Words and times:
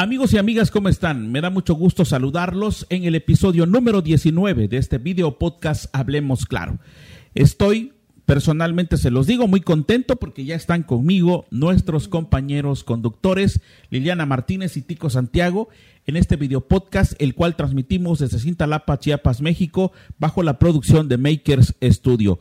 Amigos 0.00 0.32
y 0.32 0.38
amigas, 0.38 0.70
¿cómo 0.70 0.88
están? 0.88 1.32
Me 1.32 1.40
da 1.40 1.50
mucho 1.50 1.74
gusto 1.74 2.04
saludarlos 2.04 2.86
en 2.88 3.02
el 3.02 3.16
episodio 3.16 3.66
número 3.66 4.00
19 4.00 4.68
de 4.68 4.76
este 4.76 4.98
video 4.98 5.38
podcast 5.38 5.86
Hablemos 5.92 6.46
Claro. 6.46 6.78
Estoy 7.34 7.94
personalmente, 8.24 8.96
se 8.96 9.10
los 9.10 9.26
digo, 9.26 9.48
muy 9.48 9.60
contento 9.60 10.14
porque 10.14 10.44
ya 10.44 10.54
están 10.54 10.84
conmigo 10.84 11.46
nuestros 11.50 12.06
compañeros 12.06 12.84
conductores 12.84 13.60
Liliana 13.90 14.24
Martínez 14.24 14.76
y 14.76 14.82
Tico 14.82 15.10
Santiago 15.10 15.68
en 16.06 16.16
este 16.16 16.36
video 16.36 16.60
podcast, 16.60 17.20
el 17.20 17.34
cual 17.34 17.56
transmitimos 17.56 18.20
desde 18.20 18.38
Cintalapa, 18.38 19.00
Chiapas, 19.00 19.40
México, 19.40 19.90
bajo 20.16 20.44
la 20.44 20.60
producción 20.60 21.08
de 21.08 21.18
Makers 21.18 21.74
Studio. 21.82 22.38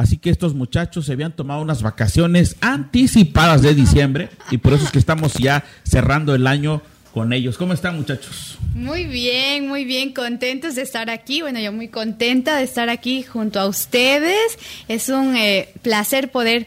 Así 0.00 0.16
que 0.16 0.30
estos 0.30 0.54
muchachos 0.54 1.04
se 1.04 1.12
habían 1.12 1.36
tomado 1.36 1.60
unas 1.60 1.82
vacaciones 1.82 2.56
anticipadas 2.62 3.60
de 3.60 3.74
diciembre 3.74 4.30
y 4.50 4.56
por 4.56 4.72
eso 4.72 4.84
es 4.84 4.90
que 4.90 4.98
estamos 4.98 5.34
ya 5.34 5.62
cerrando 5.82 6.34
el 6.34 6.46
año 6.46 6.80
con 7.12 7.34
ellos. 7.34 7.58
¿Cómo 7.58 7.74
están 7.74 7.96
muchachos? 7.96 8.56
Muy 8.72 9.04
bien, 9.04 9.68
muy 9.68 9.84
bien, 9.84 10.14
contentos 10.14 10.74
de 10.74 10.82
estar 10.82 11.10
aquí. 11.10 11.42
Bueno, 11.42 11.60
yo 11.60 11.70
muy 11.70 11.88
contenta 11.88 12.56
de 12.56 12.62
estar 12.62 12.88
aquí 12.88 13.24
junto 13.24 13.60
a 13.60 13.66
ustedes. 13.66 14.38
Es 14.88 15.10
un 15.10 15.36
eh, 15.36 15.68
placer 15.82 16.30
poder 16.30 16.66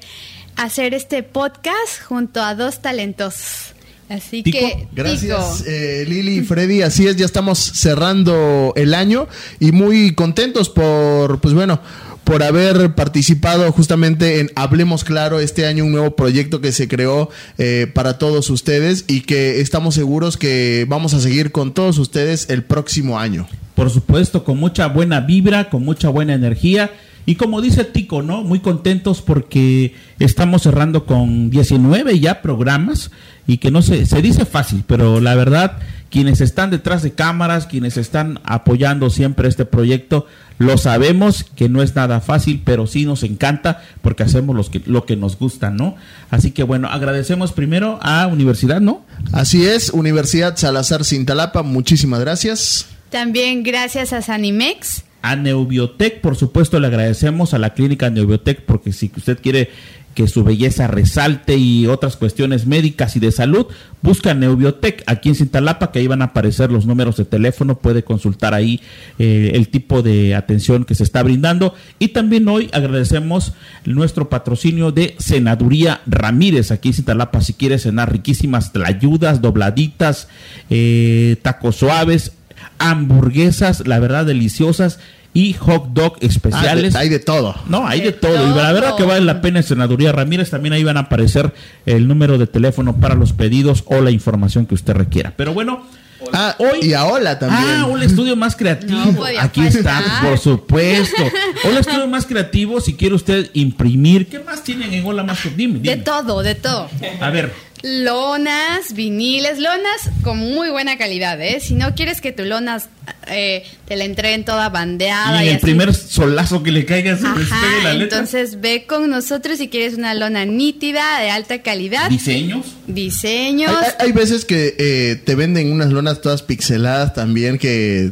hacer 0.56 0.94
este 0.94 1.24
podcast 1.24 2.04
junto 2.04 2.40
a 2.40 2.54
dos 2.54 2.84
talentosos. 2.84 3.74
Así 4.10 4.44
que, 4.44 4.88
gracias 4.92 5.64
eh, 5.66 6.06
Lili 6.08 6.38
y 6.38 6.42
Freddy. 6.44 6.84
Así 6.84 7.08
es, 7.08 7.16
ya 7.16 7.26
estamos 7.26 7.58
cerrando 7.58 8.74
el 8.76 8.94
año 8.94 9.28
y 9.60 9.72
muy 9.72 10.14
contentos 10.14 10.70
por, 10.70 11.40
pues 11.42 11.56
bueno, 11.56 11.82
por 12.24 12.44
haber 12.44 12.96
participado 12.96 13.72
justamente 13.72 14.40
en 14.40 14.50
Hablemos 14.56 15.04
Claro 15.04 15.40
este 15.40 15.66
año, 15.66 15.86
un 15.86 15.92
nuevo 15.92 16.16
proyecto 16.16 16.62
que 16.62 16.72
se 16.72 16.88
creó 16.88 17.30
eh, 17.58 17.92
para 17.94 18.18
todos 18.18 18.50
ustedes 18.50 19.06
y 19.08 19.22
que 19.22 19.60
estamos 19.60 19.96
seguros 19.96 20.38
que 20.38 20.86
vamos 20.88 21.14
a 21.14 21.20
seguir 21.20 21.52
con 21.52 21.74
todos 21.74 21.98
ustedes 21.98 22.50
el 22.50 22.64
próximo 22.64 23.20
año. 23.20 23.48
Por 23.76 23.90
supuesto, 23.90 24.44
con 24.44 24.58
mucha 24.58 24.88
buena 24.88 25.22
vibra, 25.22 25.70
con 25.70 25.84
mucha 25.84 26.10
buena 26.10 26.34
energía. 26.34 26.92
Y 27.26 27.36
como 27.36 27.62
dice 27.62 27.86
Tico, 27.86 28.22
¿no? 28.22 28.44
Muy 28.44 28.60
contentos 28.60 29.22
porque 29.22 29.96
estamos 30.20 30.64
cerrando 30.64 31.06
con 31.06 31.50
19 31.50 32.20
ya 32.20 32.42
programas 32.42 33.12
y 33.48 33.58
que 33.58 33.72
no 33.72 33.82
se, 33.82 34.06
se 34.06 34.22
dice 34.22 34.46
fácil, 34.46 34.84
pero 34.86 35.22
la 35.22 35.34
verdad, 35.36 35.78
quienes 36.10 36.42
están 36.42 36.70
detrás 36.70 37.02
de 37.02 37.14
cámaras, 37.14 37.66
quienes 37.66 37.98
están 37.98 38.40
apoyando 38.44 39.10
siempre 39.10 39.48
este 39.48 39.66
proyecto, 39.66 40.28
lo 40.58 40.78
sabemos 40.78 41.44
que 41.56 41.70
no 41.70 41.82
es 41.82 41.96
nada 41.96 42.22
fácil, 42.22 42.62
pero 42.64 42.88
sí 42.88 43.06
nos 43.06 43.24
encanta 43.24 43.84
porque 44.02 44.24
hacemos 44.24 44.56
los 44.56 44.70
que, 44.70 44.82
lo 44.86 45.06
que 45.06 45.16
nos 45.16 45.38
gusta, 45.38 45.70
¿no? 45.70 45.96
Así 46.30 46.52
que 46.52 46.64
bueno, 46.64 46.88
agradecemos 46.90 47.52
primero 47.54 48.00
a 48.02 48.28
Universidad, 48.28 48.82
¿no? 48.82 49.06
Así 49.32 49.66
es, 49.66 49.90
Universidad 49.90 50.56
Salazar 50.58 51.06
Cintalapa, 51.06 51.64
muchísimas 51.64 52.20
gracias. 52.20 52.88
También 53.10 53.64
gracias 53.64 54.14
a 54.14 54.22
Sanimex. 54.22 55.04
A 55.22 55.36
Neubiotec, 55.36 56.20
por 56.20 56.36
supuesto, 56.36 56.80
le 56.80 56.88
agradecemos 56.88 57.54
a 57.54 57.60
la 57.60 57.74
clínica 57.74 58.10
Neubiotec 58.10 58.62
porque 58.64 58.92
si 58.92 59.12
usted 59.16 59.40
quiere 59.42 59.70
que 60.14 60.28
su 60.28 60.44
belleza 60.44 60.88
resalte 60.88 61.58
y 61.58 61.88
otras 61.88 62.18
cuestiones 62.18 62.66
médicas 62.66 63.16
y 63.16 63.20
de 63.20 63.32
salud, 63.32 63.68
busca 64.02 64.34
Neubiotec 64.34 65.04
aquí 65.08 65.30
en 65.30 65.36
Cintalapa, 65.36 65.92
que 65.92 66.00
ahí 66.00 66.08
van 66.08 66.22
a 66.22 66.26
aparecer 66.26 66.72
los 66.72 66.86
números 66.86 67.18
de 67.18 67.26
teléfono, 67.26 67.80
puede 67.80 68.04
consultar 68.04 68.54
ahí 68.54 68.82
eh, 69.20 69.52
el 69.56 69.70
tipo 69.70 70.02
de 70.02 70.36
atención 70.36 70.86
que 70.86 70.96
se 70.96 71.04
está 71.04 71.24
brindando. 71.24 71.74
Y 72.00 72.10
también 72.10 72.48
hoy 72.48 72.70
agradecemos 72.74 73.54
nuestro 73.86 74.30
patrocinio 74.30 74.92
de 74.92 75.16
Senaduría 75.20 76.02
Ramírez, 76.06 76.72
aquí 76.72 76.90
en 76.90 76.96
Cintalapa, 76.96 77.42
si 77.42 77.54
quiere 77.54 77.80
cenar 77.80 78.12
riquísimas 78.12 78.72
ayudas, 78.86 79.42
dobladitas, 79.42 80.28
eh, 80.70 81.38
tacos 81.42 81.78
suaves, 81.78 82.34
hamburguesas, 82.80 83.88
la 83.88 84.00
verdad 84.00 84.26
deliciosas 84.26 85.00
y 85.34 85.54
hot 85.54 85.88
dog 85.94 86.18
especiales. 86.22 86.96
Ah, 86.96 87.00
hay 87.00 87.10
de 87.10 87.20
todo. 87.20 87.56
No, 87.68 87.88
hay 87.88 88.02
de, 88.02 88.12
todo. 88.12 88.52
Y 88.52 88.56
la 88.56 88.72
verdad 88.72 88.96
que 88.96 89.04
vale 89.04 89.22
la 89.22 89.42
pena 89.42 89.60
en 89.60 89.64
Senaduría 89.64 90.12
Ramírez. 90.12 90.50
También 90.50 90.74
ahí 90.74 90.84
van 90.84 90.98
a 90.98 91.02
aparecer 91.02 91.54
el 91.86 92.08
número 92.08 92.38
de 92.38 92.48
teléfono 92.48 92.98
para 92.98 93.16
los 93.16 93.34
pedidos 93.34 93.84
o 93.88 94.02
la 94.02 94.12
información 94.12 94.66
que 94.66 94.76
usted 94.76 94.94
requiera. 94.94 95.34
Pero 95.36 95.54
bueno. 95.54 95.86
Ah, 96.32 96.56
hoy, 96.58 96.88
y 96.88 96.94
a 96.94 97.04
Hola 97.06 97.38
también. 97.38 97.82
Ah, 97.82 97.86
un 97.86 98.02
estudio 98.02 98.38
más 98.38 98.56
creativo. 98.56 99.26
Aquí 99.40 99.62
está, 99.62 100.02
por 100.22 100.38
supuesto. 100.38 101.22
Hola, 101.66 101.80
estudio 101.82 102.08
más 102.08 102.26
creativo. 102.26 102.80
Si 102.80 102.94
quiere 102.94 103.16
usted 103.16 103.50
imprimir, 103.54 104.28
¿qué 104.28 104.40
más 104.40 104.64
tienen 104.64 104.94
en 104.94 105.06
Hola 105.06 105.24
más? 105.24 105.40
Dime, 105.58 105.80
De 105.80 105.98
todo, 105.98 106.42
de 106.42 106.56
todo. 106.56 106.88
A 107.20 107.30
ver, 107.30 107.52
lonas, 107.84 108.94
viniles, 108.94 109.60
lonas 109.60 110.10
con 110.24 110.38
muy 110.38 110.70
buena 110.70 110.98
calidad, 110.98 111.40
¿eh? 111.42 111.60
Si 111.60 111.76
no 111.76 111.94
quieres 111.96 112.22
que 112.22 112.32
tu 112.32 112.46
lonas 112.46 112.88
eh, 113.28 113.66
te 113.86 113.98
la 113.98 114.06
entreguen 114.06 114.46
toda 114.46 114.70
bandeada. 114.70 115.44
Y, 115.44 115.50
el 115.50 115.60
primer 115.60 115.94
solazo 115.94 116.64
que 116.64 116.72
le 116.72 116.86
caiga 116.86 117.18
se 117.18 117.28
Ajá, 117.28 117.84
la 117.84 117.94
letra. 117.94 118.20
Entonces 118.20 118.62
ve 118.62 118.86
con 118.88 119.10
nosotros 119.10 119.58
si 119.58 119.68
quieres 119.68 119.96
una 119.96 120.14
lona 120.14 120.46
nítida, 120.46 121.20
de 121.20 121.30
alta 121.30 121.62
calidad. 121.62 122.10
¿Diseños? 122.10 122.68
Diseños. 122.88 123.76
Hay, 124.00 124.14
veces 124.14 124.46
que 124.46 124.76
eh, 124.78 125.16
te 125.18 125.36
venden 125.36 125.70
unas 125.70 125.92
lonas 125.92 126.22
todas 126.22 126.42
pixeladas 126.42 127.14
también 127.14 127.58
que 127.58 128.12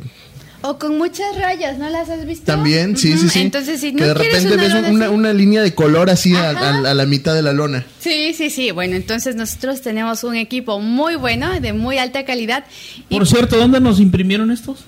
o 0.62 0.78
con 0.78 0.98
muchas 0.98 1.36
rayas, 1.38 1.78
¿no 1.78 1.90
las 1.90 2.10
has 2.10 2.26
visto? 2.26 2.46
También, 2.46 2.98
sí, 2.98 3.18
sí, 3.18 3.30
sí. 3.30 3.42
Entonces, 3.42 3.82
si 3.82 3.92
no 3.92 4.00
que 4.00 4.06
de 4.06 4.14
repente 4.14 4.58
ves 4.58 4.74
una, 5.10 5.34
línea 5.34 5.62
de 5.62 5.74
color 5.74 6.10
así 6.10 6.36
a, 6.36 6.54
la 6.94 7.06
mitad 7.06 7.34
de 7.34 7.42
la 7.42 7.54
lona. 7.54 7.86
Sí, 8.00 8.34
sí, 8.34 8.50
sí. 8.50 8.72
Bueno, 8.72 8.96
entonces 8.96 9.36
nosotros 9.36 9.82
tenemos 9.82 10.24
un 10.24 10.36
equipo 10.36 10.80
muy 10.80 11.16
bueno, 11.16 11.60
de 11.60 11.74
muy 11.74 11.98
alta 11.98 12.26
calidad. 12.26 12.66
Por 13.10 13.28
cierto, 13.28 13.58
¿dónde 13.58 13.80
nos 13.80 14.00
imprimieron 14.00 14.52
estos? 14.52 14.80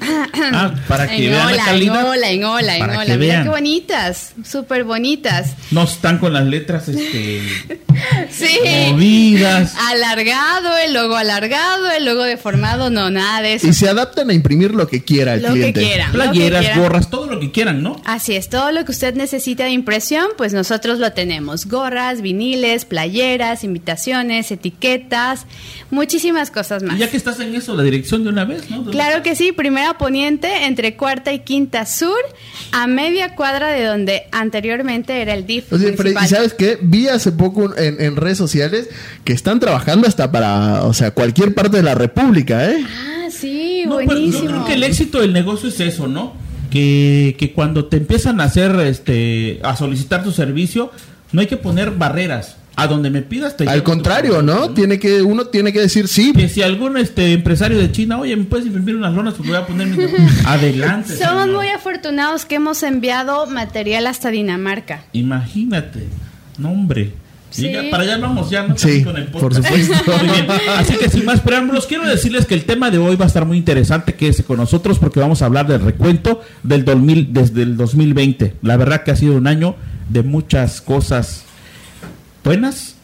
Ah, 0.00 0.74
para 0.88 1.08
que 1.08 1.26
en 1.26 1.30
vean 1.30 1.56
la 1.56 1.64
calidad. 1.64 2.00
En 2.00 2.06
hola, 2.06 2.30
en 2.30 2.44
hola, 2.44 2.76
en 2.76 2.90
hola. 2.90 3.16
Mira 3.16 3.42
qué 3.44 3.48
bonitas, 3.48 4.34
súper 4.44 4.84
bonitas. 4.84 5.54
No 5.70 5.84
están 5.84 6.18
con 6.18 6.32
las 6.32 6.44
letras 6.44 6.88
este, 6.88 7.42
sí. 8.30 8.90
movidas. 8.90 9.74
Alargado, 9.90 10.76
el 10.78 10.94
logo 10.94 11.16
alargado, 11.16 11.90
el 11.90 12.04
logo 12.04 12.22
deformado, 12.24 12.90
no, 12.90 13.10
nada 13.10 13.42
de 13.42 13.54
eso. 13.54 13.68
Y 13.68 13.72
se 13.72 13.88
adaptan 13.88 14.30
a 14.30 14.32
imprimir 14.34 14.72
lo 14.72 14.88
que 14.88 15.04
quiera 15.04 15.34
el 15.34 15.42
lo 15.42 15.52
cliente. 15.52 15.80
Que 15.80 15.86
quieran, 15.86 16.12
Playeras, 16.12 16.76
gorras, 16.76 17.10
todo 17.10 17.26
lo 17.26 17.40
que 17.40 17.50
quieran, 17.50 17.82
¿no? 17.82 18.00
Así 18.04 18.34
es, 18.34 18.48
todo 18.48 18.72
lo 18.72 18.84
que 18.84 18.92
usted 18.92 19.14
necesita 19.14 19.64
de 19.64 19.70
impresión, 19.70 20.28
pues 20.36 20.52
nosotros 20.52 20.98
lo 20.98 21.12
tenemos. 21.12 21.66
Gorras, 21.66 22.20
viniles, 22.20 22.84
playeras, 22.84 23.64
invitaciones, 23.64 24.50
etiquetas, 24.50 25.46
muchísimas 25.90 26.50
cosas 26.50 26.82
más. 26.82 26.96
Y 26.96 27.00
ya 27.00 27.10
que 27.10 27.16
estás 27.16 27.40
en 27.40 27.54
eso, 27.54 27.74
la 27.74 27.82
dirección 27.82 28.24
de 28.24 28.30
una 28.30 28.44
vez, 28.44 28.70
¿no? 28.70 28.84
Claro 28.90 29.22
que 29.22 29.34
sí, 29.36 29.52
primera 29.84 29.98
Poniente, 29.98 30.64
entre 30.64 30.96
Cuarta 30.96 31.32
y 31.32 31.40
Quinta 31.40 31.84
Sur, 31.84 32.18
a 32.72 32.86
media 32.86 33.34
cuadra 33.34 33.68
de 33.68 33.84
donde 33.84 34.22
anteriormente 34.32 35.20
era 35.20 35.34
el 35.34 35.46
DIF. 35.46 35.72
¿y 35.72 36.26
sabes 36.26 36.54
qué? 36.54 36.78
Vi 36.80 37.08
hace 37.08 37.32
poco 37.32 37.76
en, 37.76 38.16
redes 38.16 38.38
sociales 38.38 38.88
que 39.24 39.32
están 39.32 39.60
trabajando 39.60 40.06
hasta 40.06 40.30
para, 40.30 40.84
o 40.84 40.94
sea, 40.94 41.10
cualquier 41.12 41.54
parte 41.54 41.76
de 41.76 41.82
la 41.82 41.94
República, 41.94 42.70
¿eh? 42.70 42.84
Ah, 42.86 43.28
sí, 43.30 43.84
buenísimo. 43.86 44.44
yo 44.44 44.46
creo 44.46 44.64
que 44.64 44.74
el 44.74 44.84
éxito 44.84 45.20
del 45.20 45.32
negocio 45.32 45.68
es 45.68 45.80
eso, 45.80 46.08
¿no? 46.08 46.34
Que, 46.70 47.36
que 47.38 47.52
cuando 47.52 47.86
te 47.86 47.98
empiezan 47.98 48.40
a 48.40 48.44
hacer, 48.44 48.74
este, 48.80 49.60
a 49.62 49.76
solicitar 49.76 50.24
tu 50.24 50.32
servicio, 50.32 50.90
no 51.32 51.40
hay 51.40 51.46
que 51.46 51.56
poner 51.56 51.90
barreras 51.90 52.56
a 52.76 52.86
donde 52.86 53.10
me 53.10 53.22
pidas 53.22 53.56
te 53.56 53.68
Al 53.68 53.82
contrario, 53.82 54.42
¿no? 54.42 54.70
Tiene 54.70 54.98
que 54.98 55.22
uno 55.22 55.46
tiene 55.46 55.72
que 55.72 55.80
decir 55.80 56.08
sí. 56.08 56.32
Que 56.32 56.48
si 56.48 56.62
algún 56.62 56.96
este 56.96 57.32
empresario 57.32 57.78
de 57.78 57.90
China, 57.92 58.18
"Oye, 58.18 58.36
¿me 58.36 58.44
puedes 58.44 58.66
imprimir 58.66 58.96
unas 58.96 59.14
lonas 59.14 59.34
porque 59.34 59.50
voy 59.50 59.60
a 59.60 59.66
poner 59.66 59.86
mi 59.86 60.04
adelante." 60.44 61.16
Somos 61.16 61.48
muy 61.48 61.68
afortunados 61.68 62.44
que 62.44 62.56
hemos 62.56 62.82
enviado 62.82 63.46
material 63.46 64.06
hasta 64.06 64.30
Dinamarca. 64.30 65.04
Imagínate. 65.12 66.08
No, 66.58 66.70
hombre. 66.70 67.12
para 67.90 68.02
allá 68.02 68.18
vamos 68.18 68.50
ya, 68.50 68.66
¿no? 68.66 68.76
Sí, 68.76 69.04
con 69.04 69.16
el 69.16 69.26
por 69.26 69.54
supuesto. 69.54 69.94
Así 70.76 70.96
que 70.96 71.08
sin 71.08 71.24
más 71.24 71.40
preámbulos, 71.40 71.86
quiero 71.86 72.04
decirles 72.06 72.46
que 72.46 72.54
el 72.54 72.64
tema 72.64 72.90
de 72.90 72.98
hoy 72.98 73.14
va 73.14 73.24
a 73.24 73.28
estar 73.28 73.44
muy 73.44 73.56
interesante, 73.56 74.14
que 74.14 74.28
es 74.28 74.42
con 74.42 74.56
nosotros, 74.56 74.98
porque 74.98 75.20
vamos 75.20 75.42
a 75.42 75.46
hablar 75.46 75.68
del 75.68 75.80
recuento 75.80 76.42
del 76.64 76.84
2000, 76.84 77.32
desde 77.32 77.62
el 77.62 77.76
2020. 77.76 78.56
La 78.62 78.76
verdad 78.76 79.04
que 79.04 79.12
ha 79.12 79.16
sido 79.16 79.36
un 79.36 79.46
año 79.46 79.76
de 80.08 80.22
muchas 80.22 80.80
cosas 80.80 81.44
buenas, 82.44 82.94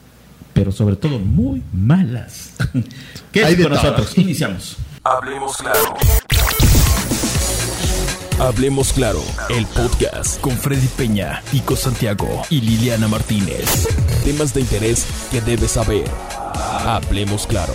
pero 0.52 0.70
sobre 0.70 0.96
todo 0.96 1.18
muy 1.18 1.62
malas. 1.72 2.52
¿Qué 3.32 3.42
con 3.62 3.72
nosotros? 3.72 4.16
Iniciamos. 4.18 4.76
Hablemos 5.02 5.56
claro. 5.56 5.96
Hablemos 8.38 8.92
claro, 8.92 9.22
el 9.50 9.66
podcast 9.66 10.40
con 10.40 10.52
Freddy 10.52 10.86
Peña, 10.88 11.42
Pico 11.50 11.76
Santiago 11.76 12.42
y 12.50 12.60
Liliana 12.60 13.08
Martínez. 13.08 13.88
Temas 14.24 14.54
de 14.54 14.60
interés 14.60 15.06
que 15.30 15.40
debes 15.40 15.72
saber. 15.72 16.04
Hablemos 16.54 17.46
claro. 17.46 17.74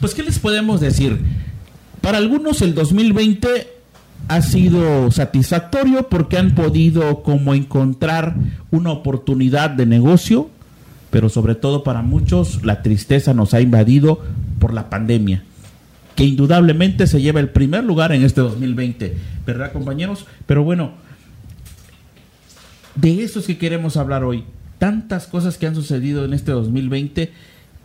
Pues, 0.00 0.14
¿qué 0.14 0.22
les 0.22 0.38
podemos 0.38 0.80
decir? 0.80 1.20
Para 2.00 2.18
algunos 2.18 2.62
el 2.62 2.74
2020 2.74 3.71
ha 4.28 4.42
sido 4.42 5.10
satisfactorio 5.10 6.08
porque 6.08 6.38
han 6.38 6.54
podido 6.54 7.22
como 7.22 7.54
encontrar 7.54 8.34
una 8.70 8.90
oportunidad 8.90 9.70
de 9.70 9.86
negocio 9.86 10.50
pero 11.12 11.28
sobre 11.28 11.54
todo 11.54 11.84
para 11.84 12.00
muchos 12.00 12.64
la 12.64 12.80
tristeza 12.80 13.34
nos 13.34 13.52
ha 13.52 13.60
invadido 13.60 14.20
por 14.58 14.72
la 14.72 14.88
pandemia, 14.88 15.44
que 16.16 16.24
indudablemente 16.24 17.06
se 17.06 17.20
lleva 17.20 17.38
el 17.38 17.50
primer 17.50 17.84
lugar 17.84 18.12
en 18.12 18.24
este 18.24 18.40
2020, 18.40 19.14
¿verdad 19.46 19.72
compañeros? 19.72 20.24
Pero 20.46 20.64
bueno, 20.64 20.92
de 22.94 23.22
eso 23.22 23.40
es 23.40 23.46
que 23.46 23.58
queremos 23.58 23.98
hablar 23.98 24.24
hoy. 24.24 24.44
Tantas 24.78 25.26
cosas 25.26 25.58
que 25.58 25.66
han 25.66 25.74
sucedido 25.74 26.24
en 26.24 26.32
este 26.32 26.50
2020 26.50 27.30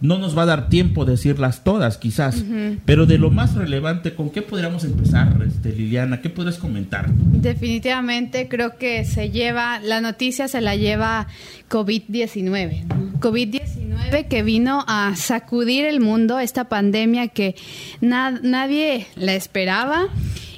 no 0.02 0.18
nos 0.18 0.38
va 0.38 0.44
a 0.44 0.46
dar 0.46 0.70
tiempo 0.70 1.06
decirlas 1.06 1.64
todas, 1.64 1.98
quizás, 1.98 2.44
pero 2.86 3.06
de 3.06 3.18
lo 3.18 3.32
más 3.32 3.56
relevante, 3.56 4.14
¿con 4.14 4.30
qué 4.30 4.42
podríamos 4.42 4.84
empezar, 4.84 5.38
este, 5.46 5.74
Liliana? 5.74 6.22
¿Qué 6.22 6.30
puedes 6.30 6.58
comentar? 6.58 7.10
Definitivamente 7.12 8.48
creo 8.48 8.78
que 8.78 9.06
se 9.06 9.32
lleva, 9.32 9.80
la 9.80 10.02
noticia 10.02 10.48
se 10.48 10.62
la 10.62 10.76
lleva 10.76 11.28
COVID-19. 11.70 12.88
COVID-19 13.20 14.28
que 14.28 14.44
vino 14.44 14.86
a 14.88 15.16
sacudir 15.16 15.86
el 15.86 16.00
mundo, 16.00 16.40
esta 16.40 16.66
pandemia 16.66 17.28
que 17.30 17.56
nadie 18.02 19.08
la 19.16 19.34
esperaba 19.34 20.08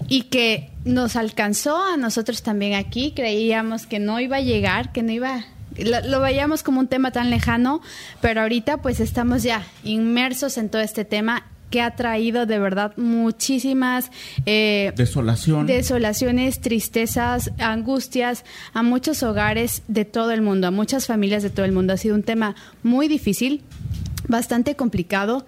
y 0.08 0.24
que 0.24 0.70
nos 0.86 1.16
alcanzó 1.16 1.82
a 1.84 1.98
nosotros 1.98 2.44
también 2.44 2.74
aquí. 2.74 3.14
Creíamos 3.16 3.86
que 3.86 4.00
no 4.00 4.20
iba 4.20 4.38
a 4.38 4.42
llegar, 4.42 4.92
que 4.92 5.04
no 5.04 5.12
iba 5.12 5.46
lo, 5.84 6.22
veíamos 6.22 6.64
como 6.64 6.80
un 6.80 6.88
tema 6.88 7.12
tan 7.12 7.30
lejano, 7.30 7.82
pero 8.22 8.42
ahorita 8.42 8.78
pues 8.78 9.00
estamos 9.00 9.44
ya 9.44 9.64
inmersos 9.84 10.58
en 10.58 10.70
todo 10.70 10.82
este 10.82 11.06
tema 11.06 11.46
que 11.70 11.82
ha 11.82 11.96
traído 11.96 12.46
de 12.46 12.60
verdad 12.60 12.94
muchísimas 12.98 14.12
eh, 14.46 14.92
desolaciones, 14.96 16.62
tristezas, 16.62 17.52
angustias 17.60 18.44
a 18.74 18.84
muchos 18.84 19.24
hogares 19.24 19.84
de 19.88 20.06
todo 20.06 20.32
el 20.32 20.42
mundo, 20.42 20.68
a 20.68 20.72
muchas 20.72 21.06
familias 21.06 21.44
de 21.44 21.50
todo 21.50 21.66
el 21.66 21.72
mundo. 21.72 21.94
Ha 21.94 21.98
sido 21.98 22.16
un 22.16 22.24
tema 22.24 22.56
muy 22.84 23.08
difícil, 23.08 23.62
bastante 24.28 24.76
complicado 24.76 25.46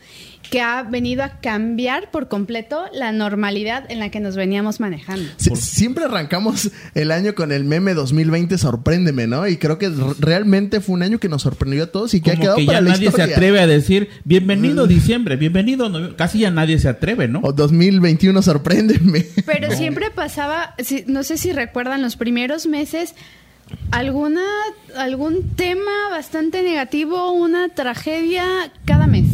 que 0.49 0.59
ha 0.61 0.83
venido 0.83 1.23
a 1.23 1.39
cambiar 1.39 2.11
por 2.11 2.27
completo 2.27 2.83
la 2.93 3.11
normalidad 3.11 3.89
en 3.89 3.99
la 3.99 4.09
que 4.09 4.19
nos 4.19 4.35
veníamos 4.35 4.79
manejando. 4.79 5.29
siempre 5.37 6.05
arrancamos 6.05 6.71
el 6.93 7.11
año 7.11 7.35
con 7.35 7.51
el 7.51 7.63
meme 7.63 7.93
2020 7.93 8.57
sorpréndeme, 8.57 9.27
¿no? 9.27 9.47
Y 9.47 9.57
creo 9.57 9.77
que 9.77 9.89
realmente 10.19 10.81
fue 10.81 10.95
un 10.95 11.03
año 11.03 11.19
que 11.19 11.29
nos 11.29 11.43
sorprendió 11.43 11.83
a 11.83 11.87
todos 11.87 12.13
y 12.13 12.21
que 12.21 12.31
ha 12.31 12.35
quedado 12.35 12.57
que 12.57 12.65
ya 12.65 12.81
nadie 12.81 13.11
se 13.11 13.21
atreve 13.21 13.59
a 13.59 13.67
decir 13.67 14.09
bienvenido 14.25 14.85
mm. 14.85 14.89
diciembre, 14.89 15.35
bienvenido, 15.37 16.15
casi 16.15 16.39
ya 16.39 16.51
nadie 16.51 16.79
se 16.79 16.89
atreve, 16.89 17.27
¿no? 17.27 17.39
O 17.43 17.53
2021 17.53 18.41
sorpréndeme. 18.41 19.25
Pero 19.45 19.71
siempre 19.71 20.11
pasaba, 20.11 20.75
no 21.07 21.23
sé 21.23 21.37
si 21.37 21.53
recuerdan 21.53 22.01
los 22.01 22.15
primeros 22.15 22.67
meses 22.67 23.15
alguna 23.91 24.41
algún 24.97 25.55
tema 25.55 26.09
bastante 26.09 26.63
negativo, 26.63 27.31
una 27.31 27.69
tragedia 27.69 28.45
cada 28.85 29.07
mes. 29.07 29.25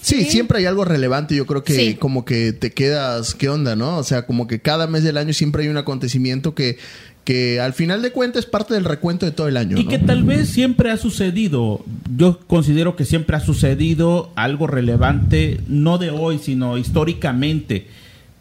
Sí, 0.00 0.24
siempre 0.24 0.58
hay 0.58 0.66
algo 0.66 0.84
relevante. 0.84 1.36
Yo 1.36 1.46
creo 1.46 1.62
que 1.62 1.96
como 1.96 2.24
que 2.24 2.52
te 2.52 2.72
quedas, 2.72 3.34
¿qué 3.34 3.48
onda, 3.48 3.76
no? 3.76 3.98
O 3.98 4.02
sea, 4.02 4.26
como 4.26 4.46
que 4.48 4.60
cada 4.60 4.86
mes 4.88 5.04
del 5.04 5.16
año 5.16 5.32
siempre 5.32 5.62
hay 5.62 5.68
un 5.68 5.76
acontecimiento 5.76 6.54
que, 6.56 6.78
que 7.24 7.60
al 7.60 7.72
final 7.72 8.02
de 8.02 8.10
cuentas 8.10 8.44
es 8.44 8.50
parte 8.50 8.74
del 8.74 8.84
recuento 8.84 9.26
de 9.26 9.32
todo 9.32 9.46
el 9.46 9.56
año. 9.56 9.78
Y 9.78 9.86
que 9.86 9.98
tal 9.98 10.24
vez 10.24 10.48
siempre 10.48 10.90
ha 10.90 10.96
sucedido. 10.96 11.84
Yo 12.16 12.40
considero 12.40 12.96
que 12.96 13.04
siempre 13.04 13.36
ha 13.36 13.40
sucedido 13.40 14.32
algo 14.34 14.66
relevante, 14.66 15.60
no 15.68 15.98
de 15.98 16.10
hoy, 16.10 16.40
sino 16.42 16.78
históricamente. 16.78 17.86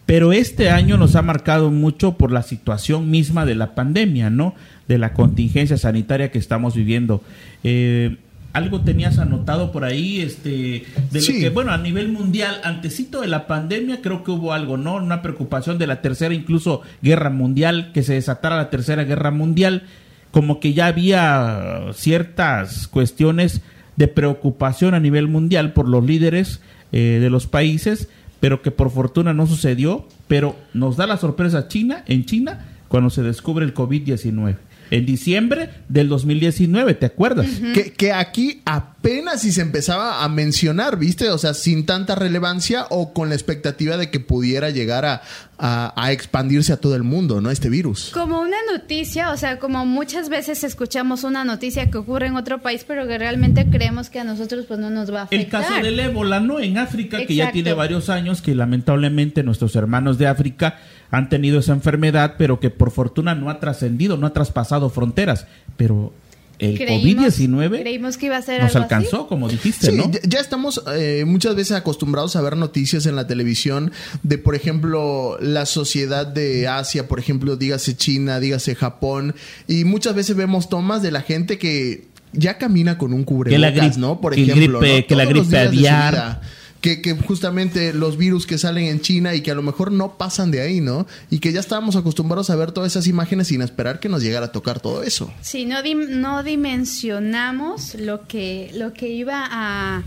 Pero 0.07 0.33
este 0.33 0.71
año 0.71 0.97
nos 0.97 1.15
ha 1.15 1.21
marcado 1.21 1.69
mucho 1.69 2.17
por 2.17 2.31
la 2.31 2.41
situación 2.41 3.11
misma 3.11 3.45
de 3.45 3.55
la 3.55 3.75
pandemia, 3.75 4.29
¿no? 4.31 4.55
De 4.91 4.97
la 4.97 5.13
contingencia 5.13 5.77
sanitaria 5.77 6.31
que 6.31 6.37
estamos 6.37 6.75
viviendo. 6.75 7.23
Eh, 7.63 8.17
algo 8.51 8.81
tenías 8.81 9.19
anotado 9.19 9.71
por 9.71 9.85
ahí, 9.85 10.19
este, 10.19 10.83
de 11.11 11.21
lo 11.21 11.27
que, 11.27 11.49
bueno, 11.49 11.71
a 11.71 11.77
nivel 11.77 12.11
mundial, 12.11 12.59
antecito 12.65 13.21
de 13.21 13.27
la 13.27 13.47
pandemia, 13.47 14.01
creo 14.01 14.25
que 14.25 14.31
hubo 14.31 14.51
algo, 14.51 14.75
¿no? 14.75 14.95
Una 14.95 15.21
preocupación 15.21 15.77
de 15.77 15.87
la 15.87 16.01
tercera, 16.01 16.33
incluso 16.33 16.81
guerra 17.01 17.29
mundial, 17.29 17.91
que 17.93 18.03
se 18.03 18.15
desatara 18.15 18.57
la 18.57 18.69
tercera 18.69 19.05
guerra 19.05 19.31
mundial, 19.31 19.83
como 20.31 20.59
que 20.59 20.73
ya 20.73 20.87
había 20.87 21.93
ciertas 21.93 22.89
cuestiones 22.89 23.61
de 23.95 24.09
preocupación 24.09 24.93
a 24.93 24.99
nivel 24.99 25.29
mundial 25.29 25.71
por 25.71 25.87
los 25.87 26.03
líderes 26.03 26.59
eh, 26.91 27.19
de 27.21 27.29
los 27.29 27.47
países, 27.47 28.09
pero 28.41 28.61
que 28.61 28.71
por 28.71 28.91
fortuna 28.91 29.33
no 29.33 29.47
sucedió, 29.47 30.05
pero 30.27 30.57
nos 30.73 30.97
da 30.97 31.07
la 31.07 31.15
sorpresa 31.15 31.69
China, 31.69 32.03
en 32.07 32.25
China, 32.25 32.65
cuando 32.89 33.09
se 33.09 33.23
descubre 33.23 33.63
el 33.63 33.73
COVID-19 33.73 34.57
en 34.91 35.05
diciembre 35.05 35.69
del 35.87 36.09
2019, 36.09 36.93
¿te 36.95 37.05
acuerdas? 37.05 37.47
que, 37.73 37.93
que, 37.93 38.11
aquí 38.11 38.61
apenas 38.65 39.41
si 39.41 39.53
se 39.53 39.61
empezaba 39.61 40.23
a 40.23 40.29
mencionar, 40.29 40.99
¿viste? 40.99 41.29
O 41.29 41.37
sea, 41.37 41.53
sin 41.53 41.85
tanta 41.85 42.13
relevancia 42.13 42.85
o 42.89 43.13
con 43.13 43.29
la 43.29 43.35
expectativa 43.35 43.95
de 43.95 44.11
que 44.11 44.19
pudiera 44.19 44.69
llegar 44.69 45.05
a, 45.05 45.21
a, 45.57 46.11
expandirse 46.11 46.73
a 46.73 46.77
todo 46.77 46.95
el 46.95 47.03
mundo, 47.03 47.39
¿no? 47.39 47.51
Este 47.51 47.69
virus. 47.69 48.09
Como 48.13 48.41
una 48.41 48.57
noticia, 48.71 49.31
o 49.31 49.37
sea, 49.37 49.59
como 49.59 49.85
muchas 49.85 50.27
veces 50.27 50.63
escuchamos 50.65 51.23
una 51.23 51.45
noticia 51.45 51.89
que 51.89 51.97
ocurre 51.97 52.27
en 52.27 52.35
otro 52.35 52.61
país, 52.61 52.83
pero 52.85 53.07
que 53.07 53.17
realmente 53.17 53.67
creemos 53.69 54.09
que 54.09 54.19
a 54.19 54.23
nosotros 54.25 54.65
pues 54.67 54.79
no 54.79 54.89
nos 54.89 55.13
va 55.13 55.21
a 55.21 55.23
afectar. 55.23 55.61
El 55.61 55.67
caso 55.67 55.81
del 55.81 55.99
ébola, 55.99 56.39
¿no? 56.41 56.59
En 56.59 56.77
África, 56.77 57.25
que 57.25 57.35
ya 57.35 57.51
tiene 57.51 57.73
varios 57.73 58.09
años, 58.09 58.41
que 58.41 58.55
lamentablemente 58.55 59.43
nuestros 59.43 59.75
hermanos 59.75 60.17
de 60.17 60.27
África 60.27 60.79
han 61.11 61.29
tenido 61.29 61.59
esa 61.59 61.73
enfermedad, 61.73 62.35
pero 62.37 62.59
que 62.59 62.69
por 62.69 62.91
fortuna 62.91 63.35
no 63.35 63.49
ha 63.49 63.59
trascendido, 63.59 64.17
no 64.17 64.25
ha 64.25 64.33
traspasado 64.33 64.89
fronteras. 64.89 65.45
Pero 65.75 66.13
el 66.57 66.79
COVID-19 66.79 68.17
que 68.17 68.25
iba 68.27 68.37
a 68.37 68.41
ser 68.41 68.61
nos 68.61 68.75
alcanzó, 68.75 69.27
como 69.27 69.49
dijiste, 69.49 69.91
¿no? 69.91 70.09
Ya, 70.23 70.39
estamos 70.39 70.81
eh, 70.95 71.23
muchas 71.25 71.55
veces 71.55 71.75
acostumbrados 71.75 72.35
a 72.35 72.41
ver 72.41 72.55
noticias 72.55 73.05
en 73.07 73.15
la 73.15 73.27
televisión 73.27 73.91
de, 74.23 74.37
por 74.37 74.55
ejemplo, 74.55 75.37
la 75.41 75.65
sociedad 75.65 76.25
de 76.25 76.67
Asia, 76.67 77.07
por 77.07 77.19
ejemplo, 77.19 77.57
dígase 77.57 77.95
China, 77.97 78.39
dígase 78.39 78.75
Japón, 78.75 79.35
y 79.67 79.83
muchas 79.83 80.15
veces 80.15 80.35
vemos 80.35 80.69
tomas 80.69 81.01
de 81.01 81.11
la 81.11 81.21
gente 81.21 81.57
que 81.57 82.05
ya 82.31 82.57
camina 82.57 82.97
con 82.97 83.11
un 83.11 83.23
cubrebocas, 83.23 83.97
¿no? 83.97 84.21
Por 84.21 84.33
ejemplo, 84.33 84.79
que 84.79 85.15
la 85.15 85.25
gripe 85.25 85.57
aviar 85.57 86.41
que, 86.81 87.15
justamente 87.27 87.93
los 87.93 88.17
virus 88.17 88.47
que 88.47 88.57
salen 88.57 88.85
en 88.85 89.01
China 89.01 89.35
y 89.35 89.41
que 89.41 89.51
a 89.51 89.55
lo 89.55 89.61
mejor 89.61 89.91
no 89.91 90.17
pasan 90.17 90.49
de 90.49 90.61
ahí, 90.61 90.81
¿no? 90.81 91.05
Y 91.29 91.39
que 91.39 91.53
ya 91.53 91.59
estábamos 91.59 91.95
acostumbrados 91.95 92.49
a 92.49 92.55
ver 92.55 92.71
todas 92.71 92.91
esas 92.91 93.07
imágenes 93.07 93.47
sin 93.47 93.61
esperar 93.61 93.99
que 93.99 94.09
nos 94.09 94.23
llegara 94.23 94.47
a 94.47 94.51
tocar 94.51 94.79
todo 94.79 95.03
eso. 95.03 95.31
Sí, 95.41 95.65
no, 95.65 95.77
no 96.09 96.43
dimensionamos 96.43 97.95
lo 97.95 98.27
que, 98.27 98.71
lo 98.73 98.93
que 98.93 99.09
iba 99.09 99.47
a 99.49 100.03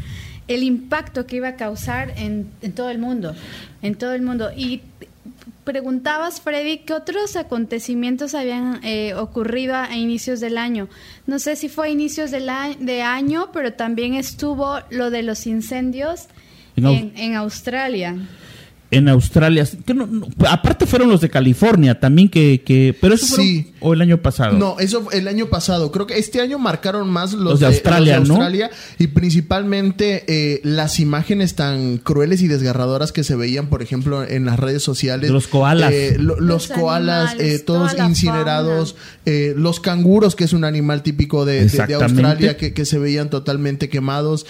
el 0.46 0.62
impacto 0.62 1.26
que 1.26 1.36
iba 1.36 1.48
a 1.48 1.56
causar 1.56 2.12
en, 2.16 2.50
todo 2.74 2.90
el 2.90 2.98
mundo, 2.98 3.34
en 3.80 3.94
todo 3.94 4.12
el 4.12 4.20
mundo. 4.20 4.50
Y 4.54 4.82
preguntabas, 5.64 6.42
Freddy, 6.42 6.78
¿qué 6.78 6.92
otros 6.92 7.36
acontecimientos 7.36 8.34
habían 8.34 8.84
eh, 8.84 9.14
ocurrido 9.14 9.74
a, 9.74 9.96
inicios 9.96 10.40
del 10.40 10.58
año? 10.58 10.88
No 11.26 11.38
sé 11.38 11.56
si 11.56 11.70
fue 11.70 11.86
a 11.86 11.90
inicios 11.90 12.30
del 12.30 12.50
de 12.80 13.02
año, 13.02 13.50
pero 13.52 13.72
también 13.72 14.14
estuvo 14.14 14.80
lo 14.90 15.10
de 15.10 15.22
los 15.22 15.46
incendios 15.46 16.28
en, 16.76 17.34
Australia 17.34 18.16
en 18.90 19.08
Australia. 19.08 19.66
Que 19.84 19.94
aparte 20.48 20.86
fueron 20.86 21.08
los 21.08 21.20
de 21.20 21.28
California 21.28 21.98
también 21.98 22.28
que... 22.28 22.62
que 22.64 22.96
pero 23.00 23.14
eso 23.14 23.36
sí. 23.36 23.72
O 23.84 23.94
el 23.94 24.02
año 24.02 24.20
pasado. 24.20 24.56
No, 24.56 24.76
eso 24.78 25.06
el 25.12 25.28
año 25.28 25.46
pasado. 25.46 25.92
Creo 25.92 26.06
que 26.06 26.18
este 26.18 26.40
año 26.40 26.58
marcaron 26.58 27.08
más 27.08 27.32
los, 27.32 27.60
de, 27.60 27.66
Australia, 27.66 28.16
Australia 28.16 28.70
y 28.98 29.08
principalmente 29.08 30.24
eh, 30.26 30.60
las 30.64 31.00
imágenes 31.00 31.54
tan 31.54 31.98
crueles 31.98 32.42
y 32.42 32.48
desgarradoras 32.48 33.12
que 33.12 33.24
se 33.24 33.36
veían, 33.36 33.68
por 33.68 33.82
ejemplo, 33.82 34.24
en 34.24 34.44
las 34.44 34.58
redes 34.58 34.82
sociales. 34.82 35.30
Los 35.30 35.48
koalas. 35.48 35.92
Eh, 35.92 36.16
los, 36.18 36.68
koalas, 36.68 37.36
eh, 37.38 37.58
todos 37.58 37.94
incinerados. 37.98 38.96
los 39.24 39.80
canguros, 39.80 40.34
que 40.34 40.44
es 40.44 40.52
un 40.52 40.64
animal 40.64 41.02
típico 41.02 41.44
de, 41.44 41.62
Australia, 42.00 42.56
que, 42.56 42.72
que, 42.74 42.84
se 42.84 42.98
veían 42.98 43.30
totalmente 43.30 43.88
quemados. 43.88 44.46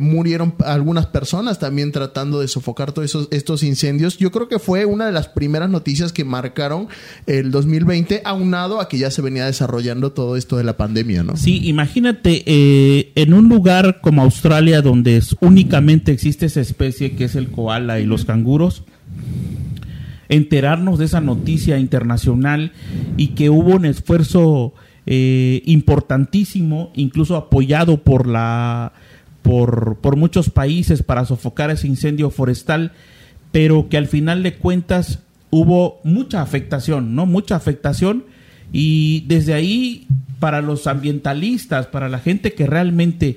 murieron 0.00 0.54
algunas 0.64 1.06
personas 1.06 1.58
también 1.58 1.92
tratando 1.92 2.40
de 2.40 2.48
sofocar 2.48 2.92
todos 2.92 3.06
esos 3.06 3.28
estos 3.30 3.62
incendios. 3.62 4.18
Yo 4.18 4.30
creo 4.30 4.48
que 4.48 4.58
fue 4.58 4.84
una 4.84 5.06
de 5.06 5.12
las 5.12 5.28
primeras 5.28 5.70
noticias 5.70 6.12
que 6.12 6.24
marcaron 6.24 6.88
el 7.26 7.50
2020, 7.50 8.22
aunado 8.32 8.80
a 8.80 8.88
que 8.88 8.98
ya 8.98 9.10
se 9.10 9.22
venía 9.22 9.46
desarrollando 9.46 10.12
todo 10.12 10.36
esto 10.36 10.56
de 10.56 10.64
la 10.64 10.76
pandemia, 10.76 11.22
¿no? 11.22 11.36
Sí, 11.36 11.60
imagínate 11.68 12.42
eh, 12.46 13.12
en 13.14 13.32
un 13.32 13.48
lugar 13.48 14.00
como 14.00 14.22
Australia 14.22 14.82
donde 14.82 15.22
únicamente 15.40 16.12
existe 16.12 16.46
esa 16.46 16.60
especie 16.60 17.12
que 17.12 17.24
es 17.24 17.34
el 17.34 17.48
koala 17.48 18.00
y 18.00 18.04
los 18.04 18.24
canguros 18.24 18.84
enterarnos 20.28 20.98
de 20.98 21.04
esa 21.04 21.20
noticia 21.20 21.78
internacional 21.78 22.72
y 23.16 23.28
que 23.28 23.50
hubo 23.50 23.76
un 23.76 23.84
esfuerzo 23.84 24.74
eh, 25.04 25.62
importantísimo, 25.66 26.90
incluso 26.94 27.36
apoyado 27.36 28.02
por 28.02 28.26
la 28.26 28.92
por, 29.42 29.98
por 30.00 30.16
muchos 30.16 30.50
países 30.50 31.02
para 31.02 31.24
sofocar 31.24 31.70
ese 31.70 31.88
incendio 31.88 32.30
forestal 32.30 32.92
pero 33.52 33.88
que 33.88 33.98
al 33.98 34.08
final 34.08 34.42
de 34.42 34.54
cuentas 34.54 35.20
hubo 35.54 36.00
mucha 36.02 36.42
afectación, 36.42 37.14
¿no? 37.14 37.26
Mucha 37.26 37.54
afectación 37.56 38.24
Y 38.72 39.24
desde 39.28 39.52
ahí, 39.52 40.06
para 40.40 40.62
los 40.62 40.86
ambientalistas, 40.86 41.86
para 41.88 42.08
la 42.08 42.18
gente 42.18 42.54
que 42.54 42.66
realmente 42.66 43.36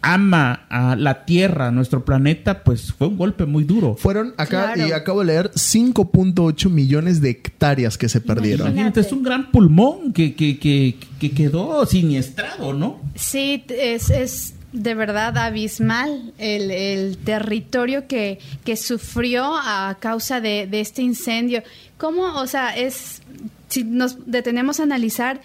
ama 0.00 0.66
a 0.70 0.96
la 0.96 1.24
Tierra, 1.26 1.68
a 1.68 1.70
nuestro 1.70 2.04
planeta, 2.04 2.62
pues 2.64 2.92
fue 2.92 3.08
un 3.08 3.16
golpe 3.18 3.44
muy 3.46 3.64
duro. 3.64 3.94
Fueron 3.96 4.28
acá, 4.38 4.72
Claro. 4.74 4.88
y 4.88 4.92
acabo 4.92 5.20
de 5.20 5.26
leer, 5.26 5.50
5.8 5.54 6.68
millones 6.70 7.20
de 7.20 7.30
hectáreas 7.30 7.96
que 7.98 8.08
se 8.08 8.20
perdieron. 8.20 8.68
Imagínate, 8.68 9.00
es 9.00 9.12
un 9.12 9.22
gran 9.22 9.50
pulmón 9.50 10.12
que, 10.12 10.34
que, 10.34 10.58
que, 10.58 10.96
que 11.18 11.30
quedó 11.30 11.84
siniestrado, 11.86 12.72
¿no? 12.74 13.00
Sí, 13.14 13.64
es, 13.68 14.10
es 14.10 14.54
de 14.74 14.94
verdad 14.94 15.38
abismal 15.38 16.32
el, 16.36 16.70
el 16.70 17.16
territorio 17.18 18.06
que, 18.08 18.38
que 18.64 18.76
sufrió 18.76 19.54
a 19.56 19.96
causa 20.00 20.40
de, 20.40 20.66
de 20.66 20.80
este 20.80 21.00
incendio. 21.00 21.62
¿Cómo, 21.96 22.24
o 22.40 22.46
sea, 22.46 22.76
es, 22.76 23.22
si 23.68 23.84
nos 23.84 24.30
detenemos 24.30 24.80
a 24.80 24.82
analizar, 24.82 25.40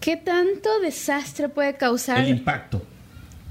qué 0.00 0.16
tanto 0.16 0.80
desastre 0.80 1.48
puede 1.50 1.76
causar 1.76 2.20
El 2.20 2.30
impacto. 2.30 2.82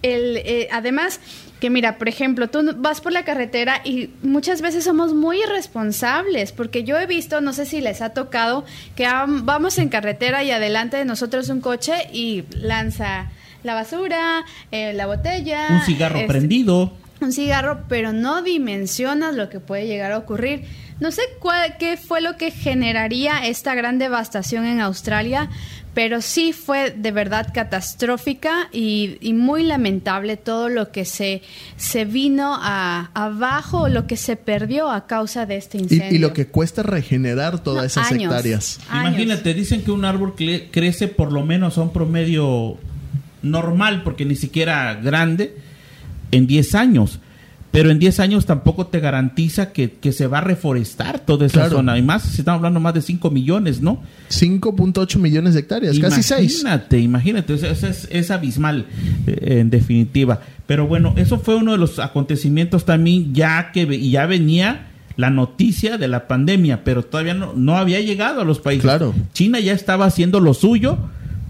el, 0.01 0.37
eh, 0.37 0.67
además, 0.71 1.19
que 1.59 1.69
mira, 1.69 1.97
por 1.99 2.07
ejemplo, 2.09 2.47
tú 2.49 2.59
vas 2.77 2.99
por 3.01 3.11
la 3.11 3.23
carretera 3.23 3.81
y 3.83 4.09
muchas 4.23 4.61
veces 4.61 4.83
somos 4.83 5.13
muy 5.13 5.41
irresponsables, 5.43 6.51
porque 6.53 6.83
yo 6.83 6.97
he 6.99 7.05
visto, 7.05 7.39
no 7.41 7.53
sé 7.53 7.65
si 7.67 7.81
les 7.81 8.01
ha 8.01 8.09
tocado, 8.13 8.65
que 8.95 9.05
am- 9.05 9.45
vamos 9.45 9.77
en 9.77 9.89
carretera 9.89 10.43
y 10.43 10.49
adelante 10.51 10.97
de 10.97 11.05
nosotros 11.05 11.49
un 11.49 11.61
coche 11.61 11.93
y 12.11 12.45
lanza 12.51 13.29
la 13.67 13.75
basura, 13.75 14.43
eh, 14.71 14.93
la 14.93 15.05
botella. 15.05 15.67
Un 15.69 15.81
cigarro 15.81 16.15
este, 16.17 16.27
prendido. 16.27 16.93
un 17.21 17.31
cigarro, 17.31 17.83
pero 17.87 18.13
no 18.13 18.41
dimensionas 18.41 19.35
lo 19.35 19.49
que 19.49 19.59
puede 19.59 19.85
llegar 19.85 20.11
a 20.11 20.17
ocurrir. 20.17 20.63
No 20.99 21.11
sé 21.11 21.21
cuál, 21.39 21.77
qué 21.77 21.95
fue 21.95 22.21
lo 22.21 22.37
que 22.37 22.49
generaría 22.49 23.45
esta 23.45 23.75
gran 23.75 23.99
devastación 23.99 24.65
en 24.65 24.81
Australia, 24.81 25.47
pero 25.93 26.21
sí 26.21 26.53
fue 26.53 26.89
de 26.89 27.11
verdad 27.11 27.49
catastrófica 27.53 28.67
y, 28.71 29.17
y 29.21 29.33
muy 29.33 29.63
lamentable 29.63 30.37
todo 30.37 30.69
lo 30.69 30.91
que 30.91 31.05
se, 31.05 31.43
se 31.75 32.05
vino 32.05 32.55
a, 32.59 33.11
abajo, 33.13 33.89
lo 33.89 34.07
que 34.07 34.17
se 34.17 34.35
perdió 34.37 34.89
a 34.89 35.05
causa 35.07 35.45
de 35.45 35.57
este 35.57 35.77
Y, 35.77 35.81
incendio. 35.81 36.11
y 36.15 36.17
lo 36.17 36.33
que 36.33 36.47
cuesta 36.47 36.81
regenerar 36.83 37.59
todas 37.63 37.81
No, 37.81 37.85
esas 37.87 38.11
años. 38.11 38.31
hectáreas. 38.31 38.79
Años. 38.89 39.07
Imagínate, 39.13 39.53
dicen 39.53 39.83
que 39.83 39.91
un 39.91 40.03
árbol 40.05 40.35
cre- 40.35 40.69
crece 40.71 41.07
por 41.07 41.31
lo 41.31 41.43
menos 41.45 41.77
a 41.77 41.81
un 41.81 41.93
promedio 41.93 42.77
normal, 43.51 44.03
porque 44.03 44.25
ni 44.25 44.35
siquiera 44.35 44.93
grande, 44.95 45.55
en 46.31 46.47
10 46.47 46.75
años. 46.75 47.19
Pero 47.69 47.91
en 47.91 47.99
10 47.99 48.21
años 48.21 48.45
tampoco 48.45 48.87
te 48.87 48.99
garantiza 49.01 49.71
que, 49.73 49.91
que 49.91 50.11
se 50.13 50.25
va 50.25 50.37
a 50.39 50.41
reforestar 50.41 51.19
toda 51.19 51.45
esa 51.45 51.59
Claro. 51.61 51.75
zona. 51.77 51.97
Y 51.97 52.01
más, 52.01 52.23
se 52.23 52.41
están 52.41 52.55
hablando 52.55 52.79
más 52.79 52.93
de 52.93 53.01
5 53.01 53.29
millones, 53.29 53.81
¿no? 53.81 54.01
5.8 54.29 55.19
millones 55.19 55.53
de 55.53 55.59
hectáreas, 55.59 55.99
casi 55.99 56.23
6. 56.23 56.61
Imagínate, 56.61 56.99
imagínate, 56.99 57.53
es, 57.53 57.63
es- 57.83 58.07
es- 58.09 58.31
abismal 58.31 58.85
eh, 59.27 59.59
en 59.59 59.69
definitiva. 59.69 60.41
Pero 60.65 60.87
bueno, 60.87 61.13
eso 61.17 61.39
fue 61.39 61.55
uno 61.55 61.73
de 61.73 61.77
los 61.77 61.99
acontecimientos 61.99 62.85
también 62.85 63.33
ya 63.33 63.71
que 63.73 63.81
y 63.83 64.11
ya 64.11 64.25
venía 64.25 64.87
la 65.17 65.29
noticia 65.29 65.97
de 65.97 66.07
la 66.07 66.27
pandemia, 66.27 66.83
pero 66.83 67.03
todavía 67.03 67.33
no, 67.33 67.53
no 67.53 67.77
había 67.77 67.99
llegado 67.99 68.41
a 68.41 68.45
los 68.45 68.59
países. 68.59 68.83
Claro. 68.83 69.13
China 69.33 69.59
ya 69.59 69.73
estaba 69.73 70.05
haciendo 70.05 70.39
lo 70.39 70.53
suyo 70.53 70.97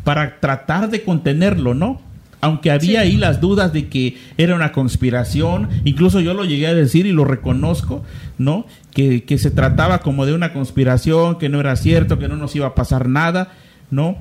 para 0.08 0.40
tratar 0.40 0.90
de 0.90 1.04
contenerlo, 1.04 1.74
¿no? 1.74 2.00
Aunque 2.40 2.72
había 2.72 3.02
ahí 3.02 3.18
las 3.18 3.42
dudas 3.42 3.74
de 3.74 3.90
que 3.90 4.16
era 4.38 4.56
una 4.56 4.72
conspiración, 4.72 5.68
incluso 5.84 6.22
yo 6.22 6.34
lo 6.34 6.46
llegué 6.46 6.68
a 6.68 6.74
decir 6.74 7.06
y 7.06 7.12
lo 7.12 7.26
reconozco, 7.26 8.06
¿no? 8.38 8.66
Que, 8.94 9.26
que 9.26 9.38
se 9.38 9.52
trataba 9.52 10.00
como 10.00 10.26
de 10.26 10.32
una 10.32 10.54
conspiración, 10.54 11.38
que 11.38 11.50
no 11.50 11.60
era 11.60 11.76
cierto, 11.76 12.20
que 12.20 12.30
no 12.30 12.38
nos 12.38 12.56
iba 12.56 12.68
a 12.68 12.74
pasar 12.74 13.10
nada, 13.10 13.52
¿no? 13.92 14.16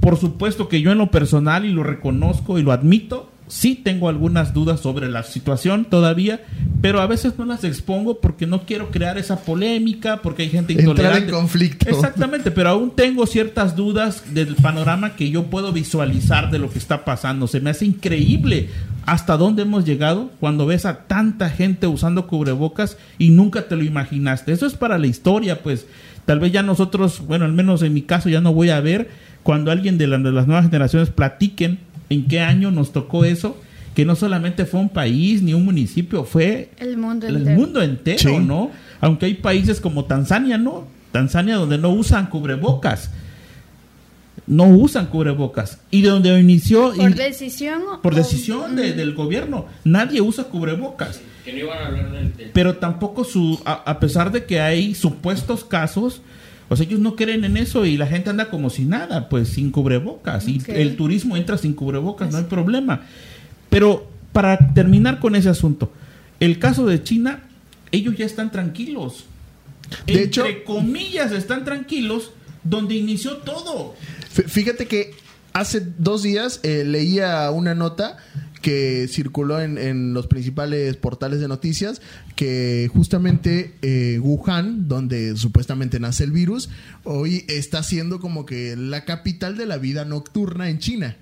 Por 0.00 0.18
supuesto 0.18 0.68
que 0.68 0.82
yo 0.82 0.92
en 0.92 0.98
lo 0.98 1.10
personal, 1.10 1.64
y 1.64 1.72
lo 1.72 1.82
reconozco 1.82 2.58
y 2.58 2.62
lo 2.62 2.70
admito, 2.70 3.32
sí 3.54 3.74
tengo 3.74 4.08
algunas 4.08 4.54
dudas 4.54 4.80
sobre 4.80 5.10
la 5.10 5.22
situación 5.24 5.84
todavía, 5.84 6.40
pero 6.80 7.02
a 7.02 7.06
veces 7.06 7.34
no 7.38 7.44
las 7.44 7.64
expongo 7.64 8.18
porque 8.18 8.46
no 8.46 8.62
quiero 8.62 8.90
crear 8.90 9.18
esa 9.18 9.40
polémica, 9.40 10.22
porque 10.22 10.44
hay 10.44 10.48
gente 10.48 10.72
Entrar 10.72 10.88
intolerante. 10.88 11.28
en 11.28 11.34
conflicto. 11.34 11.86
Exactamente, 11.90 12.50
pero 12.50 12.70
aún 12.70 12.92
tengo 12.96 13.26
ciertas 13.26 13.76
dudas 13.76 14.32
del 14.32 14.54
panorama 14.56 15.16
que 15.16 15.28
yo 15.28 15.44
puedo 15.44 15.70
visualizar 15.70 16.50
de 16.50 16.58
lo 16.60 16.70
que 16.70 16.78
está 16.78 17.04
pasando. 17.04 17.46
Se 17.46 17.60
me 17.60 17.68
hace 17.68 17.84
increíble 17.84 18.70
hasta 19.04 19.36
dónde 19.36 19.62
hemos 19.62 19.84
llegado 19.84 20.30
cuando 20.40 20.64
ves 20.64 20.86
a 20.86 21.00
tanta 21.06 21.50
gente 21.50 21.86
usando 21.86 22.26
cubrebocas 22.26 22.96
y 23.18 23.30
nunca 23.30 23.68
te 23.68 23.76
lo 23.76 23.84
imaginaste. 23.84 24.52
Eso 24.52 24.66
es 24.66 24.72
para 24.74 24.96
la 24.96 25.08
historia, 25.08 25.62
pues. 25.62 25.86
Tal 26.24 26.40
vez 26.40 26.52
ya 26.52 26.62
nosotros, 26.62 27.20
bueno, 27.26 27.44
al 27.44 27.52
menos 27.52 27.82
en 27.82 27.92
mi 27.92 28.00
caso 28.02 28.30
ya 28.30 28.40
no 28.40 28.54
voy 28.54 28.70
a 28.70 28.80
ver 28.80 29.10
cuando 29.42 29.70
alguien 29.72 29.98
de, 29.98 30.06
la- 30.06 30.18
de 30.18 30.32
las 30.32 30.46
nuevas 30.46 30.64
generaciones 30.64 31.10
platiquen 31.10 31.80
en 32.12 32.28
qué 32.28 32.40
año 32.40 32.70
nos 32.70 32.92
tocó 32.92 33.24
eso, 33.24 33.56
que 33.94 34.04
no 34.04 34.16
solamente 34.16 34.64
fue 34.64 34.80
un 34.80 34.88
país 34.88 35.42
ni 35.42 35.52
un 35.54 35.64
municipio, 35.64 36.24
fue 36.24 36.70
El 36.78 36.96
mundo 36.96 37.26
el 37.26 37.36
entero. 37.36 37.58
mundo 37.58 37.82
entero, 37.82 38.18
Sí. 38.18 38.38
¿no? 38.38 38.70
Aunque 39.00 39.26
hay 39.26 39.34
países 39.34 39.80
como 39.80 40.04
Tanzania, 40.04 40.56
¿no? 40.58 40.86
Tanzania 41.12 41.56
donde 41.56 41.76
no 41.78 41.90
usan 41.90 42.28
cubrebocas. 42.28 43.10
No 44.46 44.64
usan 44.66 45.06
cubrebocas. 45.06 45.78
Y 45.90 46.02
de 46.02 46.08
donde 46.08 46.40
inició... 46.40 46.92
Por 46.94 47.10
y- 47.10 47.14
decisión. 47.14 47.82
por 48.02 48.14
decisión 48.14 48.76
de- 48.76 48.92
del 48.92 49.14
gobierno. 49.14 49.66
Nadie 49.84 50.20
usa 50.20 50.44
cubrebocas. 50.44 51.20
Que 51.44 51.52
no 51.52 51.58
iban 51.60 51.78
a 51.78 51.86
hablar 51.86 52.10
del, 52.12 52.36
del- 52.36 52.50
Pero 52.52 52.76
tampoco 52.76 53.24
su... 53.24 53.60
A, 53.64 53.72
a 53.74 54.00
pesar 54.00 54.32
de 54.32 54.44
que 54.44 54.60
hay 54.60 54.94
supuestos 54.94 55.64
casos... 55.64 56.22
O 56.72 56.76
sea, 56.76 56.86
ellos 56.86 57.00
no 57.00 57.16
creen 57.16 57.44
en 57.44 57.56
eso 57.56 57.84
y 57.84 57.96
la 57.96 58.06
gente 58.06 58.30
anda 58.30 58.48
como 58.50 58.70
si 58.70 58.84
nada, 58.84 59.28
pues 59.28 59.48
sin 59.48 59.70
cubrebocas. 59.70 60.48
Y 60.48 60.62
el 60.68 60.96
turismo 60.96 61.36
entra 61.36 61.58
sin 61.58 61.74
cubrebocas, 61.74 62.32
no 62.32 62.38
hay 62.38 62.44
problema. 62.44 63.02
Pero 63.68 64.08
para 64.32 64.56
terminar 64.72 65.20
con 65.20 65.36
ese 65.36 65.48
asunto, 65.50 65.92
el 66.40 66.58
caso 66.58 66.86
de 66.86 67.02
China, 67.02 67.40
ellos 67.90 68.16
ya 68.16 68.24
están 68.24 68.50
tranquilos. 68.50 69.24
De 70.06 70.14
Entre 70.22 70.24
hecho- 70.24 70.44
comillas, 70.64 71.32
están 71.32 71.64
tranquilos 71.64 72.30
donde 72.64 72.94
inició 72.94 73.36
todo. 73.38 73.94
Fíjate 74.30 74.86
que 74.86 75.10
hace 75.52 75.86
dos 75.98 76.22
días 76.22 76.60
eh, 76.62 76.84
leía 76.86 77.50
una 77.50 77.74
nota 77.74 78.16
que 78.62 79.08
circuló 79.08 79.60
en, 79.60 79.76
en 79.76 80.14
los 80.14 80.26
principales 80.26 80.96
portales 80.96 81.40
de 81.40 81.48
noticias 81.48 82.00
que 82.36 82.88
justamente 82.92 83.74
eh, 83.82 84.18
Wuhan, 84.20 84.88
donde 84.88 85.36
supuestamente 85.36 86.00
nace 86.00 86.24
el 86.24 86.32
virus, 86.32 86.70
hoy 87.04 87.44
está 87.48 87.82
siendo 87.82 88.20
como 88.20 88.46
que 88.46 88.76
la 88.76 89.04
capital 89.04 89.56
de 89.56 89.66
la 89.66 89.76
vida 89.76 90.04
nocturna 90.04 90.70
en 90.70 90.78
China. 90.78 91.16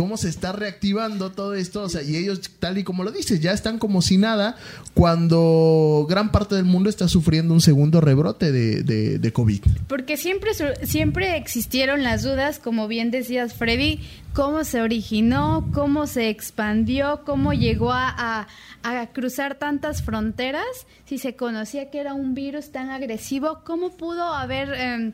¿Cómo 0.00 0.16
se 0.16 0.30
está 0.30 0.52
reactivando 0.52 1.30
todo 1.30 1.52
esto? 1.52 1.82
O 1.82 1.88
sea, 1.90 2.02
y 2.02 2.16
ellos, 2.16 2.40
tal 2.58 2.78
y 2.78 2.84
como 2.84 3.04
lo 3.04 3.10
dices, 3.12 3.40
ya 3.40 3.52
están 3.52 3.78
como 3.78 4.00
si 4.00 4.16
nada 4.16 4.56
cuando 4.94 6.06
gran 6.08 6.32
parte 6.32 6.54
del 6.54 6.64
mundo 6.64 6.88
está 6.88 7.06
sufriendo 7.06 7.52
un 7.52 7.60
segundo 7.60 8.00
rebrote 8.00 8.50
de, 8.50 9.32
COVID. 9.32 9.60
Porque 9.88 10.16
siempre, 10.16 10.52
siempre 10.84 11.36
existieron 11.36 12.02
las 12.02 12.22
dudas, 12.22 12.58
como 12.58 12.88
bien 12.88 13.10
decías, 13.10 13.52
Freddy, 13.52 14.00
cómo 14.32 14.64
se 14.64 14.80
originó, 14.80 15.68
cómo 15.74 16.06
se 16.06 16.30
expandió, 16.30 17.20
cómo 17.26 17.52
llegó 17.52 17.92
a, 17.92 18.08
a- 18.08 18.46
a 18.82 19.06
cruzar 19.08 19.56
tantas 19.56 20.02
fronteras, 20.02 20.64
si 21.04 21.18
se 21.18 21.36
conocía 21.36 21.90
que 21.90 21.98
era 21.98 22.14
un 22.14 22.34
virus 22.34 22.70
tan 22.70 22.88
agresivo, 22.88 23.60
cómo 23.64 23.90
pudo 23.98 24.32
haber 24.32 24.72
em, 24.72 25.12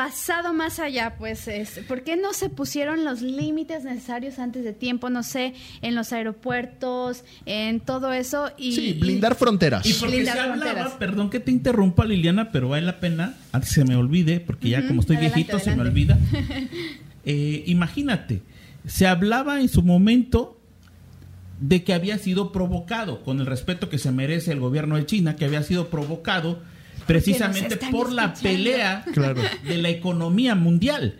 pasado 0.00 0.54
más 0.54 0.78
allá, 0.78 1.16
pues, 1.18 1.46
es, 1.46 1.80
¿por 1.86 2.04
qué 2.04 2.16
no 2.16 2.32
se 2.32 2.48
pusieron 2.48 3.04
los 3.04 3.20
límites 3.20 3.84
necesarios 3.84 4.38
antes 4.38 4.64
de 4.64 4.72
tiempo, 4.72 5.10
no 5.10 5.22
sé, 5.22 5.52
en 5.82 5.94
los 5.94 6.14
aeropuertos, 6.14 7.22
en 7.44 7.80
todo 7.80 8.10
eso? 8.10 8.50
Y, 8.56 8.72
Sí, 8.72 8.92
blindar 8.94 9.34
fronteras. 9.34 9.84
Y 9.84 9.92
porque 9.92 10.16
Blindar 10.16 10.36
se 10.36 10.40
hablaba, 10.40 10.62
fronteras. 10.62 10.92
perdón 10.94 11.28
que 11.28 11.38
te 11.38 11.50
interrumpa 11.50 12.06
Liliana, 12.06 12.50
pero 12.50 12.70
vale 12.70 12.86
la 12.86 12.98
pena, 12.98 13.34
antes 13.52 13.72
se 13.72 13.84
me 13.84 13.94
olvide, 13.94 14.40
porque 14.40 14.70
ya 14.70 14.86
como 14.86 15.02
estoy 15.02 15.16
adelante, 15.16 15.36
viejito 15.36 15.58
se 15.58 15.76
me 15.76 15.82
olvida. 15.82 16.18
Eh, 17.26 17.64
imagínate, 17.66 18.40
se 18.86 19.06
hablaba 19.06 19.60
en 19.60 19.68
su 19.68 19.82
momento 19.82 20.58
de 21.60 21.84
que 21.84 21.92
había 21.92 22.16
sido 22.16 22.50
provocado, 22.50 23.22
con 23.22 23.40
el 23.40 23.44
respeto 23.44 23.90
que 23.90 23.98
se 23.98 24.10
merece 24.10 24.52
el 24.52 24.60
gobierno 24.60 24.96
de 24.96 25.04
China, 25.04 25.36
que 25.36 25.44
había 25.44 25.62
sido 25.62 25.90
provocado 25.90 26.62
precisamente 27.12 27.76
por 27.90 28.12
la 28.12 28.26
escuchando. 28.26 28.42
pelea 28.42 29.04
Claro. 29.12 29.42
de 29.66 29.78
la 29.78 29.88
economía 29.88 30.54
mundial 30.54 31.16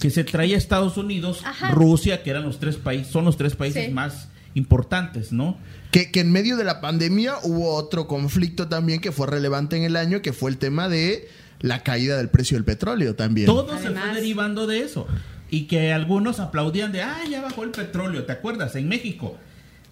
que 0.00 0.10
se 0.10 0.24
traía 0.24 0.56
Estados 0.56 0.96
Unidos, 0.96 1.42
Ajá. 1.44 1.70
Rusia, 1.70 2.22
que 2.22 2.30
eran 2.30 2.42
los 2.42 2.58
tres 2.58 2.76
países, 2.76 3.06
son 3.12 3.24
los 3.24 3.36
tres 3.36 3.54
países 3.54 3.86
Sí. 3.86 3.92
más 3.92 4.28
importantes, 4.54 5.32
¿no? 5.32 5.56
Que, 5.90 6.10
que 6.10 6.20
en 6.20 6.32
medio 6.32 6.56
de 6.56 6.64
la 6.64 6.80
pandemia 6.80 7.34
hubo 7.44 7.74
otro 7.74 8.06
conflicto 8.06 8.68
también 8.68 9.00
que 9.00 9.12
fue 9.12 9.26
relevante 9.26 9.76
en 9.76 9.84
el 9.84 9.96
año, 9.96 10.20
que 10.22 10.32
fue 10.32 10.50
el 10.50 10.58
tema 10.58 10.88
de 10.88 11.28
la 11.60 11.82
caída 11.84 12.16
del 12.16 12.28
precio 12.28 12.56
del 12.56 12.64
petróleo 12.64 13.14
también. 13.14 13.46
Todo 13.46 13.78
se 13.78 13.90
fue 13.90 14.14
derivando 14.14 14.66
de 14.66 14.80
eso. 14.80 15.06
Y 15.50 15.66
que 15.66 15.92
algunos 15.92 16.40
aplaudían 16.40 16.92
de, 16.92 17.02
ah, 17.02 17.20
ya 17.30 17.42
bajó 17.42 17.62
el 17.62 17.70
petróleo, 17.70 18.24
¿te 18.24 18.32
acuerdas? 18.32 18.74
En 18.74 18.88
México. 18.88 19.36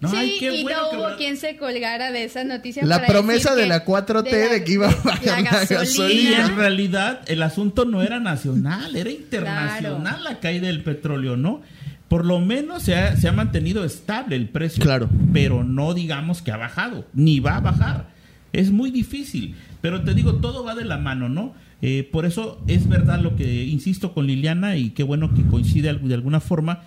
Sí, 0.09 0.37
y 0.41 0.63
no 0.63 0.89
hubo 0.91 1.15
quien 1.17 1.37
se 1.37 1.57
colgara 1.57 2.11
de 2.11 2.23
esa 2.23 2.43
noticia. 2.43 2.83
La 2.85 3.05
promesa 3.05 3.55
de 3.55 3.67
la 3.67 3.85
4T 3.85 4.49
de, 4.49 4.63
que 4.63 4.73
iba 4.73 4.89
a 4.89 4.95
bajar 5.03 5.41
la, 5.43 5.65
gasolina. 5.65 6.29
Y 6.29 6.33
en 6.33 6.55
realidad 6.55 7.21
el 7.27 7.43
asunto 7.43 7.85
no 7.85 8.01
era 8.01 8.19
nacional, 8.19 8.95
era 8.95 9.09
internacional 9.09 10.23
la 10.23 10.39
caída 10.39 10.67
del 10.67 10.83
petróleo, 10.83 11.37
¿no? 11.37 11.61
Por 12.07 12.25
lo 12.25 12.39
menos 12.39 12.83
se 12.83 12.95
ha, 12.95 13.15
se 13.15 13.27
ha 13.29 13.31
mantenido 13.31 13.85
estable 13.85 14.35
el 14.35 14.49
precio. 14.49 14.83
Claro. 14.83 15.09
Pero 15.31 15.63
no 15.63 15.93
digamos 15.93 16.41
que 16.41 16.51
ha 16.51 16.57
bajado, 16.57 17.05
ni 17.13 17.39
va 17.39 17.57
a 17.57 17.61
bajar. 17.61 18.07
Es 18.51 18.71
muy 18.71 18.91
difícil. 18.91 19.55
Pero 19.81 20.03
te 20.03 20.13
digo, 20.13 20.35
todo 20.35 20.63
va 20.63 20.75
de 20.75 20.83
la 20.83 20.97
mano, 20.97 21.29
¿no? 21.29 21.53
Eh, 21.81 22.07
por 22.11 22.25
eso 22.25 22.61
es 22.67 22.87
verdad 22.87 23.19
lo 23.19 23.35
que 23.35 23.65
insisto 23.65 24.13
con 24.13 24.27
Liliana 24.27 24.77
y 24.77 24.91
qué 24.91 25.03
bueno 25.03 25.33
que 25.33 25.43
coincide 25.43 25.93
de 25.93 26.13
alguna 26.13 26.39
forma, 26.39 26.83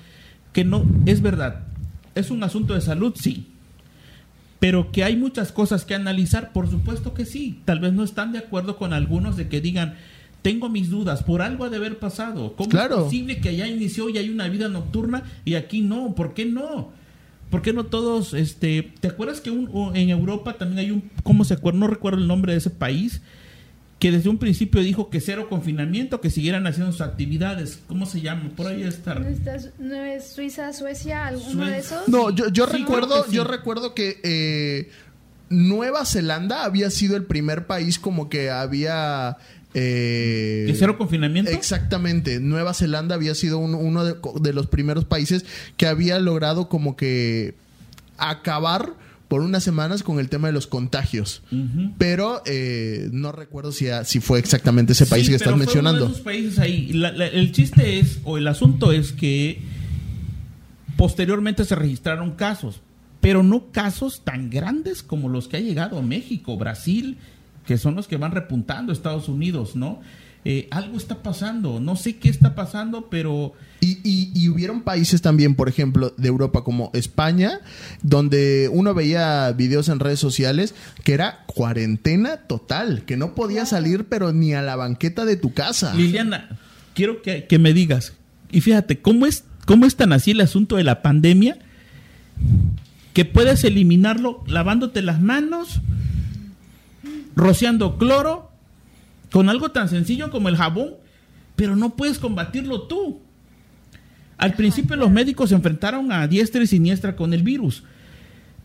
que 0.52 0.64
no, 0.64 0.84
es 1.04 1.20
verdad, 1.20 1.62
es 2.14 2.30
un 2.30 2.42
asunto 2.42 2.74
de 2.74 2.80
salud, 2.80 3.14
sí. 3.16 3.48
Pero 4.60 4.92
que 4.92 5.04
hay 5.04 5.16
muchas 5.16 5.52
cosas 5.52 5.84
que 5.84 5.94
analizar, 5.94 6.52
por 6.52 6.70
supuesto 6.70 7.14
que 7.14 7.24
sí. 7.24 7.60
Tal 7.64 7.80
vez 7.80 7.92
no 7.92 8.04
están 8.04 8.32
de 8.32 8.38
acuerdo 8.38 8.76
con 8.76 8.92
algunos 8.92 9.36
de 9.36 9.48
que 9.48 9.60
digan, 9.60 9.96
tengo 10.42 10.68
mis 10.68 10.90
dudas, 10.90 11.22
por 11.22 11.42
algo 11.42 11.64
ha 11.64 11.70
de 11.70 11.76
haber 11.76 11.98
pasado. 11.98 12.54
¿Cómo 12.56 12.70
es 12.78 12.88
posible 12.88 13.40
que 13.40 13.50
allá 13.50 13.66
inició 13.66 14.10
y 14.10 14.18
hay 14.18 14.28
una 14.28 14.48
vida 14.48 14.68
nocturna 14.68 15.24
y 15.44 15.54
aquí 15.54 15.80
no? 15.80 16.14
¿Por 16.14 16.34
qué 16.34 16.44
no? 16.44 16.90
¿Por 17.50 17.62
qué 17.62 17.72
no 17.72 17.84
todos, 17.84 18.34
este, 18.34 18.92
¿te 19.00 19.08
acuerdas 19.08 19.40
que 19.40 19.50
en 19.50 20.10
Europa 20.10 20.54
también 20.54 20.78
hay 20.80 20.90
un, 20.90 21.10
¿cómo 21.22 21.44
se 21.44 21.54
acuerda? 21.54 21.78
No 21.78 21.86
recuerdo 21.86 22.18
el 22.18 22.26
nombre 22.26 22.52
de 22.52 22.58
ese 22.58 22.70
país, 22.70 23.22
que 23.98 24.10
desde 24.10 24.28
un 24.28 24.38
principio 24.38 24.82
dijo 24.82 25.08
que 25.08 25.20
cero 25.20 25.48
confinamiento, 25.48 26.20
que 26.20 26.30
siguieran 26.30 26.66
haciendo 26.66 26.92
sus 26.92 27.00
actividades. 27.00 27.80
¿Cómo 27.86 28.06
se 28.06 28.20
llama? 28.20 28.50
Por 28.56 28.66
ahí 28.66 28.82
está. 28.82 29.14
¿No, 29.78 29.96
es 29.96 30.32
Suiza, 30.32 30.72
Suecia, 30.72 31.26
alguno 31.26 31.66
de 31.66 31.78
esos? 31.78 32.08
No, 32.08 32.30
yo, 32.30 32.66
recuerdo, 32.66 33.30
yo 33.30 33.44
recuerdo 33.44 33.94
que 33.94 34.20
eh, 34.22 34.90
Nueva 35.48 36.04
Zelanda 36.04 36.64
había 36.64 36.90
sido 36.90 37.16
el 37.16 37.24
primer 37.24 37.66
país 37.66 37.98
como 37.98 38.28
que 38.28 38.50
había 38.50 39.38
eh, 39.74 40.64
¿De 40.68 40.74
cero 40.74 40.96
confinamiento? 40.96 41.50
Exactamente. 41.50 42.40
Nueva 42.40 42.74
Zelanda 42.74 43.16
había 43.16 43.34
sido 43.34 43.58
uno 43.58 44.04
de, 44.04 44.16
de, 44.40 44.52
los 44.52 44.68
primeros 44.68 45.04
países 45.04 45.44
que 45.76 45.86
había 45.86 46.18
logrado 46.20 46.68
como 46.68 46.96
que 46.96 47.54
acabar 48.16 48.92
por 49.34 49.42
unas 49.42 49.64
semanas 49.64 50.04
con 50.04 50.20
el 50.20 50.28
tema 50.28 50.46
de 50.46 50.52
los 50.52 50.68
contagios. 50.68 51.42
Pero 51.98 52.40
eh, 52.46 53.08
no 53.10 53.32
recuerdo 53.32 53.72
si, 53.72 53.86
si 54.04 54.20
fue 54.20 54.38
exactamente 54.38 54.92
ese 54.92 55.06
país 55.06 55.28
que 55.28 55.34
estás 55.34 55.56
mencionando. 55.56 56.08
países 56.22 56.60
ahí. 56.60 56.92
el 57.32 57.50
chiste 57.50 57.98
es, 57.98 58.20
o 58.22 58.38
el 58.38 58.46
asunto 58.46 58.92
es 58.92 59.10
que 59.10 59.60
posteriormente 60.96 61.64
se 61.64 61.74
registraron 61.74 62.36
casos, 62.36 62.80
pero 63.20 63.42
no 63.42 63.72
casos 63.72 64.22
tan 64.22 64.50
grandes 64.50 65.02
como 65.02 65.28
los 65.28 65.48
que 65.48 65.56
ha 65.56 65.60
llegado 65.60 65.98
a 65.98 66.02
México, 66.02 66.56
Brasil, 66.56 67.18
que 67.66 67.76
son 67.76 67.96
los 67.96 68.06
que 68.06 68.18
van 68.18 68.30
repuntando 68.30 68.92
Estados 68.92 69.28
Unidos, 69.28 69.74
¿no? 69.74 70.00
Eh, 70.46 70.68
algo 70.70 70.98
está 70.98 71.22
pasando, 71.22 71.80
no 71.80 71.96
sé 71.96 72.16
qué 72.16 72.28
está 72.28 72.54
pasando, 72.54 73.08
pero... 73.08 73.54
Y, 73.80 73.98
y, 74.34 74.48
hubieron 74.48 74.80
países 74.80 75.20
también, 75.20 75.54
por 75.54 75.68
ejemplo, 75.68 76.14
de 76.16 76.28
Europa 76.28 76.64
como 76.64 76.90
España, 76.94 77.60
donde 78.02 78.70
uno 78.72 78.94
veía 78.94 79.52
videos 79.52 79.90
en 79.90 80.00
redes 80.00 80.20
sociales 80.20 80.74
que 81.02 81.12
era 81.12 81.44
cuarentena 81.44 82.38
total, 82.38 83.04
que 83.04 83.18
no 83.18 83.34
podía 83.34 83.66
salir 83.66 84.06
pero 84.06 84.32
ni 84.32 84.54
a 84.54 84.62
la 84.62 84.76
banqueta 84.76 85.26
de 85.26 85.36
tu 85.36 85.52
casa. 85.52 85.94
Liliana, 85.94 86.58
quiero 86.94 87.20
que, 87.20 87.44
que 87.44 87.58
me 87.58 87.74
digas, 87.74 88.14
y 88.50 88.62
fíjate, 88.62 89.00
¿cómo 89.00 89.26
es, 89.26 89.44
¿cómo 89.66 89.84
es 89.84 89.96
tan 89.96 90.14
así 90.14 90.30
el 90.30 90.40
asunto 90.40 90.76
de 90.76 90.84
la 90.84 91.02
pandemia? 91.02 91.58
Que 93.12 93.26
puedes 93.26 93.64
eliminarlo 93.64 94.44
lavándote 94.46 95.02
las 95.02 95.20
manos, 95.20 95.82
rociando 97.36 97.98
cloro 97.98 98.53
con 99.34 99.48
algo 99.48 99.72
tan 99.72 99.88
sencillo 99.88 100.30
como 100.30 100.48
el 100.48 100.56
jabón, 100.56 100.90
pero 101.56 101.74
no 101.74 101.96
puedes 101.96 102.20
combatirlo 102.20 102.82
tú. 102.82 103.20
Al 104.38 104.54
principio 104.54 104.94
los 104.94 105.10
médicos 105.10 105.48
se 105.48 105.56
enfrentaron 105.56 106.12
a 106.12 106.28
diestra 106.28 106.62
y 106.62 106.68
siniestra 106.68 107.16
con 107.16 107.34
el 107.34 107.42
virus, 107.42 107.82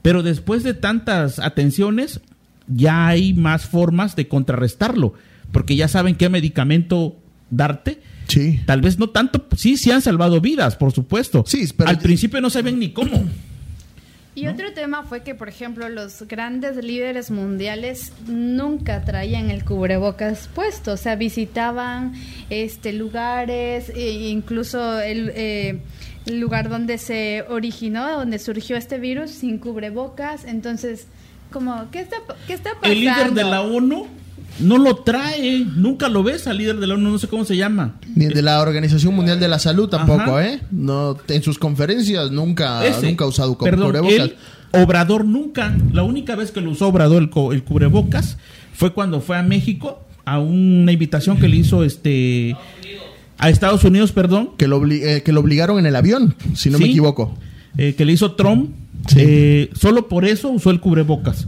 pero 0.03 0.21
después 0.21 0.61
de 0.61 0.75
tantas 0.75 1.39
atenciones 1.39 2.21
ya 2.67 3.07
hay 3.07 3.33
más 3.33 3.65
formas 3.65 4.15
de 4.15 4.27
contrarrestarlo, 4.27 5.15
porque 5.51 5.75
ya 5.75 5.87
saben 5.87 6.13
qué 6.13 6.29
medicamento 6.29 7.17
darte. 7.49 8.03
Sí. 8.27 8.59
Tal 8.67 8.81
vez 8.81 8.99
no 8.99 9.09
tanto, 9.09 9.47
sí, 9.55 9.75
sí 9.75 9.89
han 9.89 10.03
salvado 10.03 10.39
vidas, 10.39 10.75
por 10.75 10.91
supuesto. 10.91 11.43
Sí, 11.47 11.67
pero 11.75 11.89
al 11.89 11.97
principio 11.97 12.41
no 12.41 12.51
saben 12.51 12.77
ni 12.77 12.91
cómo. 12.91 13.25
Y 14.39 14.47
otro 14.47 14.71
tema 14.71 15.03
fue 15.03 15.21
que, 15.21 15.35
por 15.35 15.49
ejemplo, 15.49 15.89
los 15.89 16.21
grandes 16.21 16.77
líderes 16.77 17.29
mundiales 17.29 18.13
nunca 18.25 19.03
traían 19.03 19.51
el 19.51 19.65
cubrebocas 19.65 20.47
puesto, 20.55 20.93
o 20.93 20.97
sea, 20.97 21.17
visitaban 21.17 22.13
este 22.49 22.93
lugares, 22.93 23.89
e 23.89 24.29
incluso 24.29 25.01
el, 25.01 25.33
eh, 25.35 25.81
lugar 26.27 26.69
donde 26.69 26.97
se 26.99 27.43
originó, 27.49 28.09
donde 28.11 28.39
surgió 28.39 28.77
este 28.77 28.97
virus, 28.97 29.31
sin 29.31 29.57
cubrebocas. 29.57 30.45
Entonces, 30.45 31.07
como, 31.51 31.91
¿qué 31.91 31.99
está, 31.99 32.17
qué 32.47 32.53
está 32.53 32.75
pasando? 32.75 32.87
El 32.93 32.99
líder 33.01 33.31
de 33.33 33.43
la 33.43 33.61
ONU 33.61 34.07
no 34.59 34.77
lo 34.77 34.97
trae, 34.97 35.65
nunca 35.75 36.09
lo 36.09 36.23
ves 36.23 36.47
al 36.47 36.57
líder 36.57 36.77
de 36.77 36.87
la 36.87 36.95
ONU, 36.95 37.11
no 37.11 37.19
sé 37.19 37.27
cómo 37.27 37.45
se 37.45 37.55
llama. 37.55 37.95
Ni 38.15 38.25
de 38.25 38.41
la 38.41 38.61
Organización 38.61 39.15
Mundial 39.15 39.39
de 39.39 39.47
la 39.47 39.59
Salud 39.59 39.87
tampoco, 39.89 40.39
¿eh? 40.39 40.59
No, 40.71 41.17
en 41.27 41.43
sus 41.43 41.59
conferencias 41.59 42.31
nunca, 42.31 42.81
nunca 43.01 43.25
ha 43.25 43.27
usado 43.27 43.57
cubrebocas. 43.57 44.31
Obrador 44.71 45.25
nunca, 45.25 45.75
la 45.91 46.03
única 46.03 46.35
vez 46.35 46.51
que 46.51 46.61
lo 46.61 46.71
usó 46.71 46.87
Obrador 46.87 47.23
el, 47.23 47.63
cubrebocas 47.63 48.37
fue 48.73 48.93
cuando 48.93 49.19
fue 49.19 49.37
a 49.37 49.43
México 49.43 50.05
a 50.25 50.39
una 50.39 50.91
invitación 50.91 51.37
que 51.37 51.47
le 51.47 51.55
hizo 51.55 51.83
este 51.83 52.55
a 53.39 53.49
Estados 53.49 53.83
Unidos, 53.83 54.11
perdón. 54.11 54.51
Que 54.57 54.67
lo, 54.67 54.85
eh, 54.85 55.23
que 55.23 55.31
lo 55.31 55.39
obligaron 55.39 55.79
en 55.79 55.85
el 55.85 55.95
avión, 55.95 56.35
si 56.53 56.69
no 56.69 56.77
me 56.77 56.85
equivoco. 56.85 57.35
Eh, 57.77 57.95
que 57.95 58.05
le 58.05 58.13
hizo 58.13 58.33
Trump. 58.33 58.71
Eh, 59.15 59.69
solo 59.79 60.07
por 60.07 60.25
eso 60.25 60.49
usó 60.49 60.71
el 60.71 60.81
cubrebocas. 60.81 61.47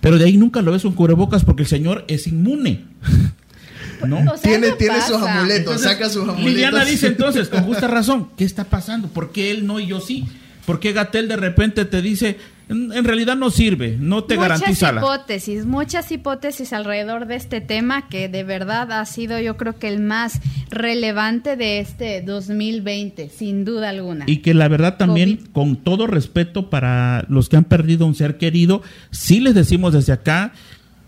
Pero 0.00 0.18
de 0.18 0.24
ahí 0.24 0.36
nunca 0.36 0.62
lo 0.62 0.72
ves 0.72 0.84
un 0.84 0.94
cubrebocas 0.94 1.44
porque 1.44 1.62
el 1.62 1.68
señor 1.68 2.04
es 2.08 2.26
inmune. 2.26 2.84
¿No? 4.06 4.32
tiene, 4.42 4.72
tiene 4.72 5.02
sus 5.02 5.16
amuletos, 5.16 5.82
saca 5.82 6.08
sus 6.08 6.22
amuletos. 6.22 6.44
Liliana 6.44 6.84
dice 6.86 7.06
entonces, 7.08 7.48
con 7.48 7.64
justa 7.64 7.86
razón, 7.86 8.30
¿qué 8.36 8.44
está 8.44 8.64
pasando? 8.64 9.08
¿Por 9.08 9.30
qué 9.30 9.50
él 9.50 9.66
no 9.66 9.78
y 9.78 9.88
yo 9.88 10.00
sí? 10.00 10.26
¿Por 10.64 10.80
qué 10.80 10.92
Gatel 10.92 11.28
de 11.28 11.36
repente 11.36 11.84
te 11.84 12.00
dice, 12.00 12.38
en 12.70 13.04
realidad 13.04 13.36
no 13.36 13.50
sirve, 13.50 13.96
no 13.98 14.24
te 14.24 14.36
garantiza 14.36 14.92
Muchas 14.92 15.02
hipótesis, 15.02 15.66
muchas 15.66 16.12
hipótesis 16.12 16.72
alrededor 16.72 17.26
de 17.26 17.34
este 17.34 17.60
tema 17.60 18.08
que 18.08 18.28
de 18.28 18.44
verdad 18.44 18.92
ha 18.92 19.04
sido 19.06 19.40
yo 19.40 19.56
creo 19.56 19.78
que 19.78 19.88
el 19.88 20.00
más 20.00 20.40
relevante 20.70 21.56
de 21.56 21.80
este 21.80 22.22
2020, 22.22 23.28
sin 23.28 23.64
duda 23.64 23.88
alguna. 23.88 24.24
Y 24.28 24.38
que 24.38 24.54
la 24.54 24.68
verdad 24.68 24.96
también, 24.96 25.48
con 25.52 25.76
todo 25.76 26.06
respeto 26.06 26.70
para 26.70 27.24
los 27.28 27.48
que 27.48 27.56
han 27.56 27.64
perdido 27.64 28.06
un 28.06 28.14
ser 28.14 28.38
querido, 28.38 28.82
sí 29.10 29.40
les 29.40 29.54
decimos 29.54 29.92
desde 29.92 30.12
acá 30.12 30.52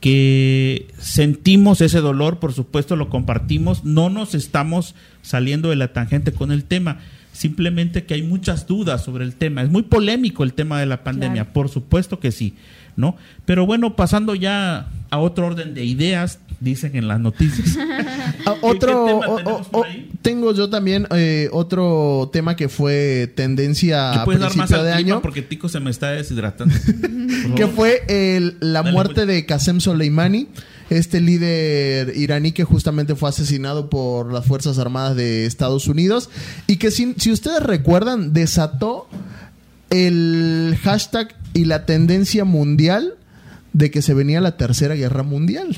que 0.00 0.88
sentimos 0.98 1.80
ese 1.80 2.00
dolor, 2.00 2.40
por 2.40 2.52
supuesto 2.52 2.96
lo 2.96 3.08
compartimos, 3.08 3.84
no 3.84 4.10
nos 4.10 4.34
estamos 4.34 4.96
saliendo 5.22 5.70
de 5.70 5.76
la 5.76 5.92
tangente 5.92 6.32
con 6.32 6.50
el 6.50 6.64
tema 6.64 6.98
simplemente 7.32 8.04
que 8.04 8.14
hay 8.14 8.22
muchas 8.22 8.66
dudas 8.66 9.02
sobre 9.02 9.24
el 9.24 9.34
tema. 9.34 9.62
Es 9.62 9.70
muy 9.70 9.82
polémico 9.82 10.44
el 10.44 10.52
tema 10.52 10.78
de 10.78 10.86
la 10.86 11.02
pandemia, 11.02 11.52
por 11.52 11.68
supuesto 11.68 12.20
que 12.20 12.30
sí, 12.30 12.54
¿no? 12.96 13.16
Pero 13.46 13.66
bueno, 13.66 13.96
pasando 13.96 14.34
ya 14.34 14.88
a 15.10 15.18
otro 15.18 15.46
orden 15.46 15.74
de 15.74 15.84
ideas, 15.84 16.38
dicen 16.60 16.96
en 16.96 17.08
las 17.08 17.20
noticias. 17.20 17.78
Ah, 18.44 18.56
otro, 18.62 19.36
tengo 20.20 20.52
yo 20.52 20.68
también 20.68 21.06
eh, 21.14 21.48
otro 21.52 22.28
tema 22.32 22.56
que 22.56 22.68
fue 22.68 23.32
tendencia 23.36 24.22
a 24.22 24.24
principio 24.24 24.82
de 24.82 24.92
año. 24.92 25.22
Porque 25.22 25.42
Tico 25.42 25.68
se 25.68 25.78
me 25.78 25.90
está 25.90 26.10
deshidratando. 26.10 26.74
que 27.56 27.68
fue 27.68 28.02
el, 28.08 28.56
la 28.58 28.82
muerte 28.82 29.14
pues. 29.14 29.26
de 29.28 29.46
Qasem 29.46 29.78
Soleimani 29.78 30.48
este 30.98 31.20
líder 31.20 32.16
iraní 32.16 32.52
que 32.52 32.64
justamente 32.64 33.14
fue 33.14 33.28
asesinado 33.28 33.88
por 33.88 34.32
las 34.32 34.46
Fuerzas 34.46 34.78
Armadas 34.78 35.16
de 35.16 35.46
Estados 35.46 35.88
Unidos 35.88 36.28
y 36.66 36.76
que 36.76 36.90
si, 36.90 37.14
ustedes 37.30 37.62
recuerdan 37.62 38.32
desató 38.32 39.08
el 39.90 40.76
hashtag 40.82 41.34
y 41.54 41.64
la 41.64 41.86
tendencia 41.86 42.44
mundial 42.44 43.14
de 43.72 43.90
que 43.90 44.02
se 44.02 44.14
venía 44.14 44.40
la 44.40 44.56
tercera 44.56 44.94
guerra 44.94 45.22
mundial. 45.22 45.76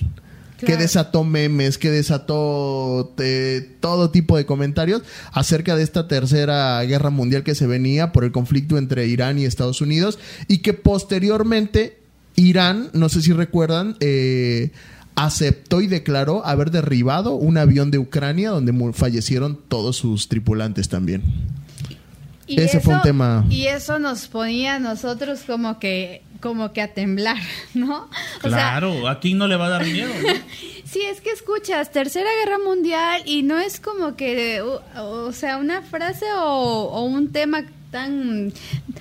Que 0.58 0.78
desató 0.78 1.24
memes, 1.24 1.76
que 1.76 1.90
desató 1.90 3.12
eh, 3.18 3.76
todo 3.80 4.10
tipo 4.10 4.38
de 4.38 4.46
comentarios 4.46 5.02
acerca 5.30 5.76
de 5.76 5.82
esta 5.82 6.08
tercera 6.08 6.82
guerra 6.84 7.10
mundial 7.10 7.42
que 7.42 7.54
se 7.54 7.66
venía 7.66 8.12
por 8.12 8.24
el 8.24 8.32
conflicto 8.32 8.78
entre 8.78 9.06
Irán 9.06 9.38
y 9.38 9.44
Estados 9.44 9.82
Unidos 9.82 10.18
y 10.48 10.58
que 10.58 10.72
posteriormente 10.72 11.98
Irán, 12.36 12.88
no 12.94 13.10
sé 13.10 13.20
si 13.20 13.32
recuerdan, 13.34 13.96
eh, 14.00 14.70
aceptó 15.16 15.80
y 15.80 15.86
declaró 15.86 16.44
haber 16.44 16.70
derribado 16.70 17.34
un 17.34 17.56
avión 17.58 17.90
de 17.90 17.98
Ucrania 17.98 18.50
donde 18.50 18.72
fallecieron 18.92 19.58
todos 19.68 19.96
sus 19.96 20.28
tripulantes 20.28 20.88
también. 20.88 21.22
Y 22.46 22.60
Ese 22.60 22.80
fue 22.80 22.92
un 22.94 22.98
eso- 23.00 23.04
tema. 23.06 23.44
Y 23.48 23.66
eso 23.66 23.98
nos 23.98 24.26
ponía 24.28 24.74
a 24.74 24.78
nosotros 24.78 25.40
como 25.46 25.78
que, 25.78 26.22
como 26.40 26.72
que 26.74 26.82
a 26.82 26.92
temblar, 26.92 27.38
¿no? 27.74 28.02
O 28.38 28.42
sea, 28.42 28.48
Claro, 28.50 29.08
¿a 29.08 29.18
quién 29.20 29.38
no 29.38 29.46
le 29.46 29.56
va 29.56 29.66
a 29.66 29.70
dar 29.70 29.86
miedo? 29.86 30.10
no? 30.22 30.28
Sí, 30.84 31.00
es 31.10 31.20
que 31.20 31.30
escuchas 31.30 31.90
Tercera 31.90 32.28
Guerra 32.44 32.58
Mundial 32.64 33.22
y 33.24 33.42
no 33.42 33.58
es 33.58 33.80
como 33.80 34.14
que, 34.14 34.60
o, 34.60 34.80
o 35.00 35.32
sea, 35.32 35.56
una 35.56 35.82
frase 35.82 36.24
o, 36.36 36.42
o 36.84 37.02
un 37.04 37.32
tema 37.32 37.64
tan 37.94 38.52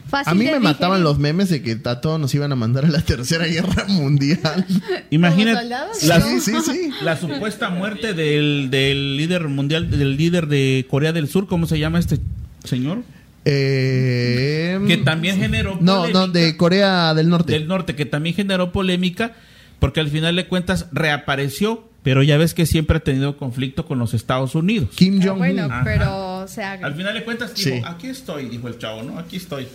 fácil 0.07 0.31
A 0.31 0.35
mí 0.35 0.45
de 0.45 0.51
me 0.53 0.59
mataban 0.59 1.03
los 1.03 1.17
memes 1.19 1.49
de 1.49 1.61
que 1.63 1.77
a 1.83 1.99
todos 1.99 2.19
nos 2.19 2.33
iban 2.35 2.51
a 2.51 2.55
mandar 2.55 2.85
a 2.85 2.89
la 2.89 3.01
Tercera 3.01 3.45
Guerra 3.47 3.85
Mundial. 3.89 4.65
Imagínate 5.09 5.65
la, 5.65 5.87
Sí, 6.21 6.39
sí, 6.39 6.53
sí. 6.63 6.89
la 7.03 7.17
supuesta 7.17 7.69
muerte 7.71 8.13
del, 8.13 8.69
del 8.69 9.17
líder 9.17 9.47
mundial, 9.49 9.89
del 9.89 10.15
líder 10.15 10.47
de 10.47 10.85
Corea 10.89 11.11
del 11.11 11.27
Sur, 11.27 11.47
¿cómo 11.47 11.65
se 11.67 11.79
llama 11.79 11.97
este 11.99 12.19
señor? 12.63 12.99
Eh, 13.45 14.79
Que 14.87 14.97
también 14.97 15.37
generó 15.37 15.77
No, 15.81 15.97
polémica. 16.01 16.19
no, 16.19 16.27
de 16.27 16.57
Corea 16.57 17.13
del 17.13 17.29
Norte. 17.29 17.53
del 17.53 17.67
norte, 17.67 17.95
que 17.95 18.05
también 18.05 18.35
generó 18.35 18.71
polémica, 18.71 19.33
porque 19.79 19.99
al 19.99 20.09
final 20.09 20.35
de 20.35 20.47
cuentas 20.47 20.87
reapareció, 20.91 21.89
pero 22.03 22.23
ya 22.23 22.37
ves 22.37 22.53
que 22.53 22.65
siempre 22.65 22.97
ha 22.97 22.99
tenido 23.01 23.37
conflicto 23.37 23.85
con 23.85 23.99
los 23.99 24.13
Estados 24.13 24.55
Unidos. 24.55 24.89
Kim 24.95 25.19
Ah, 25.21 25.25
Jong-un. 25.25 25.37
Bueno, 25.39 25.63
Ajá. 25.65 25.81
pero, 25.83 26.32
o 26.43 26.47
sea, 26.47 26.73
Al 26.73 26.95
final 26.95 27.13
de 27.13 27.23
cuentas 27.23 27.53
dijo, 27.55 27.69
Sí. 27.69 27.81
aquí 27.85 28.07
estoy, 28.07 28.49
dijo 28.49 28.67
el 28.67 28.77
chavo, 28.77 29.03
¿no? 29.03 29.17
Aquí 29.19 29.37
estoy. 29.37 29.67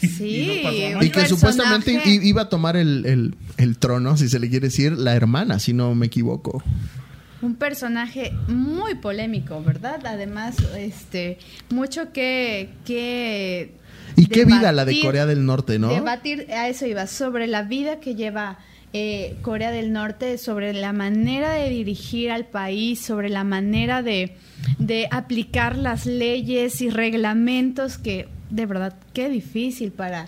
sí. 0.00 0.62
y 0.64 0.92
no 0.94 1.00
que 1.00 1.26
supuestamente 1.28 2.00
iba 2.06 2.42
a 2.42 2.48
tomar 2.48 2.76
el, 2.76 3.04
el- 3.06 3.34
el 3.56 3.76
trono, 3.78 4.16
si 4.16 4.28
se 4.28 4.38
le 4.38 4.48
quiere 4.48 4.68
decir, 4.68 4.92
la 4.92 5.14
hermana, 5.14 5.58
si 5.58 5.72
no 5.72 5.94
me 5.94 6.06
equivoco. 6.06 6.62
Un 7.42 7.54
personaje 7.56 8.32
muy 8.48 8.94
polémico, 8.96 9.62
¿verdad? 9.62 10.00
Además, 10.06 10.56
este, 10.76 11.38
mucho 11.70 12.12
que... 12.12 12.68
que 12.84 13.72
Y 14.16 14.26
qué 14.26 14.44
vida 14.44 14.72
la 14.72 14.84
de 14.84 15.00
Corea 15.00 15.24
del 15.26 15.44
Norte, 15.46 15.78
¿no? 15.78 15.88
Debatir, 15.88 16.46
a 16.52 16.68
eso 16.68 16.86
iba, 16.86 17.06
sobre 17.06 17.46
la 17.46 17.62
vida 17.62 17.98
que 18.00 18.14
lleva 18.14 18.58
eh, 18.92 19.36
Corea 19.42 19.70
del 19.70 19.92
Norte, 19.92 20.36
sobre 20.38 20.72
la 20.72 20.92
manera 20.92 21.52
de 21.52 21.68
dirigir 21.70 22.30
al 22.30 22.46
país, 22.46 23.00
sobre 23.00 23.28
la 23.28 23.44
manera 23.44 24.02
de, 24.02 24.36
de 24.78 25.08
aplicar 25.10 25.76
las 25.76 26.06
leyes 26.06 26.80
y 26.80 26.90
reglamentos 26.90 27.98
que, 27.98 28.28
de 28.50 28.66
verdad, 28.66 28.96
qué 29.12 29.28
difícil 29.28 29.92
para, 29.92 30.26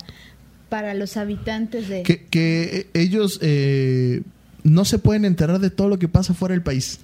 para 0.68 0.94
los 0.94 1.16
habitantes 1.16 1.88
de... 1.88 2.02
Que, 2.02 2.24
que 2.26 2.88
ellos 2.94 3.38
eh, 3.42 4.22
no 4.62 4.84
se 4.84 4.98
pueden 4.98 5.24
enterar 5.24 5.58
de 5.58 5.70
todo 5.70 5.88
lo 5.88 5.98
que 5.98 6.08
pasa 6.08 6.34
fuera 6.34 6.54
del 6.54 6.62
país. 6.62 7.00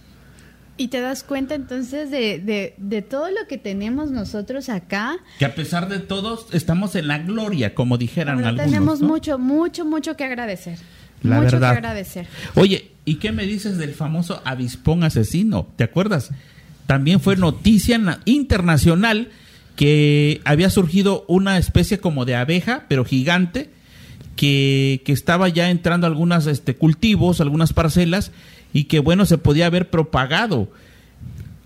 Y 0.80 0.88
te 0.88 1.00
das 1.00 1.24
cuenta 1.24 1.56
entonces 1.56 2.08
de, 2.12 2.38
de, 2.38 2.74
de 2.76 3.02
todo 3.02 3.30
lo 3.30 3.48
que 3.48 3.58
tenemos 3.58 4.12
nosotros 4.12 4.68
acá. 4.68 5.16
Que 5.40 5.44
a 5.44 5.56
pesar 5.56 5.88
de 5.88 5.98
todo, 5.98 6.46
estamos 6.52 6.94
en 6.94 7.08
la 7.08 7.18
gloria, 7.18 7.74
como 7.74 7.98
dijeran 7.98 8.38
algunos. 8.44 8.64
tenemos 8.64 9.00
¿no? 9.00 9.08
mucho, 9.08 9.38
mucho, 9.40 9.84
mucho 9.84 10.16
que 10.16 10.22
agradecer. 10.22 10.78
La 11.22 11.36
mucho 11.40 11.52
verdad. 11.52 11.72
que 11.72 11.78
agradecer. 11.78 12.26
Oye, 12.54 12.90
¿y 13.04 13.16
qué 13.16 13.32
me 13.32 13.44
dices 13.44 13.78
del 13.78 13.94
famoso 13.94 14.40
avispón 14.44 15.02
asesino? 15.04 15.66
¿Te 15.76 15.84
acuerdas? 15.84 16.30
También 16.86 17.20
fue 17.20 17.36
noticia 17.36 17.98
na- 17.98 18.20
internacional 18.24 19.28
que 19.76 20.40
había 20.44 20.70
surgido 20.70 21.24
una 21.28 21.58
especie 21.58 21.98
como 21.98 22.24
de 22.24 22.34
abeja, 22.36 22.84
pero 22.88 23.04
gigante, 23.04 23.70
que, 24.36 25.02
que 25.04 25.12
estaba 25.12 25.48
ya 25.48 25.70
entrando 25.70 26.06
a 26.06 26.10
algunos 26.10 26.46
este, 26.46 26.76
cultivos, 26.76 27.40
algunas 27.40 27.72
parcelas, 27.72 28.32
y 28.72 28.84
que 28.84 29.00
bueno, 29.00 29.24
se 29.26 29.38
podía 29.38 29.66
haber 29.66 29.90
propagado. 29.90 30.70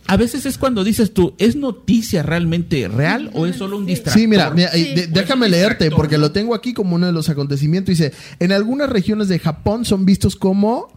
A 0.06 0.16
veces 0.16 0.44
es 0.46 0.58
cuando 0.58 0.84
dices 0.84 1.14
tú, 1.14 1.34
¿es 1.38 1.56
noticia 1.56 2.22
realmente 2.22 2.88
real 2.88 3.30
o 3.34 3.46
es 3.46 3.56
solo 3.56 3.76
un 3.78 3.86
distractor? 3.86 4.20
Sí, 4.20 4.26
mira, 4.26 4.50
mira, 4.50 4.76
y 4.76 4.82
Sí. 4.82 4.88
de- 4.94 5.02
Pues 5.08 5.12
déjame 5.14 5.46
un 5.46 5.52
leerte 5.52 5.90
porque 5.90 6.18
lo 6.18 6.32
tengo 6.32 6.54
aquí 6.54 6.72
como 6.74 6.96
uno 6.96 7.06
de 7.06 7.12
los 7.12 7.28
acontecimientos. 7.28 7.96
Dice, 7.96 8.12
en 8.40 8.52
algunas 8.52 8.90
regiones 8.90 9.28
de 9.28 9.38
Japón 9.38 9.84
son 9.84 10.04
vistos 10.04 10.36
como 10.36 10.88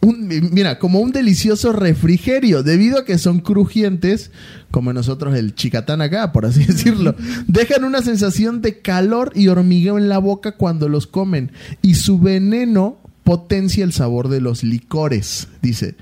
un, 0.00 0.28
mira, 0.52 0.78
como 0.78 1.00
un 1.00 1.12
delicioso 1.12 1.72
refrigerio, 1.72 2.62
debido 2.62 2.98
a 2.98 3.04
que 3.06 3.16
son 3.16 3.40
crujientes, 3.40 4.30
como 4.70 4.92
nosotros 4.92 5.34
el 5.34 5.54
chicatán 5.54 6.02
acá, 6.02 6.30
por 6.32 6.44
así 6.44 6.64
decirlo. 6.66 7.14
Dejan 7.46 7.84
una 7.84 8.02
sensación 8.02 8.60
de 8.60 8.80
calor 8.80 9.30
y 9.34 9.48
hormigueo 9.48 9.96
en 9.98 10.08
la 10.10 10.18
boca 10.18 10.52
cuando 10.56 10.88
los 10.88 11.06
comen 11.06 11.52
y 11.80 11.94
su 11.94 12.18
veneno 12.18 12.98
potencia 13.24 13.84
el 13.84 13.92
sabor 13.92 14.28
de 14.28 14.40
los 14.40 14.62
licores, 14.62 15.48
dice. 15.62 15.96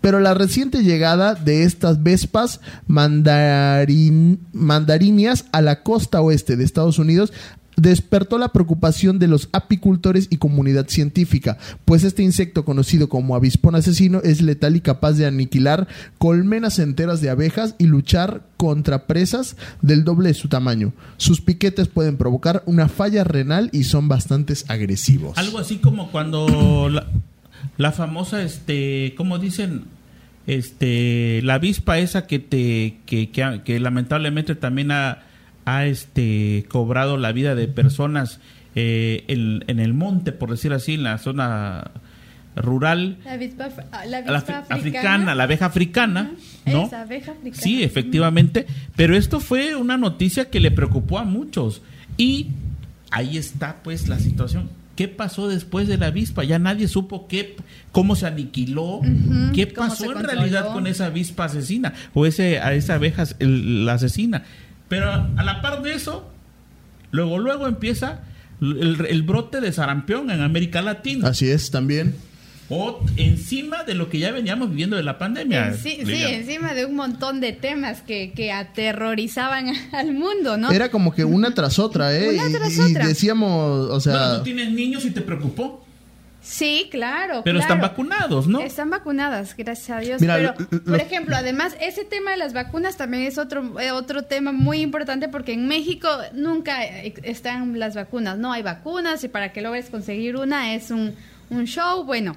Pero 0.00 0.18
la 0.20 0.34
reciente 0.34 0.82
llegada 0.82 1.34
de 1.34 1.64
estas 1.64 2.02
vespas 2.02 2.60
mandarin, 2.86 4.40
mandarinias 4.52 5.44
a 5.52 5.60
la 5.60 5.82
costa 5.82 6.20
oeste 6.22 6.56
de 6.56 6.64
Estados 6.64 6.98
Unidos 6.98 7.32
despertó 7.76 8.38
la 8.38 8.48
preocupación 8.48 9.18
de 9.18 9.28
los 9.28 9.48
apicultores 9.52 10.28
y 10.30 10.36
comunidad 10.36 10.88
científica, 10.88 11.58
pues 11.84 12.04
este 12.04 12.22
insecto 12.22 12.64
conocido 12.64 13.08
como 13.08 13.34
avispón 13.34 13.74
asesino 13.74 14.20
es 14.22 14.42
letal 14.42 14.76
y 14.76 14.80
capaz 14.80 15.12
de 15.12 15.26
aniquilar 15.26 15.88
colmenas 16.18 16.78
enteras 16.78 17.20
de 17.20 17.30
abejas 17.30 17.74
y 17.78 17.86
luchar 17.86 18.42
contra 18.56 19.06
presas 19.06 19.56
del 19.80 20.04
doble 20.04 20.28
de 20.28 20.34
su 20.34 20.48
tamaño. 20.48 20.92
Sus 21.16 21.40
piquetes 21.40 21.88
pueden 21.88 22.16
provocar 22.16 22.62
una 22.66 22.88
falla 22.88 23.24
renal 23.24 23.70
y 23.72 23.84
son 23.84 24.08
bastante 24.08 24.54
agresivos. 24.68 25.38
Algo 25.38 25.58
así 25.58 25.78
como 25.78 26.10
cuando 26.10 26.88
la, 26.90 27.06
la 27.78 27.92
famosa, 27.92 28.42
este, 28.42 29.14
¿cómo 29.16 29.38
dicen? 29.38 29.84
Este, 30.46 31.40
la 31.42 31.54
avispa 31.54 31.98
esa 31.98 32.26
que 32.26 32.40
te, 32.40 32.98
que, 33.06 33.30
que, 33.30 33.60
que 33.64 33.80
lamentablemente 33.80 34.56
también 34.56 34.90
ha, 34.90 35.22
ha, 35.64 35.86
este, 35.86 36.64
cobrado 36.68 37.16
la 37.16 37.32
vida 37.32 37.54
de 37.54 37.68
personas 37.68 38.40
eh, 38.74 39.24
en, 39.28 39.64
en 39.66 39.80
el 39.80 39.94
monte, 39.94 40.32
por 40.32 40.50
decir 40.50 40.72
así, 40.72 40.94
en 40.94 41.02
la 41.04 41.18
zona 41.18 41.90
rural, 42.54 43.16
La 43.24 43.32
avispa, 43.32 43.68
ah, 43.92 44.04
la 44.06 44.18
avispa 44.18 44.64
africana, 44.68 45.34
la 45.34 45.44
abeja 45.44 45.66
africana, 45.66 46.32
¿no? 46.66 46.84
Esa 46.86 47.02
abeja 47.02 47.32
africana. 47.32 47.62
Sí, 47.62 47.82
efectivamente. 47.82 48.66
Pero 48.94 49.16
esto 49.16 49.40
fue 49.40 49.74
una 49.74 49.96
noticia 49.96 50.50
que 50.50 50.60
le 50.60 50.70
preocupó 50.70 51.18
a 51.18 51.24
muchos. 51.24 51.80
Y 52.18 52.48
ahí 53.10 53.38
está, 53.38 53.76
pues, 53.82 54.08
la 54.08 54.18
situación. 54.18 54.68
¿Qué 54.96 55.08
pasó 55.08 55.48
después 55.48 55.88
de 55.88 55.96
la 55.96 56.08
avispa? 56.08 56.44
Ya 56.44 56.58
nadie 56.58 56.86
supo 56.88 57.26
qué, 57.26 57.56
cómo 57.90 58.14
se 58.16 58.26
aniquiló, 58.26 59.00
qué 59.54 59.66
pasó 59.66 60.12
en 60.12 60.22
realidad 60.22 60.74
con 60.74 60.86
esa 60.86 61.06
avispa 61.06 61.46
asesina 61.46 61.94
o 62.12 62.26
ese, 62.26 62.58
a 62.60 62.74
esa 62.74 62.94
abeja 62.96 63.24
el- 63.38 63.86
la 63.86 63.94
asesina. 63.94 64.42
Pero 64.92 65.10
a 65.10 65.42
la 65.42 65.62
par 65.62 65.80
de 65.80 65.94
eso, 65.94 66.30
luego, 67.12 67.38
luego 67.38 67.66
empieza 67.66 68.20
el, 68.60 69.06
el 69.08 69.22
brote 69.22 69.62
de 69.62 69.72
sarampión 69.72 70.30
en 70.30 70.42
América 70.42 70.82
Latina. 70.82 71.28
Así 71.28 71.48
es, 71.48 71.70
también. 71.70 72.14
O 72.68 73.02
encima 73.16 73.84
de 73.84 73.94
lo 73.94 74.10
que 74.10 74.18
ya 74.18 74.32
veníamos 74.32 74.68
viviendo 74.68 74.96
de 74.96 75.02
la 75.02 75.16
pandemia. 75.16 75.68
En 75.68 75.78
sí, 75.78 76.00
sí, 76.04 76.22
encima 76.22 76.74
de 76.74 76.84
un 76.84 76.94
montón 76.94 77.40
de 77.40 77.54
temas 77.54 78.02
que, 78.02 78.32
que 78.36 78.52
aterrorizaban 78.52 79.72
al 79.92 80.12
mundo, 80.12 80.58
¿no? 80.58 80.70
Era 80.70 80.90
como 80.90 81.14
que 81.14 81.24
una 81.24 81.54
tras 81.54 81.78
otra, 81.78 82.14
¿eh? 82.14 82.28
Una 82.34 82.50
Y- 82.50 82.52
tras 82.52 82.76
y, 82.76 82.80
otra. 82.82 83.06
decíamos, 83.06 83.88
o 83.90 83.98
sea... 83.98 84.12
Bueno, 84.12 84.36
tú 84.38 84.44
tienes 84.44 84.72
niños 84.72 85.06
y 85.06 85.10
te 85.10 85.22
preocupó. 85.22 85.81
Sí, 86.42 86.88
claro. 86.90 87.42
Pero 87.44 87.58
claro. 87.58 87.60
están 87.60 87.80
vacunados, 87.80 88.48
¿no? 88.48 88.60
Están 88.60 88.90
vacunadas, 88.90 89.54
gracias 89.56 89.90
a 89.96 90.00
Dios. 90.00 90.20
Mira, 90.20 90.34
Pero, 90.36 90.54
lo- 90.58 90.78
lo- 90.78 90.84
por 90.84 91.00
ejemplo, 91.00 91.36
además, 91.36 91.76
ese 91.80 92.04
tema 92.04 92.32
de 92.32 92.36
las 92.36 92.52
vacunas 92.52 92.96
también 92.96 93.22
es 93.22 93.38
otro, 93.38 93.78
eh, 93.80 93.92
otro 93.92 94.24
tema 94.24 94.50
muy 94.52 94.80
importante 94.80 95.28
porque 95.28 95.52
en 95.52 95.68
México 95.68 96.08
nunca 96.34 96.84
eh, 96.84 97.14
están 97.22 97.78
las 97.78 97.94
vacunas. 97.94 98.38
No 98.38 98.52
hay 98.52 98.62
vacunas 98.62 99.22
y 99.24 99.28
para 99.28 99.52
que 99.52 99.60
logres 99.62 99.88
conseguir 99.88 100.36
una 100.36 100.74
es 100.74 100.90
un, 100.90 101.14
un 101.50 101.64
show, 101.66 102.04
bueno. 102.04 102.36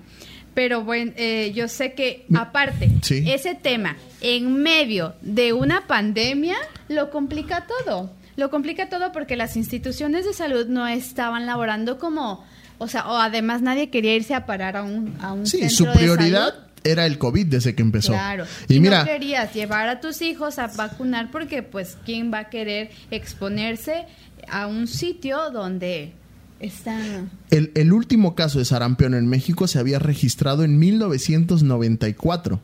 Pero 0.53 0.83
bueno, 0.83 1.11
eh, 1.17 1.51
yo 1.53 1.67
sé 1.67 1.93
que 1.93 2.25
aparte, 2.33 2.89
Sí. 3.01 3.29
ese 3.29 3.55
tema 3.55 3.97
en 4.21 4.53
medio 4.61 5.15
de 5.21 5.51
una 5.51 5.85
pandemia 5.87 6.55
lo 6.87 7.09
complica 7.09 7.65
todo. 7.67 8.13
Lo 8.37 8.49
complica 8.49 8.87
todo 8.87 9.11
porque 9.11 9.35
las 9.35 9.57
instituciones 9.57 10.25
de 10.25 10.33
salud 10.33 10.67
no 10.67 10.87
estaban 10.87 11.45
laborando 11.45 11.97
como, 11.97 12.45
o 12.77 12.87
sea, 12.87 13.07
o 13.07 13.17
además 13.17 13.61
nadie 13.61 13.89
quería 13.89 14.15
irse 14.15 14.33
a 14.33 14.45
parar 14.45 14.75
a 14.77 14.83
un, 14.83 15.15
a 15.21 15.33
un 15.33 15.45
Sí, 15.45 15.59
centro 15.59 15.75
su 15.77 15.85
de 15.85 15.91
prioridad 15.91 16.49
salud. 16.49 16.63
era 16.83 17.05
el 17.05 17.17
COVID 17.17 17.45
desde 17.47 17.75
que 17.75 17.81
empezó. 17.81 18.11
Claro. 18.13 18.45
Y, 18.67 18.75
Y, 18.75 18.79
mira, 18.79 18.99
no 18.99 19.05
querías 19.05 19.53
llevar 19.53 19.87
a 19.89 19.99
tus 20.01 20.21
hijos 20.21 20.59
a 20.59 20.67
vacunar 20.67 21.31
porque, 21.31 21.63
pues, 21.63 21.97
¿quién 22.05 22.31
va 22.33 22.39
a 22.39 22.49
querer 22.49 22.91
exponerse 23.11 24.05
a 24.49 24.67
un 24.67 24.87
sitio 24.87 25.49
donde 25.51 26.13
están... 26.59 27.29
el, 27.49 27.71
el 27.75 27.91
último 27.93 28.35
caso 28.35 28.59
de 28.59 28.65
sarampión 28.65 29.13
en 29.13 29.27
México 29.27 29.67
se 29.67 29.79
había 29.79 29.99
registrado 29.99 30.63
en 30.63 30.77
1994. 30.79 32.59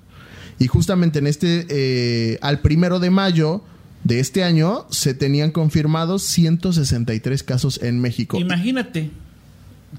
Y 0.60 0.68
justamente 0.68 1.20
en 1.20 1.28
este, 1.28 1.66
eh, 1.70 2.38
al 2.42 2.60
primero 2.60 3.00
de 3.00 3.10
mayo 3.10 3.64
de 4.04 4.20
este 4.20 4.44
año, 4.44 4.86
se 4.92 5.14
tenían 5.14 5.52
confirmados 5.52 6.24
163 6.24 7.44
casos 7.44 7.82
en 7.82 8.00
México. 8.00 8.38
Imagínate, 8.40 9.10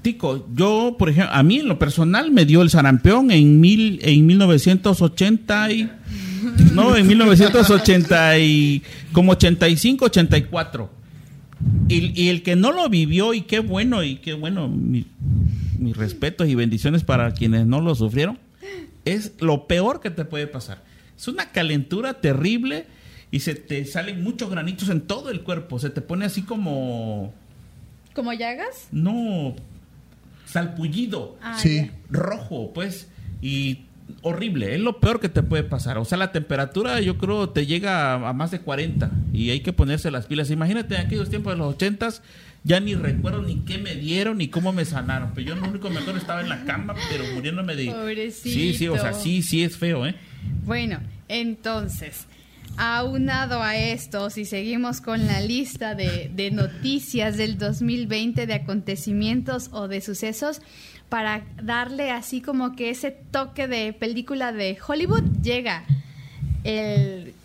Tico, 0.01 0.47
yo, 0.55 0.95
por 0.97 1.09
ejemplo, 1.09 1.33
a 1.33 1.43
mí 1.43 1.59
en 1.59 1.67
lo 1.67 1.77
personal 1.79 2.31
me 2.31 2.45
dio 2.45 2.61
el 2.61 2.69
sarampión 2.69 3.31
en, 3.31 3.61
mil, 3.61 3.99
en 4.03 4.25
1980 4.25 5.71
y 5.71 5.89
No, 6.73 6.95
en 6.95 7.07
1980 7.07 8.39
y 8.39 8.81
como 9.11 9.33
85, 9.33 10.05
84. 10.05 10.89
Y, 11.87 12.21
y 12.21 12.29
el 12.29 12.43
que 12.43 12.55
no 12.55 12.71
lo 12.73 12.89
vivió 12.89 13.33
y 13.33 13.41
qué 13.41 13.59
bueno 13.59 14.03
y 14.03 14.17
qué 14.17 14.33
bueno, 14.33 14.67
mi- 14.67 15.05
mis 15.79 15.95
respetos 15.95 16.47
y 16.49 16.55
bendiciones 16.55 17.03
para 17.03 17.31
quienes 17.33 17.65
no 17.67 17.79
lo 17.79 17.95
sufrieron, 17.95 18.37
es 19.05 19.33
lo 19.39 19.67
peor 19.67 20.01
que 20.01 20.09
te 20.09 20.25
puede 20.25 20.47
pasar. 20.47 20.83
Es 21.17 21.27
una 21.27 21.51
calentura 21.51 22.15
terrible 22.15 22.85
y 23.31 23.39
se 23.39 23.55
te 23.55 23.85
salen 23.85 24.23
muchos 24.23 24.49
granitos 24.49 24.89
en 24.89 25.01
todo 25.01 25.29
el 25.29 25.41
cuerpo, 25.41 25.79
se 25.79 25.89
te 25.89 26.01
pone 26.01 26.25
así 26.25 26.41
como 26.41 27.33
¿Como 28.13 28.33
llagas? 28.33 28.87
no 28.91 29.55
salpullido 30.53 31.37
Ah, 31.41 31.57
Sí. 31.59 31.91
rojo, 32.09 32.71
pues, 32.73 33.09
y 33.41 33.85
horrible, 34.21 34.75
es 34.75 34.79
lo 34.81 34.99
peor 34.99 35.19
que 35.19 35.29
te 35.29 35.43
puede 35.43 35.63
pasar. 35.63 35.97
O 35.97 36.05
sea, 36.05 36.17
la 36.17 36.31
temperatura 36.31 36.99
yo 37.01 37.17
creo 37.17 37.49
te 37.49 37.65
llega 37.65 38.13
a, 38.13 38.29
a 38.29 38.33
más 38.33 38.51
de 38.51 38.59
40 38.59 39.09
y 39.33 39.49
hay 39.49 39.59
que 39.61 39.73
ponerse 39.73 40.11
las 40.11 40.27
pilas. 40.27 40.49
Imagínate 40.51 40.95
en 40.95 41.01
aquellos 41.01 41.29
tiempos 41.29 41.53
de 41.53 41.57
los 41.57 41.73
80 41.75 42.09
ya 42.65 42.79
ni 42.79 42.95
recuerdo 42.95 43.41
ni 43.41 43.57
qué 43.61 43.77
me 43.77 43.93
dieron 43.95 44.37
ni 44.37 44.47
cómo 44.47 44.71
me 44.71 44.85
sanaron. 44.85 45.31
Pero 45.35 45.47
yo 45.49 45.55
lo 45.55 45.67
único 45.67 45.87
que 45.89 45.95
me 45.95 45.99
acuerdo 45.99 46.19
estaba 46.19 46.39
en 46.41 46.49
la 46.49 46.63
cama, 46.63 46.93
pero 47.11 47.25
muriéndome 47.33 47.75
de... 47.75 47.87
Pobrecito. 47.91 48.53
Sí, 48.55 48.73
sí, 48.73 48.87
o 48.87 48.97
sea, 48.97 49.13
sí, 49.13 49.41
sí 49.41 49.63
es 49.63 49.75
feo, 49.77 50.05
¿eh? 50.05 50.15
Bueno, 50.65 50.99
entonces, 51.27 52.25
aunado 52.77 53.61
a 53.61 53.75
esto, 53.75 54.29
si 54.29 54.45
seguimos 54.45 55.01
con 55.01 55.27
la 55.27 55.41
lista 55.41 55.95
de, 55.95 56.49
noticias 56.51 57.37
del 57.37 57.57
2020, 57.57 58.45
de 58.45 58.53
acontecimientos 58.53 59.69
o 59.71 59.87
de 59.87 60.01
sucesos, 60.01 60.61
para 61.09 61.43
darle 61.61 62.11
así 62.11 62.41
como 62.41 62.75
que 62.75 62.89
ese 62.89 63.11
toque 63.11 63.67
de 63.67 63.93
película 63.93 64.51
de 64.51 64.77
Hollywood, 64.85 65.23
llega 65.41 65.85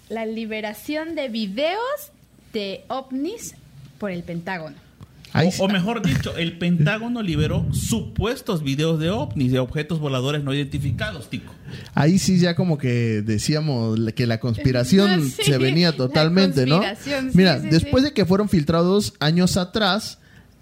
la 0.09 0.27
liberación 0.27 1.15
de 1.15 1.29
videos 1.29 2.13
de 2.53 2.85
ovnis 2.89 3.55
por 3.99 4.11
el 4.11 4.23
Pentágono. 4.23 4.88
Ahí 5.33 5.51
O, 5.59 5.69
mejor 5.69 6.03
dicho, 6.05 6.37
el 6.37 6.59
Pentágono 6.59 7.23
liberó 7.23 7.67
supuestos 7.73 8.63
videos 8.63 8.99
de 8.99 9.11
ovnis, 9.11 9.53
de 9.53 9.59
objetos 9.59 10.01
voladores 10.01 10.43
no 10.43 10.55
identificados, 10.55 11.29
Tico. 11.29 11.53
Ahí 11.95 12.19
sí 12.19 12.39
ya 12.39 12.55
como 12.55 12.79
que 12.79 13.23
decíamos 13.23 13.99
que 14.15 14.27
la 14.27 14.41
conspiración 14.41 15.31
Sí, 15.31 15.43
se 15.45 15.59
venía 15.59 15.91
la 15.91 15.97
totalmente, 15.97 16.67
¿no? 16.67 16.79
conspiración, 16.79 17.31
sí, 17.31 17.37
Mira, 17.37 17.61
sí, 17.61 17.69
después 17.69 18.03
sí. 18.03 18.11
de 18.11 18.15
que 18.15 18.25
fueron 18.25 18.49
filtrados 18.49 19.15
años 19.21 19.57
atrás, 19.57 20.19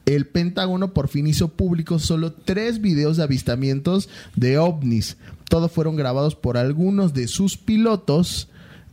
el 0.06 0.26
Pentágono 0.26 0.92
por 0.94 1.08
fin 1.08 1.26
hizo 1.26 1.48
público 1.48 1.98
solo 1.98 2.32
tres 2.32 2.80
videos 2.80 3.16
de 3.16 3.24
avistamientos 3.24 4.08
de 4.34 4.58
ovnis. 4.58 5.16
Todos 5.48 5.70
fueron 5.70 5.96
grabados 5.96 6.34
por 6.34 6.56
algunos 6.56 7.14
de 7.14 7.28
sus 7.28 7.56
pilotos 7.56 8.48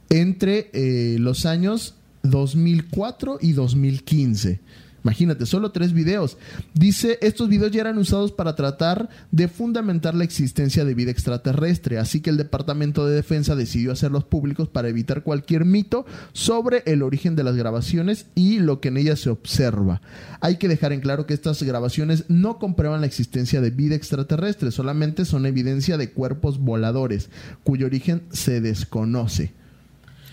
entre 0.10 0.70
eh, 0.74 1.18
los 1.20 1.46
años 1.46 1.96
2004 2.24 3.40
y 3.42 3.54
2015. 3.54 4.60
Imagínate, 5.04 5.46
solo 5.46 5.72
tres 5.72 5.94
videos. 5.94 6.38
Dice, 6.74 7.20
estos 7.22 7.50
videos 7.50 7.72
ya 7.72 7.82
eran 7.82 7.98
usados 7.98 8.32
para 8.32 8.56
tratar 8.56 9.10
de 9.32 9.50
fundamentar 9.50 10.16
la 10.16 10.24
existencia 10.24 10.86
de 10.86 10.94
vida 10.94 11.12
extraterrestre, 11.12 11.98
así 11.98 12.22
que 12.22 12.30
el 12.30 12.38
Departamento 12.38 13.06
de 13.06 13.16
Defensa 13.16 13.56
decidió 13.56 13.92
hacerlos 13.92 14.24
públicos 14.24 14.70
para 14.70 14.88
evitar 14.88 15.24
cualquier 15.24 15.66
mito 15.66 16.06
sobre 16.32 16.84
el 16.86 17.04
origen 17.04 17.36
de 17.36 17.44
las 17.44 17.56
grabaciones 17.56 18.28
y 18.34 18.60
lo 18.60 18.80
que 18.80 18.88
en 18.88 18.98
ellas 18.98 19.20
se 19.20 19.30
observa. 19.30 20.02
Hay 20.40 20.58
que 20.58 20.70
dejar 20.70 20.94
en 20.94 21.02
claro 21.02 21.26
que 21.26 21.34
estas 21.34 21.62
grabaciones 21.64 22.26
no 22.30 22.58
comprueban 22.58 23.02
la 23.02 23.08
existencia 23.08 23.60
de 23.60 23.72
vida 23.72 23.96
extraterrestre, 23.96 24.72
solamente 24.72 25.26
son 25.26 25.46
evidencia 25.46 25.98
de 25.98 26.12
cuerpos 26.12 26.60
voladores, 26.60 27.30
cuyo 27.64 27.88
origen 27.88 28.24
se 28.32 28.62
desconoce. 28.62 29.52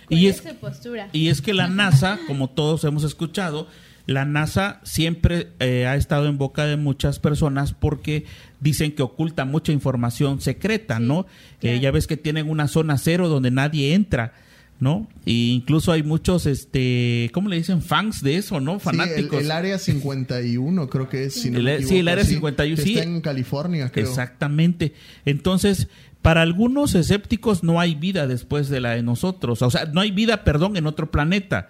Y 0.08 0.26
es, 0.26 0.40
¿Cuál 0.40 0.54
su 0.54 0.60
postura? 0.60 1.08
Y 1.12 1.28
es 1.28 1.40
que 1.40 1.54
la 1.54 1.68
NASA, 1.68 2.18
como 2.26 2.50
todos 2.50 2.84
hemos 2.84 3.04
escuchado, 3.04 3.68
la 4.06 4.24
NASA 4.24 4.80
siempre 4.82 5.48
eh, 5.60 5.86
ha 5.86 5.96
estado 5.96 6.26
en 6.28 6.38
boca 6.38 6.66
de 6.66 6.76
muchas 6.76 7.18
personas 7.18 7.72
porque 7.72 8.24
dicen 8.60 8.92
que 8.92 9.02
oculta 9.02 9.44
mucha 9.44 9.72
información 9.72 10.40
secreta, 10.40 10.98
Sí, 10.98 11.04
¿no? 11.04 11.26
claro. 11.60 11.76
Eh, 11.76 11.80
ya 11.80 11.90
ves 11.90 12.06
que 12.06 12.16
tienen 12.16 12.48
una 12.50 12.66
zona 12.68 12.98
cero 12.98 13.28
donde 13.28 13.50
nadie 13.50 13.94
entra, 13.94 14.32
¿no? 14.80 15.06
Y 15.26 15.52
incluso 15.52 15.92
hay 15.92 16.02
muchos, 16.02 16.46
este, 16.46 17.30
¿cómo 17.34 17.48
le 17.50 17.56
dicen? 17.56 17.82
Fans 17.82 18.22
de 18.22 18.36
eso, 18.36 18.60
¿no? 18.60 18.78
Fanáticos. 18.80 19.30
Sí, 19.30 19.36
el, 19.36 19.44
el 19.44 19.50
área 19.50 19.78
51 19.78 20.88
creo 20.88 21.08
que 21.08 21.24
es. 21.24 21.34
si 21.34 21.50
no 21.50 21.58
El- 21.58 21.64
me 21.64 21.82
sí, 21.82 21.98
el 21.98 22.08
área 22.08 22.24
51, 22.24 22.76
que 22.76 22.82
sí. 22.82 22.94
Está 22.98 23.04
en 23.08 23.20
California, 23.20 23.90
creo. 23.90 24.06
Exactamente. 24.08 24.94
Entonces, 25.26 25.88
para 26.22 26.42
algunos 26.42 26.94
escépticos 26.94 27.62
no 27.62 27.80
hay 27.80 27.94
vida 27.94 28.26
después 28.26 28.68
de 28.68 28.80
la 28.80 28.90
de 28.94 29.02
nosotros. 29.02 29.62
O 29.62 29.70
sea, 29.70 29.84
no 29.86 30.00
hay 30.00 30.10
vida, 30.10 30.44
perdón, 30.44 30.76
en 30.76 30.86
otro 30.86 31.10
planeta. 31.10 31.68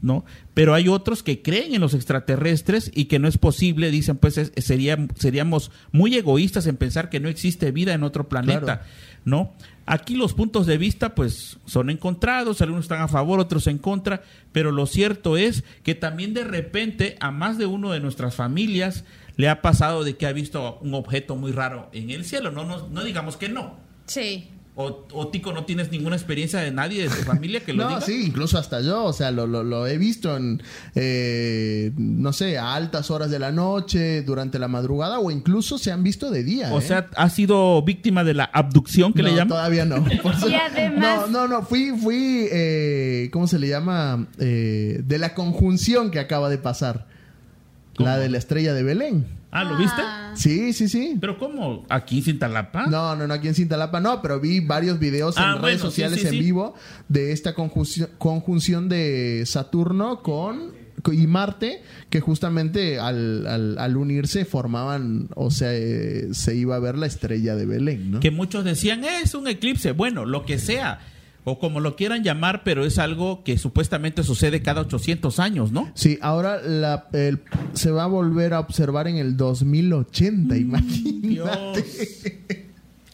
¿No? 0.00 0.24
Pero 0.54 0.72
hay 0.74 0.88
otros 0.88 1.22
que 1.22 1.42
creen 1.42 1.74
en 1.74 1.80
los 1.82 1.92
extraterrestres 1.94 2.90
y 2.94 3.04
que 3.04 3.18
no 3.18 3.28
es 3.28 3.36
posible, 3.38 3.90
dicen, 3.90 4.16
pues 4.16 4.38
es- 4.38 4.52
sería, 4.56 4.96
seríamos 5.16 5.70
muy 5.92 6.14
egoístas 6.16 6.66
en 6.66 6.76
pensar 6.76 7.10
que 7.10 7.20
no 7.20 7.28
existe 7.28 7.70
vida 7.72 7.92
en 7.92 8.02
otro 8.02 8.28
planeta, 8.28 8.60
Claro. 8.60 8.80
¿no? 9.24 9.54
Aquí 9.84 10.16
los 10.16 10.32
puntos 10.34 10.66
de 10.66 10.78
vista, 10.78 11.14
pues, 11.14 11.58
son 11.66 11.90
encontrados, 11.90 12.60
algunos 12.62 12.86
están 12.86 13.02
a 13.02 13.06
favor, 13.08 13.38
otros 13.38 13.66
en 13.68 13.78
contra, 13.78 14.22
pero 14.50 14.72
lo 14.72 14.86
cierto 14.86 15.36
es 15.36 15.62
que 15.84 15.94
también 15.94 16.32
de 16.34 16.42
repente 16.44 17.16
a 17.20 17.30
más 17.30 17.56
de 17.58 17.66
uno 17.66 17.92
de 17.92 18.00
nuestras 18.00 18.34
familias 18.34 19.04
le 19.36 19.48
ha 19.48 19.60
pasado 19.62 20.02
de 20.02 20.16
que 20.16 20.26
ha 20.26 20.32
visto 20.32 20.78
un 20.80 20.94
objeto 20.94 21.36
muy 21.36 21.52
raro 21.52 21.90
en 21.92 22.10
el 22.10 22.24
cielo, 22.24 22.50
no, 22.50 22.64
no, 22.64 22.88
no 22.88 23.04
digamos 23.04 23.36
que 23.36 23.48
no. 23.50 23.76
Sí. 24.06 24.48
O, 24.78 25.06
o 25.14 25.28
Tico, 25.28 25.54
no 25.54 25.64
tienes 25.64 25.90
ninguna 25.90 26.16
experiencia 26.16 26.60
de 26.60 26.70
nadie 26.70 27.02
de 27.02 27.08
tu 27.08 27.22
familia 27.22 27.60
que 27.60 27.72
lo 27.72 27.82
No, 27.88 27.88
diga. 27.88 28.00
sí, 28.02 28.24
incluso 28.26 28.58
hasta 28.58 28.82
yo, 28.82 29.04
o 29.04 29.12
sea, 29.14 29.30
lo, 29.30 29.46
lo, 29.46 29.64
lo 29.64 29.86
he 29.86 29.96
visto 29.96 30.36
en, 30.36 30.62
eh, 30.94 31.92
no 31.96 32.32
sé, 32.34 32.58
a 32.58 32.74
altas 32.74 33.10
horas 33.10 33.30
de 33.30 33.38
la 33.38 33.52
noche, 33.52 34.22
durante 34.22 34.58
la 34.58 34.68
madrugada, 34.68 35.18
o 35.18 35.30
incluso 35.30 35.78
se 35.78 35.92
han 35.92 36.02
visto 36.02 36.30
de 36.30 36.44
día. 36.44 36.74
O 36.74 36.78
¿eh? 36.80 36.82
sea, 36.82 37.08
ha 37.16 37.30
sido 37.30 37.80
víctima 37.82 38.22
de 38.22 38.34
la 38.34 38.44
abducción 38.44 39.12
que 39.14 39.22
no, 39.22 39.28
le 39.28 39.34
llaman. 39.34 39.48
todavía 39.48 39.84
no. 39.86 39.96
Y 40.46 40.54
además- 40.54 41.30
No, 41.30 41.46
no, 41.46 41.48
no, 41.48 41.62
fui, 41.62 41.92
fui, 41.98 42.46
eh, 42.52 43.30
¿cómo 43.32 43.46
se 43.46 43.58
le 43.58 43.68
llama? 43.68 44.26
Eh, 44.38 45.00
de 45.02 45.18
la 45.18 45.34
conjunción 45.34 46.10
que 46.10 46.18
acaba 46.20 46.48
de 46.50 46.58
pasar. 46.58 47.06
¿Cómo? 47.96 48.08
La 48.08 48.18
de 48.18 48.28
la 48.28 48.38
estrella 48.38 48.74
de 48.74 48.82
Belén. 48.82 49.26
Ah, 49.50 49.64
¿lo 49.64 49.76
viste? 49.78 50.02
Ah. 50.02 50.32
Sí, 50.36 50.72
sí, 50.74 50.88
sí. 50.88 51.16
Pero 51.20 51.38
¿cómo? 51.38 51.86
¿Aquí 51.88 52.18
en 52.18 52.24
Cintalapa? 52.24 52.86
No, 52.88 53.16
no, 53.16 53.26
no, 53.26 53.32
aquí 53.34 53.48
en 53.48 53.54
Cintalapa 53.54 54.00
no, 54.00 54.20
pero 54.20 54.38
vi 54.38 54.60
varios 54.60 54.98
videos 54.98 55.36
en 55.38 55.42
Ah, 55.44 55.58
redes 55.60 55.80
sí, 55.80 55.86
sociales 55.86 56.20
sí, 56.20 56.26
en 56.26 56.32
sí. 56.32 56.38
vivo 56.40 56.74
de 57.08 57.32
esta 57.32 57.54
conjunción, 57.54 58.10
conjunción 58.18 58.88
de 58.90 59.44
Saturno 59.46 60.22
con 60.22 60.74
y 61.12 61.26
Marte, 61.28 61.82
que 62.10 62.20
justamente 62.20 62.98
al, 62.98 63.46
al, 63.46 63.78
al 63.78 63.96
unirse 63.96 64.44
formaban, 64.44 65.28
o 65.36 65.50
sea, 65.52 65.72
eh, 65.72 66.28
se 66.32 66.56
iba 66.56 66.74
a 66.74 66.80
ver 66.80 66.98
la 66.98 67.06
estrella 67.06 67.54
de 67.54 67.64
Belén, 67.64 68.10
¿no? 68.10 68.20
Que 68.20 68.32
muchos 68.32 68.64
decían, 68.64 69.04
es 69.04 69.34
un 69.34 69.46
eclipse. 69.46 69.92
Bueno, 69.92 70.24
lo 70.24 70.44
que 70.44 70.58
sea. 70.58 70.98
O 71.48 71.60
como 71.60 71.78
lo 71.78 71.94
quieran 71.94 72.24
llamar, 72.24 72.62
pero 72.64 72.84
es 72.84 72.98
algo 72.98 73.44
que 73.44 73.56
supuestamente 73.56 74.24
sucede 74.24 74.62
cada 74.62 74.80
800 74.80 75.38
años, 75.38 75.70
¿no? 75.70 75.88
Sí, 75.94 76.18
ahora 76.20 76.60
la, 76.60 77.06
el- 77.12 77.40
se 77.72 77.92
va 77.92 78.02
a 78.02 78.08
volver 78.08 78.52
a 78.52 78.58
observar 78.58 79.06
en 79.06 79.16
el 79.16 79.36
2080, 79.36 80.56
imagínate. 80.56 81.84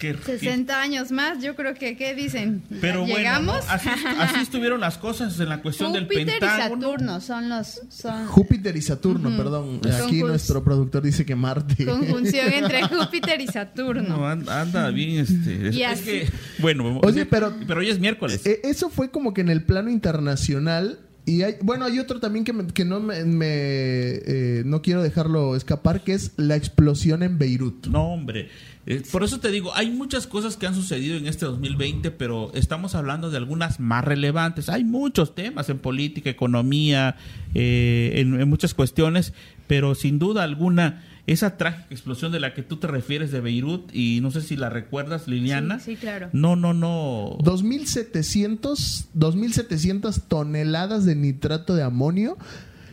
Qué- 0.02 0.16
60 0.38 0.80
años 0.82 1.12
más, 1.12 1.42
yo 1.42 1.54
creo 1.54 1.74
que, 1.74 1.96
¿qué 1.96 2.14
dicen? 2.14 2.62
Pero 2.80 3.00
bueno, 3.00 3.16
¿Llegamos? 3.16 3.64
¿no? 3.64 3.70
así, 3.72 3.88
así 4.18 4.40
estuvieron 4.40 4.80
las 4.80 4.98
cosas 4.98 5.38
en 5.40 5.48
la 5.48 5.62
cuestión 5.62 5.92
del 5.92 6.04
Júpiter 6.04 6.22
y 6.28 6.30
Pentágono. 6.40 6.82
Saturno 6.82 7.20
son 7.20 7.48
los... 7.48 7.80
Son 7.88 8.26
Júpiter 8.26 8.76
y 8.76 8.82
Saturno, 8.82 9.36
perdón. 9.36 9.80
Aquí 9.84 10.20
Conjun- 10.20 10.26
nuestro 10.28 10.64
productor 10.64 11.02
dice 11.02 11.24
que 11.24 11.34
Marte. 11.36 11.84
conjunción 11.86 12.46
entre 12.52 12.82
Júpiter 12.88 13.40
y 13.40 13.46
Saturno. 13.46 14.16
No, 14.16 14.26
anda, 14.26 14.90
bien, 14.90 15.20
este. 15.20 15.68
Es, 15.68 15.74
Y 15.76 15.82
es 15.82 15.92
así- 15.92 16.04
que, 16.04 16.28
bueno, 16.58 17.00
Oye, 17.02 17.24
pero- 17.26 17.54
pero 17.66 17.80
hoy 17.80 17.88
es 17.90 17.98
miércoles. 17.98 18.44
Eh, 18.44 18.60
Eso 18.64 18.90
fue 18.90 19.10
como 19.10 19.32
que 19.34 19.40
en 19.42 19.48
el 19.50 19.64
plano 19.64 19.90
internacional. 19.90 20.98
Y 21.24 21.42
hay, 21.42 21.54
bueno, 21.62 21.84
hay 21.84 21.98
otro 22.00 22.18
también 22.18 22.44
que, 22.44 22.52
me- 22.52 22.66
que 22.66 22.84
no 22.84 22.98
me, 22.98 23.24
me, 23.24 23.46
eh, 23.48 24.62
no 24.66 24.82
quiero 24.82 25.02
dejarlo 25.02 25.54
escapar, 25.54 26.02
que 26.02 26.14
es 26.14 26.32
la 26.36 26.56
explosión 26.56 27.22
en 27.22 27.38
Beirut. 27.38 27.86
No, 27.86 28.12
hombre. 28.12 28.48
Eh, 28.86 29.02
por 29.12 29.22
eso 29.22 29.38
te 29.38 29.52
digo, 29.52 29.72
hay 29.76 29.92
muchas 29.92 30.26
cosas 30.26 30.56
que 30.56 30.66
han 30.66 30.74
sucedido 30.74 31.16
en 31.16 31.28
este 31.28 31.46
2020, 31.46 32.10
pero 32.10 32.50
estamos 32.54 32.96
hablando 32.96 33.30
de 33.30 33.36
algunas 33.36 33.78
más 33.78 34.04
relevantes. 34.04 34.68
Hay 34.68 34.82
muchos 34.82 35.36
temas 35.36 35.68
en 35.68 35.78
política, 35.78 36.28
economía, 36.28 37.14
eh, 37.54 38.14
en, 38.16 38.40
en 38.40 38.48
muchas 38.48 38.74
cuestiones, 38.74 39.32
pero 39.68 39.94
sin 39.94 40.18
duda 40.18 40.42
alguna, 40.42 41.04
esa 41.26 41.56
trágica 41.56 41.86
explosión 41.90 42.32
de 42.32 42.40
la 42.40 42.52
que 42.52 42.62
tú 42.62 42.76
te 42.78 42.86
refieres 42.88 43.30
de 43.30 43.40
Beirut, 43.40 43.94
y 43.94 44.20
no 44.22 44.30
sé 44.32 44.40
si 44.40 44.56
la 44.56 44.68
recuerdas, 44.70 45.28
Liliana. 45.28 45.78
Sí, 45.78 45.92
sí, 45.92 45.96
claro. 45.96 46.28
No, 46.32 46.56
no, 46.56 46.74
no. 46.74 47.36
2.700 47.40 49.06
2.700 49.14 50.20
toneladas 50.28 51.04
de 51.04 51.14
nitrato 51.14 51.74
de 51.74 51.82
amonio 51.82 52.36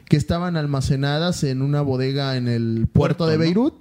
que 0.08 0.18
estaban 0.18 0.58
almacenadas 0.58 1.44
en 1.44 1.62
una 1.62 1.82
bodega 1.82 2.36
en 2.38 2.48
el 2.48 2.88
puerto, 2.92 3.18
Puerto, 3.20 3.28
de 3.28 3.34
¿no? 3.38 3.40
Beirut. 3.44 3.74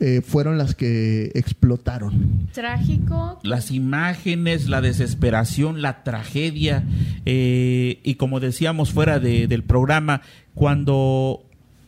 eh, 0.00 0.20
fueron 0.20 0.58
las 0.58 0.74
que 0.74 1.30
explotaron. 1.34 2.48
Trágico. 2.52 3.38
Las 3.44 3.70
imágenes, 3.70 4.68
la 4.68 4.80
desesperación, 4.80 5.80
la 5.80 6.02
tragedia, 6.02 6.82
eh, 7.24 8.00
y 8.02 8.14
como 8.16 8.40
decíamos 8.40 8.90
fuera 8.90 9.20
de- 9.20 9.46
del 9.46 9.62
programa, 9.62 10.22
cuando 10.54 11.44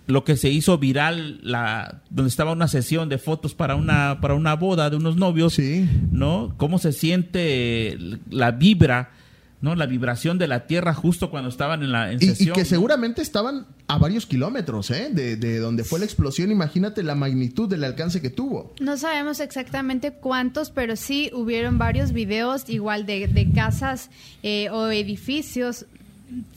lo 0.06 0.24
que 0.24 0.36
se 0.36 0.50
hizo 0.50 0.76
viral, 0.78 1.40
la, 1.42 2.02
donde 2.10 2.28
estaba 2.28 2.52
una 2.52 2.68
sesión 2.68 3.08
de 3.08 3.18
fotos 3.18 3.54
para 3.54 3.74
una, 3.74 4.18
para 4.20 4.34
una 4.34 4.54
boda 4.54 4.90
de 4.90 4.96
unos 4.96 5.16
novios, 5.16 5.54
Sí. 5.54 5.88
¿no? 6.12 6.54
Cómo 6.58 6.78
se 6.78 6.92
siente 6.92 7.96
la 8.30 8.50
vibra, 8.50 9.10
¿no? 9.62 9.74
La 9.74 9.86
vibración 9.86 10.36
de 10.36 10.46
la 10.46 10.66
tierra 10.66 10.92
justo 10.92 11.30
cuando 11.30 11.48
estaban 11.48 11.82
en 11.82 11.90
la 11.92 12.12
en 12.12 12.18
Y, 12.20 12.24
y 12.26 12.28
sesión. 12.28 12.54
que 12.54 12.60
¿no? 12.60 12.66
seguramente 12.66 13.22
estaban 13.22 13.66
a 13.86 13.96
varios 13.96 14.26
kilómetros 14.26 14.90
¿eh? 14.90 15.08
de, 15.10 15.36
de 15.36 15.58
donde 15.58 15.84
fue 15.84 15.98
la 16.00 16.04
explosión. 16.04 16.50
Imagínate 16.50 17.02
la 17.02 17.14
magnitud 17.14 17.66
del 17.66 17.82
alcance 17.84 18.20
que 18.20 18.28
tuvo. 18.28 18.74
No 18.80 18.98
sabemos 18.98 19.40
exactamente 19.40 20.10
cuántos, 20.12 20.70
pero 20.70 20.96
sí 20.96 21.30
hubieron 21.32 21.78
varios 21.78 22.12
videos 22.12 22.68
igual 22.68 23.06
de, 23.06 23.26
de 23.26 23.50
casas 23.52 24.10
eh, 24.42 24.68
o 24.70 24.90
edificios 24.90 25.86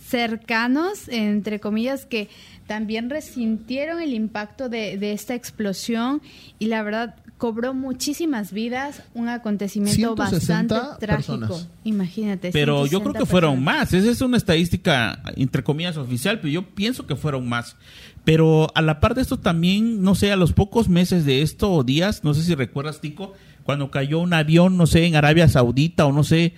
cercanos, 0.05 1.07
entre 1.09 1.59
comillas, 1.59 2.05
que 2.05 2.29
también 2.67 3.09
resintieron 3.09 4.01
el 4.01 4.13
impacto 4.13 4.69
de, 4.69 4.97
de 4.97 5.13
esta 5.13 5.33
explosión 5.33 6.21
y 6.59 6.67
la 6.67 6.83
verdad 6.83 7.15
cobró 7.37 7.73
muchísimas 7.73 8.51
vidas, 8.51 9.03
un 9.13 9.29
acontecimiento 9.29 10.15
160 10.15 10.75
bastante 10.75 11.05
trágico. 11.05 11.39
personas. 11.39 11.69
Imagínate. 11.83 12.51
Pero 12.51 12.85
yo 12.85 12.99
creo 13.01 13.13
160 13.13 13.19
que 13.19 13.25
fueron 13.25 13.55
personas. 13.63 13.79
más. 13.79 13.93
Esa 13.93 14.11
es 14.11 14.21
una 14.21 14.37
estadística, 14.37 15.21
entre 15.35 15.63
comillas, 15.63 15.97
oficial, 15.97 16.39
pero 16.39 16.49
yo 16.49 16.63
pienso 16.63 17.05
que 17.05 17.15
fueron 17.15 17.47
más. 17.47 17.75
Pero 18.23 18.69
a 18.75 18.81
la 18.81 18.99
par 18.99 19.15
de 19.15 19.21
esto 19.21 19.37
también, 19.37 20.01
no 20.01 20.15
sé, 20.15 20.31
a 20.31 20.35
los 20.35 20.51
pocos 20.51 20.89
meses 20.89 21.25
de 21.25 21.41
esto 21.41 21.71
o 21.71 21.83
días, 21.83 22.23
no 22.23 22.33
sé 22.33 22.43
si 22.43 22.55
recuerdas, 22.55 22.99
Tico, 22.99 23.33
cuando 23.63 23.91
cayó 23.91 24.19
un 24.19 24.33
avión, 24.33 24.75
no 24.75 24.87
sé, 24.87 25.05
en 25.05 25.15
Arabia 25.15 25.47
Saudita 25.47 26.05
o 26.05 26.11
no 26.11 26.23
sé, 26.23 26.53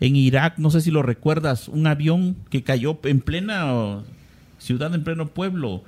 en 0.00 0.16
Irak, 0.16 0.58
no 0.58 0.70
sé 0.70 0.80
si 0.80 0.90
lo 0.90 1.02
recuerdas, 1.02 1.68
un 1.68 1.86
avión 1.86 2.36
que 2.50 2.62
cayó 2.62 2.98
en 3.04 3.20
plena 3.20 4.02
ciudad, 4.64 4.94
en 4.94 5.04
pleno 5.04 5.28
pueblo. 5.28 5.84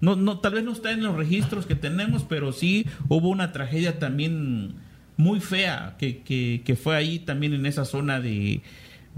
No, 0.00 0.14
no, 0.14 0.38
tal 0.38 0.54
vez 0.54 0.64
no 0.64 0.72
está 0.72 0.92
en 0.92 1.02
los 1.02 1.16
registros 1.16 1.66
que 1.66 1.74
tenemos, 1.74 2.22
pero 2.22 2.52
sí 2.52 2.86
hubo 3.08 3.28
una 3.28 3.52
tragedia 3.52 3.98
también 3.98 4.74
muy 5.16 5.40
fea 5.40 5.96
que, 5.98 6.22
que, 6.22 6.62
que 6.64 6.76
fue 6.76 6.94
ahí 6.94 7.18
también 7.18 7.52
en 7.52 7.66
esa 7.66 7.84
zona 7.84 8.20
de, 8.20 8.62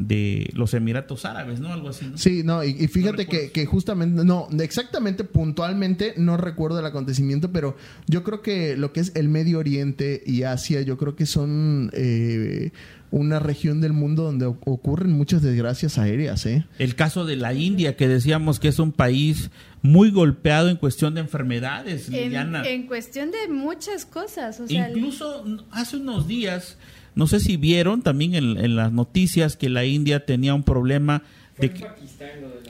de 0.02 0.48
los 0.54 0.72
Emiratos 0.72 1.26
Árabes, 1.26 1.60
¿no? 1.60 1.70
Algo 1.74 1.90
así. 1.90 2.06
¿no? 2.06 2.16
Sí, 2.16 2.42
no, 2.42 2.64
y, 2.64 2.70
y 2.70 2.88
fíjate 2.88 3.26
que, 3.26 3.50
que 3.52 3.66
justamente, 3.66 4.24
no, 4.24 4.48
exactamente, 4.58 5.24
puntualmente, 5.24 6.14
no 6.16 6.38
recuerdo 6.38 6.80
el 6.80 6.86
acontecimiento, 6.86 7.52
pero 7.52 7.76
yo 8.06 8.24
creo 8.24 8.40
que 8.40 8.76
lo 8.78 8.94
que 8.94 9.00
es 9.00 9.12
el 9.14 9.28
Medio 9.28 9.58
Oriente 9.58 10.22
y 10.24 10.44
Asia, 10.44 10.80
yo 10.80 10.96
creo 10.96 11.16
que 11.16 11.26
son 11.26 11.90
eh, 11.92 12.70
una 13.10 13.40
región 13.40 13.82
del 13.82 13.92
mundo 13.92 14.22
donde 14.22 14.46
o- 14.46 14.58
ocurren 14.64 15.12
muchas 15.12 15.42
desgracias 15.42 15.98
aéreas, 15.98 16.46
¿eh? 16.46 16.64
El 16.78 16.94
caso 16.94 17.26
de 17.26 17.36
la 17.36 17.52
India, 17.52 17.94
que 17.96 18.08
decíamos 18.08 18.58
que 18.58 18.68
es 18.68 18.78
un 18.78 18.92
país 18.92 19.50
muy 19.82 20.10
golpeado 20.10 20.70
en 20.70 20.76
cuestión 20.76 21.14
de 21.14 21.20
enfermedades, 21.20 22.08
En, 22.08 22.14
Liliana. 22.14 22.62
en 22.66 22.86
cuestión 22.86 23.30
de 23.32 23.52
muchas 23.52 24.06
cosas, 24.06 24.60
o 24.60 24.66
sea, 24.66 24.88
Incluso 24.88 25.44
hace 25.72 25.98
unos 25.98 26.26
días, 26.26 26.78
no 27.14 27.26
sé 27.26 27.40
si 27.40 27.56
vieron 27.56 28.02
también 28.02 28.34
en, 28.34 28.76
las 28.76 28.92
noticias 28.92 29.56
que 29.56 29.68
la 29.68 29.84
India 29.84 30.24
tenía 30.26 30.54
un 30.54 30.62
problema 30.62 31.22
de 31.58 31.72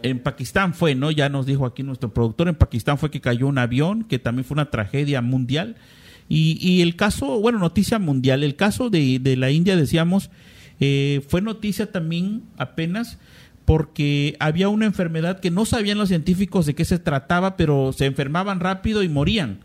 en 0.02 0.18
Pakistán 0.18 0.74
fue, 0.74 0.94
¿no? 0.94 1.10
Ya 1.10 1.28
nos 1.28 1.46
dijo 1.46 1.66
aquí 1.66 1.82
nuestro 1.82 2.12
productor, 2.12 2.48
en 2.48 2.54
Pakistán 2.54 2.98
fue 2.98 3.10
que 3.10 3.20
cayó 3.20 3.46
un 3.46 3.58
avión, 3.58 4.04
que 4.04 4.18
también 4.18 4.44
fue 4.44 4.54
una 4.54 4.70
tragedia 4.70 5.20
mundial. 5.20 5.76
Y, 6.28 6.58
y 6.60 6.80
el 6.80 6.96
caso, 6.96 7.40
bueno, 7.40 7.58
noticia 7.58 7.98
mundial, 7.98 8.42
el 8.42 8.56
caso 8.56 8.88
de, 8.88 9.18
de 9.18 9.36
la 9.36 9.50
India, 9.50 9.76
decíamos, 9.76 10.30
eh, 10.80 11.22
fue 11.28 11.42
noticia 11.42 11.92
también 11.92 12.42
apenas 12.56 13.18
porque 13.66 14.36
había 14.40 14.68
una 14.68 14.86
enfermedad 14.86 15.40
que 15.40 15.50
no 15.50 15.64
sabían 15.66 15.98
los 15.98 16.08
científicos 16.08 16.66
de 16.66 16.74
qué 16.74 16.84
se 16.84 16.98
trataba, 16.98 17.56
pero 17.56 17.92
se 17.92 18.06
enfermaban 18.06 18.58
rápido 18.58 19.02
y 19.02 19.08
morían, 19.08 19.60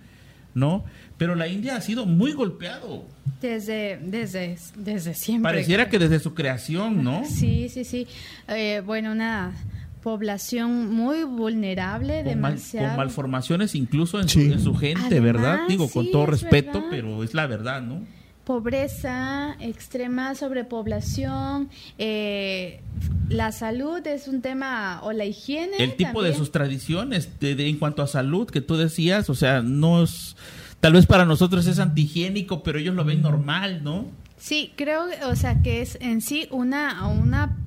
¿no? 0.53 0.83
Pero 1.17 1.36
la 1.36 1.47
India 1.47 1.75
ha 1.78 1.82
sido 1.82 2.06
muy 2.06 2.34
golpeado. 2.34 3.04
desde, 3.41 3.99
desde, 4.01 4.58
desde 4.75 5.13
siempre. 5.13 5.51
Pareciera 5.51 5.89
que 5.89 5.99
desde 5.99 6.19
su 6.19 6.34
creación, 6.34 7.04
¿no? 7.04 7.23
Sí, 7.25 7.69
sí, 7.69 7.84
sí. 7.86 8.08
Eh, 8.47 8.82
bueno, 8.86 9.12
una 9.12 9.54
población 10.01 10.93
muy 10.93 11.23
vulnerable, 11.23 12.23
Con, 12.23 12.39
mal- 12.41 12.54
demasiado. 12.56 12.88
con 12.89 12.97
malformaciones 12.97 13.75
incluso 13.75 14.19
en, 14.19 14.30
Sí. 14.30 14.47
su, 14.47 14.54
en 14.54 14.60
su 14.60 14.75
gente, 14.75 15.01
Además, 15.06 15.23
¿verdad? 15.34 15.60
Digo, 15.67 15.89
con 15.89 16.12
todo 16.12 16.23
es 16.23 16.30
respeto, 16.41 16.73
verdad. 16.73 16.88
pero 16.91 17.23
es 17.23 17.34
la 17.34 17.47
verdad, 17.47 17.82
¿no? 17.82 18.04
Pobreza, 18.43 19.56
extrema 19.60 20.36
sobrepoblación, 20.36 21.69
eh, 21.97 22.82
la 23.30 23.51
salud 23.51 24.06
es 24.06 24.28
un 24.28 24.41
tema, 24.41 24.99
o 25.04 25.12
la 25.12 25.25
higiene. 25.25 25.78
El 25.80 25.95
tipo 25.95 26.21
de 26.23 26.34
sus 26.34 26.51
tradiciones 26.51 27.39
de- 27.39 27.56
de- 27.56 27.67
en 27.69 27.78
cuanto 27.78 28.01
a 28.04 28.08
salud 28.08 28.47
que 28.49 28.62
tú 28.62 28.75
decías, 28.78 29.30
o 29.30 29.36
sea, 29.36 29.62
no 29.62 30.04
es... 30.04 30.36
Tal 30.79 30.93
vez 30.93 31.05
para 31.05 31.25
nosotros 31.25 31.65
es 31.67 31.79
antihigiénico, 31.79 32.61
pero 32.63 32.77
ellos 32.79 32.93
lo 32.95 33.03
ven 33.05 33.21
normal, 33.21 33.83
¿no? 33.83 34.05
Sí, 34.38 34.71
creo, 34.75 35.05
o 35.29 35.35
sea, 35.35 35.61
que 35.63 35.81
es 35.81 35.97
en 36.01 36.21
sí 36.21 36.47
una, 36.51 37.07
una, 37.07 37.57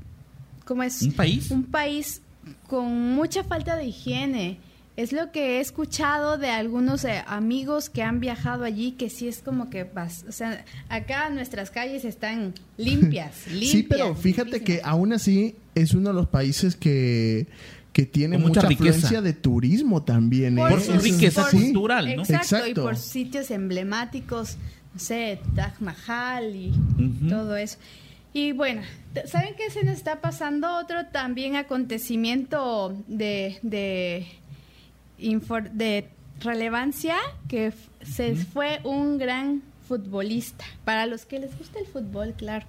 ¿cómo 0.65 0.83
es? 0.85 1.03
Un 1.03 1.13
país. 1.13 1.51
Un 1.51 1.65
país 1.65 2.23
con 2.69 3.15
mucha 3.15 3.43
falta 3.45 3.75
de 3.77 3.87
higiene. 3.87 4.59
Es 4.97 5.13
lo 5.13 5.31
que 5.31 5.57
he 5.59 5.61
escuchado 5.61 6.39
de 6.39 6.51
algunos 6.51 7.05
eh, 7.05 7.23
amigos 7.29 7.89
que 7.89 8.03
han 8.03 8.19
viajado 8.19 8.65
allí, 8.65 8.93
que 8.93 9.11
sí 9.11 9.29
es 9.29 9.43
como 9.43 9.71
que, 9.71 9.85
vas- 9.85 10.25
o 10.29 10.33
sea, 10.33 10.65
acá 10.89 11.31
nuestras 11.31 11.71
calles 11.71 12.05
están 12.05 12.53
limpias, 12.77 13.47
limpias. 13.47 13.71
Sí, 13.71 13.83
pero 13.89 14.15
fíjate 14.17 14.61
que 14.63 14.81
aún 14.83 15.13
así 15.13 15.55
es 15.77 15.95
uno 15.95 16.09
de 16.09 16.15
los 16.17 16.27
países 16.29 16.75
que, 16.75 17.47
que 17.99 18.07
tiene 18.07 18.37
Con 18.37 18.43
mucha 18.47 18.61
mucha, 18.61 18.69
riqueza. 18.69 19.21
de 19.21 19.33
turismo 19.33 20.05
también. 20.05 20.57
¿eh? 20.57 20.63
Por 20.69 20.81
su 20.81 20.93
Eso- 20.93 21.01
riqueza 21.03 21.51
cultural, 21.51 22.05
¿no? 22.15 22.23
Exacto, 22.23 22.57
y 22.59 22.61
Exacto. 22.61 22.83
por 22.85 22.97
sitios 22.97 23.51
emblemáticos, 23.51 24.57
no 24.95 25.01
sé, 25.01 25.41
Taj 25.57 25.81
Mahal 25.81 26.55
y 26.55 26.73
todo 27.29 27.57
eso. 27.57 27.77
Y 28.33 28.53
bueno, 28.53 28.83
¿saben 29.27 29.55
qué 29.57 29.69
se 29.73 29.83
nos 29.83 29.97
está 29.97 30.21
pasando? 30.21 30.77
Otro 30.77 31.07
también 31.07 31.57
acontecimiento 31.57 32.95
de, 33.09 33.59
de, 33.63 34.29
de 35.19 36.09
relevancia, 36.41 37.17
que 37.49 37.73
se 38.03 38.37
fue 38.37 38.79
un 38.85 39.19
gran 39.19 39.63
futbolista. 39.89 40.65
Para 40.85 41.07
los 41.07 41.25
que 41.25 41.41
les 41.41 41.59
gusta 41.59 41.81
el 41.81 41.87
fútbol, 41.87 42.35
claro. 42.37 42.65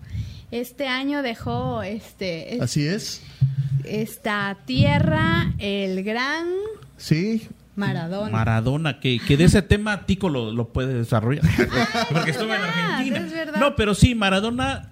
Este 0.52 0.88
año 0.88 1.22
dejó 1.22 1.84
este, 1.84 2.56
es- 2.56 2.62
Así 2.62 2.86
es. 2.88 3.22
esta 3.84 4.58
tierra 4.66 5.54
el 5.60 6.04
gran 6.04 6.48
Sí. 6.98 7.48
Maradona. 7.76 8.30
Maradona, 8.32 9.00
que, 9.00 9.20
que 9.26 9.38
de 9.38 9.46
ese 9.46 9.62
tema 9.62 10.06
Tico 10.06 10.28
lo, 10.28 10.52
lo 10.52 10.68
puede 10.70 10.94
desarrollar. 10.96 11.46
Porque 12.12 12.32
estuvo 12.32 12.54
en 12.54 12.62
Argentina. 12.62 13.18
es. 13.54 13.58
No, 13.60 13.76
pero 13.78 13.96
sí, 13.96 14.16
Maradona 14.16 14.90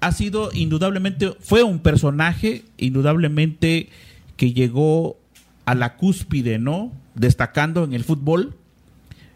ha 0.00 0.12
sido 0.12 0.50
indudablemente, 0.52 1.32
fue 1.40 1.62
un 1.62 1.78
personaje 1.78 2.64
indudablemente 2.76 3.88
que 4.36 4.52
llegó 4.52 5.16
a 5.64 5.74
la 5.74 5.96
cúspide, 5.96 6.58
¿no? 6.58 6.92
Destacando 7.14 7.82
en 7.84 7.94
el 7.94 8.04
fútbol 8.04 8.54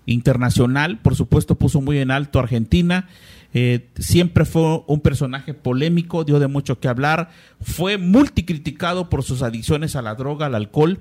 internacional, 0.07 0.99
por 0.99 1.17
supuesto 1.17 1.55
puso 1.57 1.81
muy 1.81 1.99
en 1.99 2.11
alto 2.11 2.39
a 2.39 2.43
Argentina, 2.43 3.09
eh, 3.55 3.89
siempre 3.99 4.45
fue 4.45 4.83
un 4.87 5.01
personaje 5.01 5.55
polémico, 5.55 6.25
dio 6.25 6.39
de 6.39 6.47
mucho 6.49 6.81
que 6.81 6.89
hablar, 6.89 7.31
fue 7.61 7.99
multicriticado 7.99 9.09
por 9.11 9.23
sus 9.23 9.43
adicciones 9.43 9.95
a 9.97 10.03
la 10.03 10.15
droga, 10.15 10.47
al 10.47 10.55
alcohol, 10.55 11.01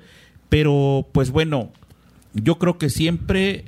pero 0.49 1.07
pues 1.11 1.31
bueno, 1.31 1.71
yo 2.33 2.57
creo 2.59 2.77
que 2.77 2.89
siempre 2.89 3.65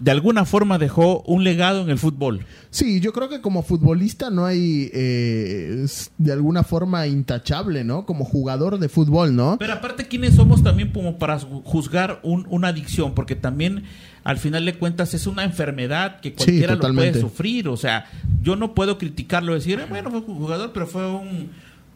de 0.00 0.10
alguna 0.12 0.44
forma 0.46 0.78
dejó 0.78 1.20
un 1.26 1.44
legado 1.44 1.82
en 1.82 1.90
el 1.90 1.98
fútbol. 1.98 2.46
Sí, 2.70 3.00
yo 3.00 3.12
creo 3.12 3.28
que 3.28 3.40
como 3.42 3.62
futbolista 3.62 4.30
no 4.30 4.46
hay 4.46 4.88
eh, 4.94 5.84
de 6.16 6.32
alguna 6.32 6.62
forma 6.62 7.06
intachable, 7.06 7.84
¿no? 7.84 8.06
Como 8.06 8.24
jugador 8.24 8.78
de 8.78 8.88
fútbol, 8.88 9.34
¿no? 9.36 9.56
Pero 9.58 9.74
aparte, 9.74 10.06
¿quiénes 10.06 10.34
somos 10.36 10.62
también 10.62 10.90
como 10.92 11.18
para 11.18 11.38
ju- 11.40 11.62
juzgar 11.64 12.20
un- 12.22 12.46
una 12.48 12.68
adicción? 12.68 13.14
Porque 13.14 13.34
también, 13.34 13.82
al 14.24 14.38
final 14.38 14.64
de 14.64 14.74
cuentas, 14.74 15.14
es 15.14 15.26
una 15.26 15.44
enfermedad 15.44 16.20
que 16.20 16.34
cualquiera 16.34 16.74
lo 16.74 16.92
puede 16.92 17.20
sufrir. 17.20 17.68
O 17.68 17.76
sea, 17.76 18.06
yo 18.42 18.56
no 18.56 18.74
puedo 18.74 18.98
criticarlo, 18.98 19.54
decir, 19.54 19.80
"Eh, 19.80 19.86
bueno, 19.88 20.10
fue 20.10 20.20
un 20.20 20.36
jugador, 20.36 20.72
pero 20.72 20.86
fue 20.86 21.06
un, 21.06 21.50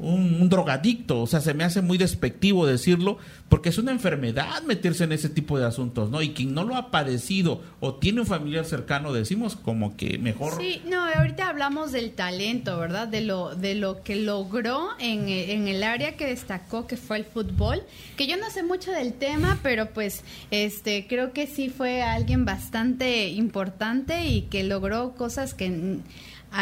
un, 0.04 0.48
drogadicto. 0.48 1.22
O 1.22 1.26
sea, 1.26 1.40
se 1.40 1.54
me 1.54 1.64
hace 1.64 1.82
muy 1.82 1.98
despectivo 1.98 2.66
decirlo, 2.66 3.18
porque 3.48 3.70
es 3.70 3.78
una 3.78 3.92
enfermedad 3.92 4.62
meterse 4.62 5.04
en 5.04 5.12
ese 5.12 5.28
tipo 5.28 5.58
de 5.58 5.66
asuntos, 5.66 6.10
¿no? 6.10 6.22
Y 6.22 6.30
quien 6.30 6.54
no 6.54 6.64
lo 6.64 6.76
ha 6.76 6.90
padecido 6.90 7.62
o 7.80 7.94
tiene 7.94 8.20
un 8.20 8.26
familiar 8.26 8.64
cercano, 8.64 9.12
decimos 9.12 9.56
como 9.56 9.96
que 9.96 10.18
mejor. 10.18 10.56
Sí, 10.58 10.82
no, 10.88 11.04
ahorita 11.04 11.48
hablamos 11.48 11.92
del 11.92 12.12
talento, 12.12 12.78
¿verdad? 12.78 13.08
De 13.08 13.20
lo, 13.20 13.54
de 13.54 13.74
lo 13.74 14.02
que 14.02 14.16
logró 14.16 14.90
en, 14.98 15.28
en 15.28 15.68
el 15.68 15.82
área 15.82 16.16
que 16.16 16.26
destacó, 16.26 16.86
que 16.86 16.96
fue 16.96 17.18
el 17.18 17.24
fútbol. 17.24 17.82
Que 18.16 18.26
yo 18.26 18.36
no 18.36 18.50
sé 18.50 18.62
mucho 18.62 18.90
del 18.92 19.14
tema, 19.14 19.58
pero 19.62 19.90
pues 19.90 20.22
este 20.50 21.06
creo 21.08 21.32
que 21.32 21.46
sí 21.46 21.68
fue 21.68 22.02
alguien 22.02 22.44
bastante 22.44 23.28
importante 23.28 24.26
y 24.26 24.42
que 24.42 24.64
logró 24.64 25.14
cosas 25.14 25.54
que 25.54 26.00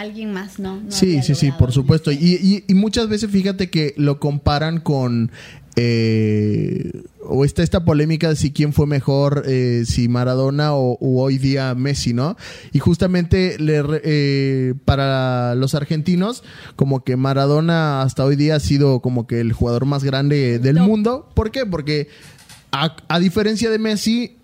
alguien 0.00 0.32
más 0.32 0.58
no. 0.58 0.80
no 0.80 0.90
Sí, 0.90 1.20
sí, 1.22 1.34
sí, 1.34 1.52
por 1.58 1.72
supuesto. 1.72 2.10
este- 2.10 2.24
Y, 2.24 2.34
y- 2.36 2.64
y 2.68 2.74
muchas 2.74 3.08
veces 3.08 3.30
fíjate 3.30 3.70
que 3.70 3.94
lo 3.96 4.18
comparan 4.20 4.80
con... 4.80 5.30
eh, 5.76 6.90
o 7.24 7.44
está 7.44 7.62
esta 7.62 7.84
polémica 7.84 8.28
de 8.28 8.36
si 8.36 8.52
quién 8.52 8.72
fue 8.72 8.86
mejor, 8.86 9.44
eh, 9.46 9.84
si 9.86 10.08
Maradona 10.08 10.74
o 10.74 10.98
hoy 11.00 11.38
día 11.38 11.74
Messi, 11.74 12.12
¿no? 12.12 12.36
Y 12.72 12.78
justamente 12.80 13.56
le 13.58 13.82
eh, 14.04 14.74
para 14.84 15.54
los 15.54 15.74
argentinos, 15.74 16.42
como 16.76 17.04
que 17.04 17.16
Maradona 17.16 18.02
hasta 18.02 18.24
hoy 18.24 18.36
día 18.36 18.56
ha 18.56 18.60
sido 18.60 19.00
como 19.00 19.26
que 19.26 19.40
el 19.40 19.52
jugador 19.52 19.86
más 19.86 20.02
grande 20.04 20.58
del 20.58 20.80
mundo. 20.80 21.28
¿Por 21.34 21.50
qué? 21.52 21.64
Porque 21.64 22.08
a, 22.72 22.96
a 23.08 23.18
diferencia 23.20 23.70
de 23.70 23.78
Messi, 23.78 24.36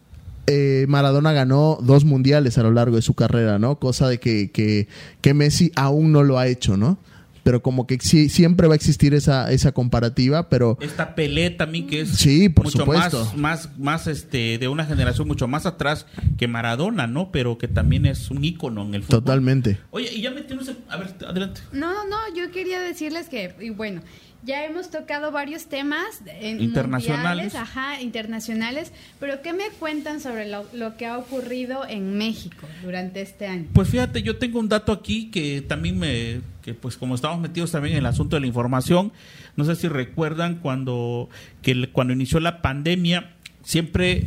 eh, 0.49 0.87
Maradona 0.89 1.33
ganó 1.33 1.79
dos 1.83 2.05
mundiales 2.05 2.59
a 2.59 2.63
lo 2.63 2.73
largo 2.73 2.97
de 2.97 3.03
su 3.03 3.15
carrera, 3.15 3.59
¿no? 3.59 3.79
Cosa 3.79 4.09
de 4.09 4.19
que, 4.19 4.51
que, 4.51 4.89
que 5.21 5.35
Messi 5.35 5.71
aún 5.77 6.11
no 6.13 6.23
lo 6.23 6.39
ha 6.39 6.47
hecho, 6.49 6.77
¿no? 6.77 6.99
Pero 7.45 7.63
como 7.63 7.87
que 7.87 7.97
sí, 7.99 8.29
siempre 8.29 8.67
va 8.69 8.75
a 8.75 8.77
existir 8.77 9.15
esa, 9.15 9.51
esa 9.51 9.73
comparativa, 9.73 10.51
pero 10.51 10.77
Esta 10.83 11.15
Pelé 11.15 11.49
también 11.49 11.87
que 11.87 12.03
es 12.03 12.11
Sí, 12.11 12.51
por 12.51 12.67
mucho 12.67 12.79
supuesto. 12.81 13.25
más, 13.37 13.37
más, 13.37 13.79
más 13.79 14.07
este, 14.07 14.59
de 14.59 14.69
una 14.69 14.85
generación 14.85 15.27
mucho 15.27 15.49
más 15.49 15.65
atrás 15.65 16.05
que 16.37 16.47
Maradona, 16.47 17.07
¿no? 17.07 17.31
Pero 17.33 17.57
que 17.57 17.67
también 17.67 18.05
es 18.05 18.31
un 18.31 18.45
ícono 18.45 18.83
en 18.85 18.95
el 18.95 19.03
fútbol. 19.03 19.21
totalmente. 19.21 19.79
Oye, 19.93 20.13
y 20.13 20.21
ya 20.21 20.31
metimos, 20.31 20.71
a 20.91 20.97
ver, 20.99 21.15
adelante. 21.27 21.63
No, 21.73 21.87
no, 21.95 22.05
no, 22.11 22.17
yo 22.37 22.51
quería 22.51 22.81
decirles 22.81 23.31
que, 23.31 23.55
y 23.61 23.71
bueno, 23.71 24.03
ya 24.43 24.65
hemos 24.65 24.91
tocado 24.91 25.33
varios 25.33 25.67
temas 25.67 26.23
en 26.27 26.61
Internacionales. 26.61 27.55
ajá, 27.55 28.01
internacionales, 28.01 28.93
pero 29.19 29.43
¿qué 29.43 29.53
me 29.53 29.69
cuentan 29.79 30.21
sobre 30.21 30.49
lo, 30.49 30.67
lo 30.73 30.97
que 30.97 31.07
ha 31.07 31.19
ocurrido 31.19 31.85
en 31.87 32.17
México 32.17 32.67
durante 32.83 33.21
este 33.21 33.47
año? 33.47 33.67
Pues 33.73 33.89
fíjate, 33.89 34.23
yo 34.23 34.39
tengo 34.39 34.61
un 34.61 34.69
dato 34.69 34.93
aquí 34.93 35.31
que 35.31 35.63
también 35.63 35.99
me, 35.99 36.41
que 36.63 36.75
pues 36.75 36.97
como 36.97 37.15
estamos 37.15 37.41
metidos 37.41 37.73
también 37.73 37.95
en 37.95 38.01
el 38.01 38.07
asunto 38.07 38.37
de 38.37 38.41
la 38.41 38.47
información, 38.47 39.13
no 39.57 39.65
sé 39.65 39.75
si 39.75 39.89
recuerdan 39.89 40.57
cuando, 40.57 41.29
que 41.63 41.91
cuando 41.91 42.13
inició 42.13 42.39
la 42.41 42.63
pandemia, 42.63 43.35
siempre 43.65 44.25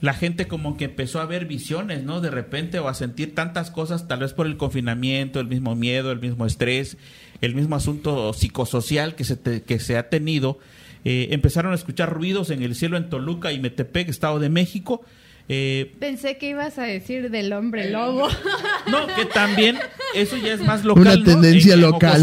la 0.00 0.12
gente 0.12 0.46
como 0.46 0.76
que 0.76 0.84
empezó 0.84 1.20
a 1.20 1.24
ver 1.24 1.46
visiones, 1.46 2.04
¿no? 2.04 2.20
De 2.20 2.30
repente 2.30 2.78
o 2.78 2.88
a 2.88 2.94
sentir 2.94 3.34
tantas 3.34 3.70
cosas, 3.70 4.06
tal 4.06 4.20
vez 4.20 4.34
por 4.34 4.46
el 4.46 4.58
confinamiento, 4.58 5.40
el 5.40 5.46
mismo 5.46 5.74
miedo, 5.74 6.12
el 6.12 6.20
mismo 6.20 6.44
estrés, 6.44 6.98
el 7.40 7.54
mismo 7.54 7.76
asunto 7.76 8.32
psicosocial 8.32 9.14
que 9.14 9.24
se, 9.24 9.36
te- 9.36 9.62
que 9.62 9.78
se 9.78 9.96
ha 9.96 10.08
tenido. 10.08 10.58
Eh, 11.04 11.28
empezaron 11.32 11.72
a 11.72 11.74
escuchar 11.74 12.12
ruidos 12.12 12.50
en 12.50 12.62
el 12.62 12.74
cielo 12.74 12.96
en 12.96 13.10
Toluca 13.10 13.52
y 13.52 13.60
Metepec, 13.60 14.08
Estado 14.08 14.38
de 14.38 14.48
México. 14.48 15.02
Eh, 15.48 15.92
Pensé 16.00 16.38
que 16.38 16.48
ibas 16.50 16.78
a 16.78 16.84
decir 16.84 17.30
del 17.30 17.52
hombre 17.52 17.90
lobo. 17.90 18.28
no, 18.90 19.06
que 19.14 19.26
también 19.26 19.78
eso 20.14 20.36
ya 20.38 20.54
es 20.54 20.60
más 20.62 20.84
local. 20.84 21.02
Una 21.02 21.24
tendencia 21.24 21.74
En- 21.74 21.80
en 21.80 21.86
local. 21.90 22.22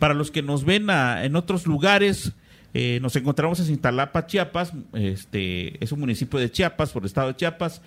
Para 0.00 0.14
los 0.14 0.32
que 0.32 0.42
nos 0.42 0.64
ven 0.64 0.90
a- 0.90 1.24
en 1.24 1.36
otros 1.36 1.64
lugares, 1.66 2.32
eh, 2.74 2.98
nos 3.02 3.14
encontramos 3.14 3.60
en 3.60 3.66
Cintalapa, 3.66 4.26
Chiapas. 4.26 4.72
Este 4.94 5.82
es 5.84 5.92
un 5.92 6.00
municipio 6.00 6.40
de 6.40 6.50
Chiapas, 6.50 6.90
por 6.90 7.02
el 7.02 7.06
estado 7.06 7.28
de 7.28 7.36
Chiapas, 7.36 7.80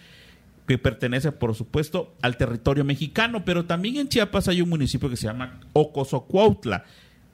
que 0.67 0.77
pertenece, 0.77 1.31
por 1.31 1.53
supuesto, 1.55 2.15
al 2.21 2.37
territorio 2.37 2.83
mexicano. 2.83 3.45
Pero 3.45 3.65
también 3.65 3.97
en 3.97 4.09
Chiapas 4.09 4.47
hay 4.47 4.61
un 4.61 4.69
municipio 4.69 5.09
que 5.09 5.15
se 5.17 5.27
llama 5.27 5.59
Ocosocuautla. 5.73 6.85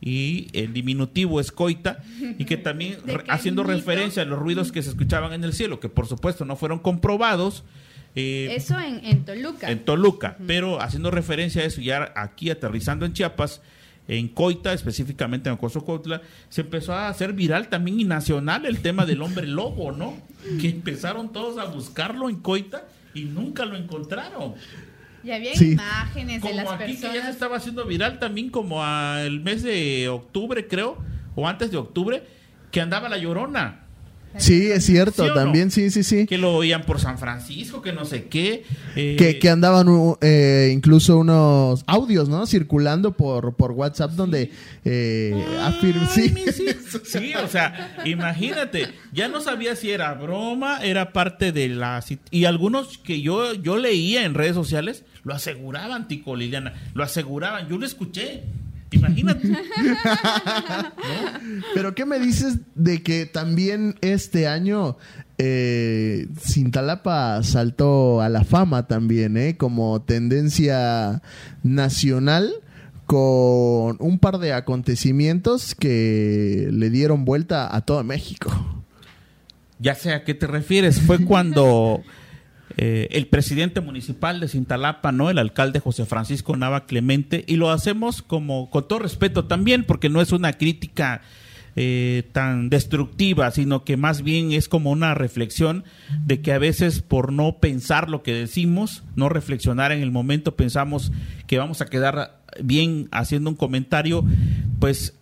Y 0.04 0.48
el 0.54 0.74
diminutivo 0.74 1.40
es 1.40 1.52
Coita, 1.52 2.02
y 2.40 2.46
que 2.46 2.58
también, 2.58 2.98
re- 3.06 3.24
haciendo 3.28 3.64
referencia 3.64 4.24
a 4.24 4.26
los 4.26 4.40
ruidos 4.40 4.72
que 4.72 4.82
se 4.82 4.90
escuchaban 4.90 5.32
en 5.34 5.44
el 5.44 5.54
cielo, 5.54 5.80
que 5.80 5.90
por 5.90 6.08
supuesto 6.08 6.44
no 6.44 6.56
fueron 6.56 6.80
comprobados, 6.80 7.64
eh, 8.16 8.52
Eso 8.56 8.80
en, 8.80 9.06
en 9.06 9.24
Toluca. 9.26 9.70
en 9.70 9.86
Toluca, 9.86 10.38
pero 10.48 10.82
haciendo 10.82 11.12
referencia 11.12 11.62
a 11.62 11.66
eso, 11.66 11.82
ya 11.82 12.12
aquí 12.16 12.50
aterrizando 12.50 13.06
en 13.06 13.14
Chiapas, 13.14 13.62
en 14.08 14.28
Coita, 14.28 14.74
específicamente 14.74 15.50
en 15.50 15.56
Ocosocuautla, 15.56 16.24
se 16.50 16.62
empezó 16.62 16.94
a 16.94 17.08
hacer 17.08 17.34
viral 17.34 17.68
también 17.70 18.00
y 18.00 18.04
nacional 18.04 18.66
el 18.66 18.82
tema 18.82 19.06
del 19.06 19.22
hombre 19.22 19.46
lobo, 19.46 19.92
¿no? 19.92 20.18
Que 20.60 20.70
empezaron 20.70 21.32
todos 21.32 21.60
a 21.60 21.66
buscarlo 21.66 22.28
en 22.28 22.38
Coita 22.38 22.88
y 23.14 23.24
nunca 23.26 23.66
lo 23.66 23.76
encontraron. 23.76 24.55
y 25.24 25.30
había 25.30 25.53
Sí. 25.55 25.74
imágenes 25.74 26.41
de 26.41 26.49
Como 26.49 26.64
las 26.64 26.82
aquí 26.82 26.95
que 26.95 27.01
ya 27.14 27.24
se 27.26 27.30
estaba 27.30 27.57
haciendo 27.57 27.86
viral 27.86 28.18
también 28.18 28.49
como 28.49 28.84
al 28.84 29.39
mes 29.41 29.62
de 29.62 30.09
octubre, 30.09 30.68
creo, 30.68 30.97
o 31.36 31.47
antes 31.47 31.70
de 31.70 31.78
octubre, 31.78 32.24
que 32.72 32.82
andaba 32.82 33.07
la 33.07 33.18
llorona. 33.18 33.86
Sí, 34.38 34.72
es 34.72 34.86
cierto, 34.86 35.24
¿Sí 35.24 35.30
o 35.30 35.34
no? 35.34 35.34
también, 35.34 35.72
sí, 35.72 35.90
sí, 35.92 36.04
sí. 36.04 36.26
Que 36.26 36.38
lo 36.38 36.56
oían 36.56 36.84
por 36.84 37.00
San 37.00 37.18
Francisco, 37.20 37.82
que 37.82 37.92
no 37.94 38.06
sé 38.06 38.26
qué. 38.26 38.64
eh, 38.96 39.16
Que, 39.18 39.40
que 39.40 39.50
andaban 39.50 39.88
uh, 39.90 40.18
eh, 40.22 40.72
incluso 40.74 41.18
unos 41.18 41.84
audios, 41.88 42.30
¿no? 42.30 42.46
Circulando 42.48 43.12
por, 43.12 43.56
por 43.56 43.72
WhatsApp 43.72 44.12
donde 44.12 44.52
eh, 44.86 45.46
Ay, 45.62 45.94
sí. 46.14 46.34
sí. 46.52 46.66
Sí, 47.04 47.34
o 47.36 47.48
sea, 47.48 47.96
imagínate, 48.06 48.90
ya 49.14 49.28
no 49.28 49.42
sabía 49.42 49.76
si 49.76 49.92
era 49.92 50.14
broma, 50.14 50.80
era 50.84 51.14
parte 51.14 51.52
de 51.52 51.70
la 51.70 52.04
y 52.32 52.46
algunos 52.46 52.98
que 52.98 53.22
yo 53.22 53.54
yo 53.54 53.78
leía 53.78 54.26
en 54.26 54.34
redes 54.34 54.56
sociales 54.56 55.04
lo 55.24 55.34
aseguraban, 55.34 56.08
Tico 56.08 56.36
Liliana, 56.36 56.74
lo 56.94 57.04
aseguraban, 57.04 57.68
yo 57.70 57.78
lo 57.78 57.86
escuché. 57.86 58.44
Imagínate. 58.92 59.50
Pero 61.74 61.96
¿qué 61.96 62.06
me 62.06 62.20
dices 62.20 62.58
de 62.76 63.02
que 63.02 63.26
también 63.26 63.96
este 64.02 64.48
año 64.48 64.98
eh, 65.38 66.28
Cintalapa 66.39 67.42
saltó 67.44 68.22
a 68.22 68.30
la 68.30 68.44
fama 68.44 68.88
también, 68.88 69.38
¿eh? 69.38 69.58
Como 69.58 70.02
tendencia 70.02 71.22
nacional 71.64 72.54
con 73.06 73.98
un 74.00 74.20
par 74.20 74.38
de 74.38 74.54
acontecimientos 74.54 75.76
que 75.76 76.70
le 76.72 76.89
dieron 76.89 77.26
vuelta 77.26 77.76
a 77.76 77.82
todo 77.82 78.04
México. 78.04 78.52
Ya 79.80 79.96
sé 79.96 80.14
a 80.14 80.24
qué 80.24 80.34
te 80.34 80.48
refieres, 80.48 81.02
fue 81.02 81.26
cuando 81.26 82.04
eh, 82.78 83.07
el 83.11 83.28
presidente 83.28 83.82
municipal 83.82 84.39
de 84.39 84.47
Cintalapa, 84.47 85.11
¿no? 85.11 85.30
El 85.30 85.38
alcalde 85.38 85.80
José 85.80 86.05
Francisco 86.05 86.55
Nava 86.55 86.86
Clemente, 86.86 87.43
y 87.47 87.55
lo 87.55 87.69
hacemos 87.72 88.22
como 88.22 88.69
con 88.69 88.88
todo 88.88 88.99
respeto 88.99 89.45
también, 89.45 89.84
porque 89.84 90.09
no 90.09 90.22
es 90.22 90.32
una 90.32 90.53
crítica 90.53 91.22
eh, 91.76 92.24
tan 92.34 92.69
destructiva, 92.69 93.49
sino 93.51 93.86
que 93.86 93.95
más 93.95 94.24
bien 94.24 94.51
es 94.51 94.67
como 94.67 94.91
una 94.91 95.13
reflexión 95.13 95.86
de 96.26 96.41
que 96.41 96.51
a 96.51 96.59
veces 96.59 97.01
por 97.01 97.32
no 97.32 97.59
pensar 97.59 98.09
lo 98.09 98.24
que 98.24 98.34
decimos, 98.34 99.03
no 99.15 99.30
reflexionar 99.30 99.93
en 99.93 100.01
el 100.01 100.11
momento, 100.11 100.55
pensamos 100.55 101.13
que 101.47 101.57
vamos 101.57 101.80
a 101.80 101.86
quedar 101.86 102.41
bien 102.61 103.07
haciendo 103.11 103.49
un 103.49 103.55
comentario, 103.55 104.26
pues 104.80 105.13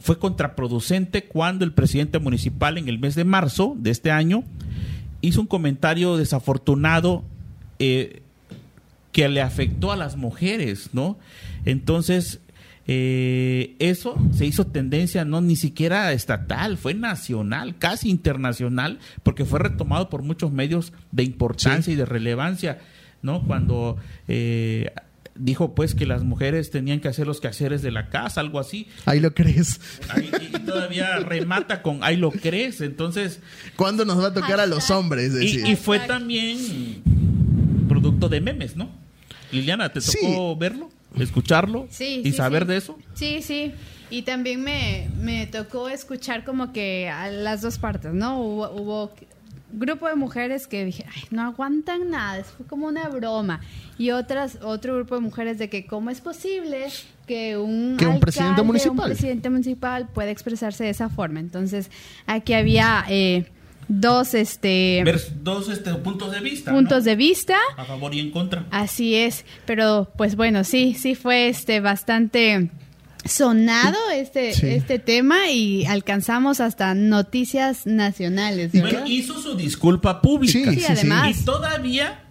fue 0.00 0.18
contraproducente 0.18 1.24
cuando 1.24 1.64
el 1.64 1.72
presidente 1.72 2.18
municipal 2.18 2.78
en 2.78 2.88
el 2.88 2.98
mes 2.98 3.14
de 3.14 3.22
marzo 3.22 3.76
de 3.78 3.90
este 3.90 4.10
año 4.10 4.42
hizo 5.22 5.40
un 5.40 5.46
comentario 5.46 6.16
desafortunado 6.18 7.24
eh, 7.78 8.22
que 9.12 9.28
le 9.28 9.40
afectó 9.40 9.92
a 9.92 9.96
las 9.96 10.16
mujeres, 10.16 10.90
¿no? 10.92 11.18
Entonces, 11.64 12.40
eh, 12.88 13.76
eso 13.78 14.16
se 14.32 14.44
hizo 14.44 14.66
tendencia 14.66 15.24
no 15.24 15.40
ni 15.40 15.54
siquiera 15.54 16.12
estatal, 16.12 16.76
fue 16.76 16.94
nacional, 16.94 17.78
casi 17.78 18.10
internacional, 18.10 18.98
porque 19.22 19.44
fue 19.44 19.60
retomado 19.60 20.10
por 20.10 20.22
muchos 20.22 20.50
medios 20.50 20.92
de 21.12 21.22
importancia 21.22 21.92
y 21.92 21.96
de 21.96 22.04
relevancia, 22.04 22.80
¿no? 23.22 23.42
Cuando 23.46 23.96
eh, 24.26 24.92
dijo 25.34 25.74
pues 25.74 25.94
que 25.94 26.04
las 26.06 26.22
mujeres 26.24 26.70
tenían 26.70 27.00
que 27.00 27.08
hacer 27.08 27.26
los 27.26 27.40
quehaceres 27.40 27.80
de 27.82 27.90
la 27.90 28.08
casa, 28.10 28.40
algo 28.40 28.58
así. 28.60 28.88
Ahí 29.06 29.20
lo 29.20 29.32
crees. 29.34 29.80
Ahí- 30.10 30.30
y, 30.52 30.56
y 30.56 30.60
todavía 30.60 31.16
remata 31.20 31.82
con 31.82 32.02
ahí 32.04 32.16
lo 32.16 32.30
crees, 32.30 32.80
entonces 32.80 33.40
¿Cuándo 33.76 34.04
nos 34.04 34.22
va 34.22 34.28
a 34.28 34.34
tocar 34.34 34.60
a 34.60 34.66
los 34.66 34.90
hombres? 34.90 35.32
y, 35.32 35.36
Decir? 35.56 35.66
y 35.66 35.76
fue 35.76 36.00
también 36.00 37.02
producto 37.88 38.28
de 38.28 38.40
memes, 38.40 38.76
¿no? 38.76 38.90
Liliana, 39.50 39.92
¿te 39.92 40.00
tocó 40.00 40.12
Sí. 40.54 40.58
verlo, 40.58 40.90
escucharlo 41.18 41.86
Sí, 41.90 42.22
y 42.24 42.30
sí, 42.30 42.36
saber 42.36 42.62
sí. 42.62 42.68
de 42.68 42.76
eso? 42.76 42.98
Sí, 43.14 43.42
sí. 43.42 43.72
Y 44.10 44.22
también 44.22 44.62
me, 44.62 45.08
me 45.18 45.46
tocó 45.46 45.88
escuchar 45.88 46.44
como 46.44 46.72
que 46.72 47.08
a 47.08 47.30
las 47.30 47.62
dos 47.62 47.78
partes, 47.78 48.12
¿no? 48.12 48.40
Hubo, 48.42 48.70
hubo 48.72 49.14
grupo 49.72 50.08
de 50.08 50.14
mujeres 50.14 50.66
que 50.66 50.84
dije, 50.84 51.04
Ay, 51.14 51.22
no 51.30 51.42
aguantan 51.42 52.10
nada, 52.10 52.42
fue 52.44 52.66
como 52.66 52.86
una 52.86 53.08
broma. 53.08 53.60
Y 53.98 54.10
otras, 54.10 54.58
otro 54.62 54.94
grupo 54.96 55.14
de 55.14 55.20
mujeres 55.20 55.58
de 55.58 55.68
que 55.68 55.86
cómo 55.86 56.10
es 56.10 56.20
posible 56.20 56.86
que 57.26 57.56
un, 57.56 57.96
que 57.98 58.06
un 58.06 58.20
presidente 58.20 58.62
municipal. 58.62 58.98
un 58.98 59.04
presidente 59.04 59.50
municipal 59.50 60.08
pueda 60.08 60.30
expresarse 60.30 60.84
de 60.84 60.90
esa 60.90 61.08
forma. 61.08 61.40
Entonces, 61.40 61.90
aquí 62.26 62.52
había 62.52 63.04
eh, 63.08 63.46
dos 63.88 64.34
este 64.34 65.04
dos 65.42 65.68
este, 65.68 65.94
puntos 65.94 66.32
de 66.32 66.40
vista 66.40 66.70
puntos 66.70 67.04
de 67.04 67.16
vista 67.16 67.56
a 67.76 67.84
favor 67.84 68.14
y 68.14 68.20
en 68.20 68.30
contra 68.30 68.64
así 68.70 69.14
es 69.14 69.44
pero 69.66 70.10
pues 70.16 70.36
bueno 70.36 70.64
sí 70.64 70.94
sí 70.94 71.14
fue 71.14 71.48
este 71.48 71.80
bastante 71.80 72.70
sonado 73.24 73.98
este 74.12 74.50
este 74.76 74.98
tema 74.98 75.50
y 75.50 75.84
alcanzamos 75.86 76.60
hasta 76.60 76.94
noticias 76.94 77.86
nacionales 77.86 78.72
bueno, 78.72 79.06
hizo 79.06 79.40
su 79.40 79.54
disculpa 79.54 80.20
pública. 80.20 80.72
Sí, 80.72 80.84
además 80.88 81.40
y 81.40 81.44
todavía 81.44 82.24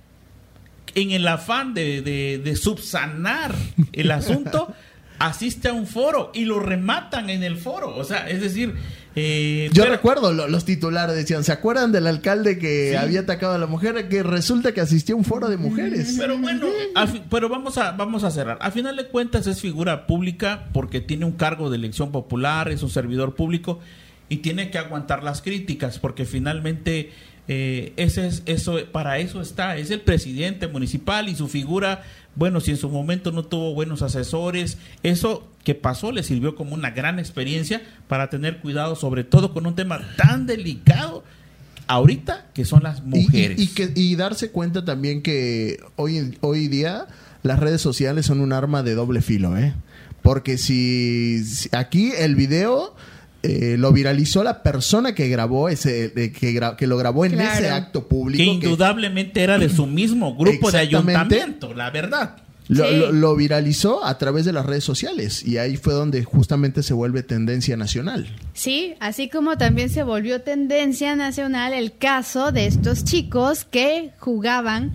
en 0.94 1.12
el 1.12 1.28
afán 1.28 1.74
de, 1.74 2.02
de, 2.02 2.42
de 2.44 2.56
subsanar 2.56 3.56
el 3.94 4.12
asunto 4.12 4.74
asiste 5.20 5.70
a 5.70 5.74
un 5.74 5.88
foro 5.88 6.32
y 6.34 6.46
lo 6.46 6.60
rematan 6.60 7.30
en 7.30 7.44
el 7.44 7.58
foro. 7.58 7.96
O 7.96 8.04
sea 8.04 8.30
es 8.30 8.42
decir 8.42 8.76
eh, 9.16 9.70
Yo 9.74 9.84
pero- 9.84 9.96
recuerdo 9.96 10.34
lo- 10.34 10.48
los 10.48 10.64
titulares 10.66 11.16
decían, 11.16 11.44
¿se 11.44 11.52
acuerdan 11.52 11.92
del 11.92 12.08
alcalde 12.08 12.58
que 12.58 12.92
Sí. 12.92 12.96
había 12.96 13.22
atacado 13.22 13.54
a 13.54 13.58
la 13.58 13.66
mujer? 13.68 14.08
Que 14.08 14.24
resulta 14.24 14.74
que 14.74 14.82
asistió 14.82 15.16
a 15.16 15.18
un 15.18 15.26
foro 15.26 15.50
de 15.50 15.58
mujeres. 15.58 16.16
Pero 16.18 16.38
bueno, 16.38 16.68
al 16.96 17.24
pero 17.30 17.50
vamos 17.50 17.78
a, 17.78 17.92
vamos 17.92 18.24
a 18.24 18.32
cerrar. 18.32 18.58
A 18.62 18.72
final 18.72 18.96
de 18.96 19.08
cuentas 19.08 19.48
es 19.48 19.60
figura 19.60 20.08
pública 20.08 20.68
porque 20.74 21.02
tiene 21.02 21.26
un 21.26 21.34
cargo 21.34 21.70
de 21.70 21.76
elección 21.78 22.12
popular, 22.12 22.70
es 22.72 22.84
un 22.84 22.90
servidor 22.90 23.36
público 23.36 23.80
y 24.30 24.38
tiene 24.38 24.70
que 24.72 24.78
aguantar 24.78 25.24
las 25.24 25.42
críticas 25.42 26.00
porque 26.00 26.26
finalmente 26.26 27.12
eh, 27.48 27.92
ese 27.98 28.28
es, 28.28 28.44
eso, 28.46 28.78
para 28.94 29.18
eso 29.18 29.42
está. 29.42 29.76
Es 29.76 29.92
el 29.92 30.00
presidente 30.02 30.68
municipal 30.68 31.28
y 31.28 31.36
su 31.36 31.50
figura, 31.50 32.04
bueno, 32.36 32.62
si 32.62 32.72
en 32.72 32.78
su 32.78 32.90
momento 32.90 33.32
no 33.32 33.44
tuvo 33.44 33.74
buenos 33.74 34.02
asesores, 34.02 34.78
eso 35.04 35.48
que 35.64 35.76
pasó 35.76 36.12
le 36.12 36.24
sirvió 36.24 36.56
como 36.56 36.74
una 36.74 36.92
gran 36.92 37.20
experiencia 37.20 37.82
para 38.08 38.30
tener 38.30 38.60
cuidado 38.60 38.96
sobre 38.96 39.24
todo 39.24 39.54
con 39.54 39.66
un 39.66 39.76
tema 39.76 40.00
tan 40.18 40.46
delicado 40.48 41.24
ahorita 41.88 42.48
que 42.54 42.66
son 42.66 42.84
las 42.84 43.00
Y- 43.00 43.02
mujeres. 43.26 43.60
Y, 43.60 43.64
y 43.64 43.68
que, 43.68 43.92
y 43.96 44.16
darse 44.16 44.52
cuenta 44.52 44.86
también 44.86 45.22
que 45.22 45.80
hoy, 45.98 46.38
hoy 46.42 46.68
día 46.68 47.08
las 47.44 47.60
redes 47.60 47.82
sociales 47.82 48.26
son 48.26 48.40
un 48.40 48.54
arma 48.54 48.84
de 48.84 48.96
doble 48.96 49.22
filo, 49.22 49.58
¿eh? 49.58 49.74
Porque 50.22 50.58
si, 50.58 51.44
si- 51.44 51.70
aquí 51.74 52.12
el 52.18 52.36
video 52.36 52.96
eh, 53.44 53.76
lo 53.78 53.92
viralizó 53.92 54.44
la 54.44 54.62
persona 54.64 55.16
que 55.16 55.28
grabó 55.28 55.68
ese, 55.70 56.06
eh, 56.16 56.32
que, 56.32 56.54
gra- 56.54 56.76
que 56.76 56.86
lo 56.88 56.98
grabó 56.98 57.26
en 57.26 57.34
Claro. 57.34 57.54
ese 57.60 57.70
acto 57.70 58.08
público. 58.08 58.38
que 58.54 58.60
que 58.60 58.66
indudablemente 58.68 59.42
era 59.42 59.58
de 59.58 59.70
su 59.70 59.88
mismo 59.88 60.36
grupo 60.38 60.72
de 60.72 60.78
ayuntamiento, 60.80 61.74
la 61.74 61.90
verdad. 61.90 62.38
lo, 62.68 62.86
Sí. 62.88 62.96
lo- 62.96 63.12
lo 63.12 63.36
viralizó 63.36 64.06
a 64.06 64.18
través 64.18 64.46
de 64.46 64.54
las 64.54 64.66
redes 64.66 64.84
sociales 64.86 65.44
y 65.46 65.58
ahí 65.58 65.76
fue 65.76 65.94
donde 65.94 66.24
justamente 66.24 66.84
se 66.84 66.94
vuelve 66.94 67.22
tendencia 67.24 67.76
nacional. 67.76 68.34
Sí, 68.54 68.94
así 69.02 69.28
como 69.28 69.58
también 69.58 69.90
se 69.90 70.04
volvió 70.04 70.42
tendencia 70.42 71.16
nacional 71.18 71.74
el 71.74 71.98
caso 71.98 72.52
de 72.54 72.68
estos 72.68 73.04
chicos 73.04 73.66
que 73.66 74.12
jugaban 74.20 74.94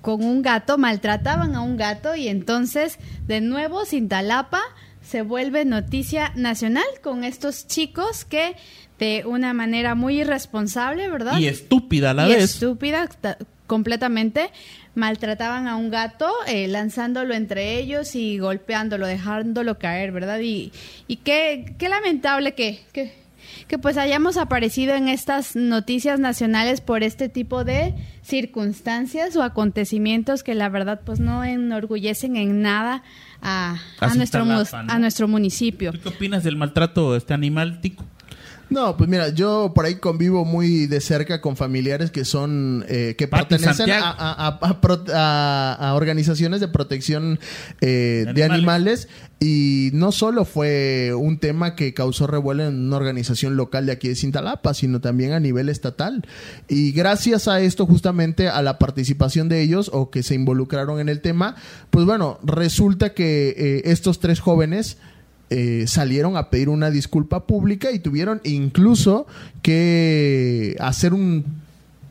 con 0.00 0.24
un 0.24 0.42
gato, 0.42 0.78
maltrataban 0.78 1.54
a 1.54 1.60
un 1.60 1.76
gato 1.76 2.16
y 2.16 2.26
entonces 2.28 2.98
de 3.28 3.40
nuevo 3.42 3.84
Cintalapa 3.84 4.60
se 5.08 5.22
vuelve 5.22 5.64
noticia 5.64 6.32
nacional 6.36 6.84
con 7.02 7.24
estos 7.24 7.66
chicos 7.66 8.24
que 8.24 8.54
de 8.98 9.24
una 9.26 9.54
manera 9.54 9.94
muy 9.94 10.20
irresponsable, 10.20 11.08
¿verdad? 11.08 11.38
Y 11.38 11.46
estúpida 11.46 12.10
a 12.10 12.14
la 12.14 12.28
y 12.28 12.32
vez. 12.34 12.44
estúpida 12.44 13.08
ta- 13.20 13.38
completamente 13.66 14.50
maltrataban 14.94 15.68
a 15.68 15.76
un 15.76 15.90
gato 15.90 16.30
eh, 16.46 16.66
lanzándolo 16.68 17.34
entre 17.34 17.78
ellos 17.78 18.14
y 18.16 18.38
golpeándolo 18.38 19.06
dejándolo 19.06 19.78
caer 19.78 20.10
verdad 20.10 20.40
y, 20.40 20.72
y 21.06 21.16
qué, 21.16 21.74
qué 21.78 21.88
lamentable 21.88 22.54
que, 22.54 22.80
que 22.92 23.12
que 23.66 23.78
pues 23.78 23.96
hayamos 23.98 24.36
aparecido 24.36 24.94
en 24.94 25.08
estas 25.08 25.54
noticias 25.56 26.18
nacionales 26.20 26.80
por 26.80 27.02
este 27.02 27.28
tipo 27.28 27.64
de 27.64 27.94
circunstancias 28.22 29.36
o 29.36 29.42
acontecimientos 29.42 30.42
que 30.42 30.54
la 30.54 30.68
verdad 30.68 31.00
pues 31.04 31.20
no 31.20 31.44
enorgullecen 31.44 32.36
en 32.36 32.62
nada 32.62 33.02
a, 33.42 33.76
a 34.00 34.14
nuestro, 34.14 34.44
a 34.72 34.98
nuestro 34.98 35.28
municipio. 35.28 35.92
¿Tú 35.92 36.00
qué 36.00 36.08
opinas 36.08 36.44
del 36.44 36.56
maltrato 36.56 37.12
de 37.12 37.18
este 37.18 37.34
animal, 37.34 37.80
Tico? 37.80 38.04
No, 38.70 38.96
pues 38.96 39.08
mira, 39.08 39.30
yo 39.30 39.72
por 39.74 39.86
ahí 39.86 39.96
convivo 39.96 40.44
muy 40.44 40.86
de 40.86 41.00
cerca 41.00 41.40
con 41.40 41.56
familiares 41.56 42.10
que 42.10 42.24
son, 42.24 42.84
eh, 42.88 43.14
que 43.16 43.26
Pati 43.26 43.56
pertenecen 43.56 43.90
a, 43.92 45.94
organizaciones 45.94 46.60
de 46.60 46.68
protección 46.68 47.38
eh, 47.80 48.26
De 48.34 48.44
animales. 48.44 49.08
Y 49.40 49.90
no 49.92 50.10
solo 50.10 50.44
fue 50.44 51.12
un 51.16 51.38
tema 51.38 51.76
que 51.76 51.94
causó 51.94 52.26
revuelo 52.26 52.66
en 52.66 52.86
una 52.86 52.96
organización 52.96 53.56
local 53.56 53.86
de 53.86 53.92
aquí 53.92 54.08
de 54.08 54.16
Cintalapa, 54.16 54.74
sino 54.74 55.00
también 55.00 55.32
a 55.32 55.38
nivel 55.38 55.68
estatal. 55.68 56.26
Y 56.66 56.90
gracias 56.90 57.46
a 57.46 57.60
esto, 57.60 57.86
justamente 57.86 58.48
a 58.48 58.62
la 58.62 58.78
participación 58.78 59.48
de 59.48 59.62
ellos 59.62 59.90
o 59.94 60.10
que 60.10 60.24
se 60.24 60.34
involucraron 60.34 60.98
en 60.98 61.08
el 61.08 61.20
tema, 61.20 61.54
pues 61.90 62.04
bueno, 62.04 62.40
resulta 62.42 63.14
que 63.14 63.54
eh, 63.56 63.82
estos 63.84 64.18
tres 64.18 64.40
jóvenes 64.40 64.96
eh, 65.50 65.84
salieron 65.86 66.36
a 66.36 66.50
pedir 66.50 66.68
una 66.68 66.90
disculpa 66.90 67.46
pública 67.46 67.90
y 67.92 67.98
tuvieron 67.98 68.40
incluso 68.44 69.26
que 69.82 70.76
hacer 70.80 71.12
un 71.14 71.44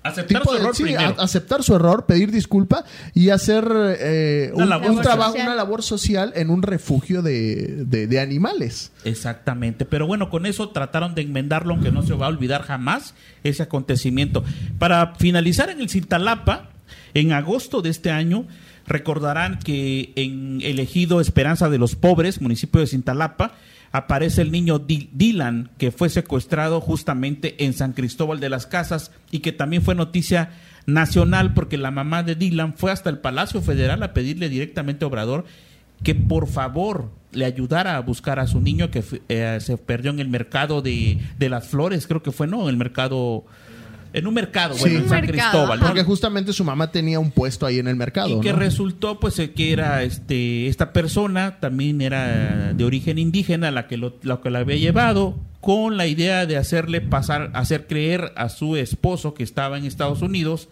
Aceptar 0.03 0.41
tipo 0.41 0.51
su 0.51 0.55
de 0.55 0.61
error 0.61 0.75
sí, 0.75 0.83
primero. 0.83 1.15
a- 1.19 1.23
aceptar 1.23 1.63
su 1.63 1.75
error, 1.75 2.05
pedir 2.05 2.31
disculpa 2.31 2.85
y 3.13 3.29
hacer 3.29 3.67
eh, 3.99 4.51
Una 4.53 4.63
un, 4.63 4.69
labor 4.69 4.91
un 4.91 5.01
trabajo, 5.01 5.31
social. 5.31 5.47
una 5.47 5.55
labor 5.55 5.83
social 5.83 6.31
en 6.37 6.49
un 6.49 6.61
refugio 6.63 7.21
de, 7.21 7.83
de- 7.85 8.07
de 8.07 8.19
animales. 8.21 8.91
Exactamente, 9.03 9.83
pero 9.83 10.07
bueno, 10.07 10.29
con 10.29 10.45
eso 10.45 10.69
trataron 10.69 11.13
de 11.13 11.23
enmendarlo, 11.23 11.73
aunque 11.73 11.91
no 11.91 12.03
se 12.03 12.13
va 12.13 12.27
a 12.27 12.29
olvidar 12.29 12.61
jamás 12.63 13.15
ese 13.43 13.63
acontecimiento. 13.63 14.45
Para 14.79 15.15
finalizar 15.15 15.69
en 15.69 15.81
el 15.81 15.89
Cintalapa, 15.89 16.69
en 17.13 17.33
agosto 17.33 17.81
de 17.81 17.89
este 17.89 18.09
año, 18.09 18.45
recordarán 18.87 19.59
que 19.59 20.13
en 20.15 20.59
el 20.63 20.79
ejido 20.79 21.21
Esperanza 21.21 21.69
de 21.69 21.77
los 21.77 21.95
Pobres, 21.95 22.41
municipio 22.41 22.81
de 22.81 22.87
Cintalapa, 22.87 23.53
aparece 23.91 24.41
el 24.41 24.51
niño 24.51 24.79
Dylan, 24.79 25.71
que 25.77 25.91
fue 25.91 26.09
secuestrado 26.09 26.81
justamente 26.81 27.65
en 27.65 27.73
San 27.73 27.93
Cristóbal 27.93 28.39
de 28.39 28.49
las 28.49 28.65
Casas 28.65 29.11
y 29.31 29.39
que 29.39 29.51
también 29.51 29.81
fue 29.81 29.95
noticia 29.95 30.51
nacional 30.85 31.53
porque 31.53 31.77
la 31.77 31.91
mamá 31.91 32.23
de 32.23 32.35
Dylan 32.35 32.73
fue 32.75 32.91
hasta 32.91 33.09
el 33.09 33.19
Palacio 33.19 33.61
Federal 33.61 34.01
a 34.03 34.13
pedirle 34.13 34.49
directamente 34.49 35.03
a 35.03 35.07
Obrador 35.07 35.45
que 36.03 36.15
por 36.15 36.47
favor 36.47 37.11
le 37.31 37.45
ayudara 37.45 37.97
a 37.97 38.01
buscar 38.01 38.39
a 38.39 38.47
su 38.47 38.61
niño 38.61 38.89
que 38.89 39.03
eh, 39.29 39.57
se 39.59 39.77
perdió 39.77 40.11
en 40.11 40.19
el 40.19 40.29
mercado 40.29 40.81
de, 40.81 41.19
de 41.37 41.49
las 41.49 41.67
flores, 41.67 42.07
creo 42.07 42.23
que 42.23 42.31
fue, 42.31 42.47
¿no? 42.47 42.63
En 42.63 42.69
el 42.69 42.77
mercado, 42.77 43.45
en 44.13 44.27
un 44.27 44.33
mercado, 44.33 44.73
Sí. 44.75 44.81
bueno, 44.81 44.95
en 44.97 45.03
Un 45.03 45.09
San 45.09 45.21
mercado, 45.21 45.49
Cristóbal, 45.51 45.79
¿no? 45.79 45.85
Porque 45.87 46.03
justamente 46.03 46.53
su 46.53 46.63
mamá 46.63 46.91
tenía 46.91 47.19
un 47.19 47.31
puesto 47.31 47.65
ahí 47.65 47.79
en 47.79 47.87
el 47.87 47.95
mercado. 47.95 48.37
y 48.37 48.41
que 48.41 48.51
¿no? 48.53 48.59
resultó 48.59 49.19
pues 49.19 49.37
eh, 49.39 49.51
que 49.51 49.71
era 49.73 50.03
este 50.03 50.67
esta 50.67 50.93
persona 50.93 51.59
también 51.59 52.01
era 52.01 52.73
de 52.73 52.83
origen 52.83 53.17
indígena 53.17 53.71
la 53.71 53.87
que 53.87 53.97
lo, 53.97 54.15
la 54.23 54.41
que 54.41 54.49
la 54.49 54.59
había 54.59 54.77
llevado 54.77 55.37
con 55.61 55.97
la 55.97 56.07
idea 56.07 56.45
de 56.45 56.57
hacerle 56.57 57.01
pasar 57.01 57.51
hacer 57.53 57.87
creer 57.87 58.31
a 58.35 58.49
su 58.49 58.75
esposo 58.77 59.33
que 59.33 59.43
estaba 59.43 59.77
en 59.77 59.85
Estados 59.85 60.21
Unidos 60.21 60.69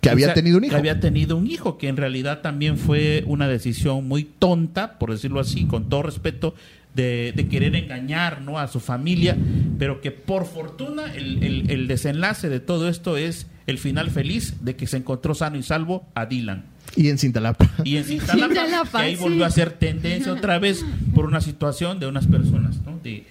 Que 0.00 0.08
había 0.08 0.26
Esa- 0.26 0.34
tenido 0.34 0.56
un 0.56 0.64
hijo. 0.64 0.72
Que 0.72 0.78
había 0.78 0.98
tenido 0.98 1.36
un 1.36 1.46
hijo, 1.46 1.76
que 1.76 1.88
en 1.88 1.98
realidad 1.98 2.40
también 2.40 2.78
fue 2.78 3.22
una 3.26 3.48
decisión 3.48 4.08
muy 4.08 4.24
tonta, 4.24 4.98
por 4.98 5.10
decirlo 5.10 5.40
así, 5.40 5.66
con 5.66 5.90
todo 5.90 6.02
respeto, 6.04 6.54
de, 6.94 7.32
de 7.36 7.48
querer 7.48 7.74
engañar 7.76 8.40
¿no? 8.42 8.58
a 8.58 8.68
su 8.68 8.80
familia, 8.80 9.36
pero 9.78 10.00
que 10.00 10.10
por 10.10 10.46
fortuna 10.46 11.14
el, 11.14 11.42
el- 11.42 11.70
el 11.70 11.86
desenlace 11.88 12.48
de 12.48 12.60
todo 12.60 12.88
esto 12.88 13.16
es 13.16 13.46
el 13.66 13.78
final 13.78 14.10
feliz 14.10 14.54
de 14.64 14.74
que 14.76 14.86
se 14.86 14.96
encontró 14.96 15.34
sano 15.34 15.56
y 15.56 15.62
salvo 15.62 16.04
a 16.14 16.26
Dylan. 16.26 16.64
Y 16.96 17.08
en 17.08 17.18
Cintalapa. 17.18 17.70
Y 17.84 17.96
en 17.98 18.04
Cintalapa, 18.04 18.48
Cintalapa, 18.48 18.98
que 19.00 19.04
ahí 19.06 19.16
sí. 19.16 19.22
volvió 19.22 19.44
a 19.44 19.50
ser 19.50 19.70
tendencia 19.72 20.32
otra 20.32 20.58
vez 20.58 20.84
por 21.14 21.26
una 21.26 21.40
situación 21.40 22.00
de 22.00 22.06
unas 22.08 22.26
personas, 22.26 22.80
¿no? 22.84 22.98
De, 23.04 23.24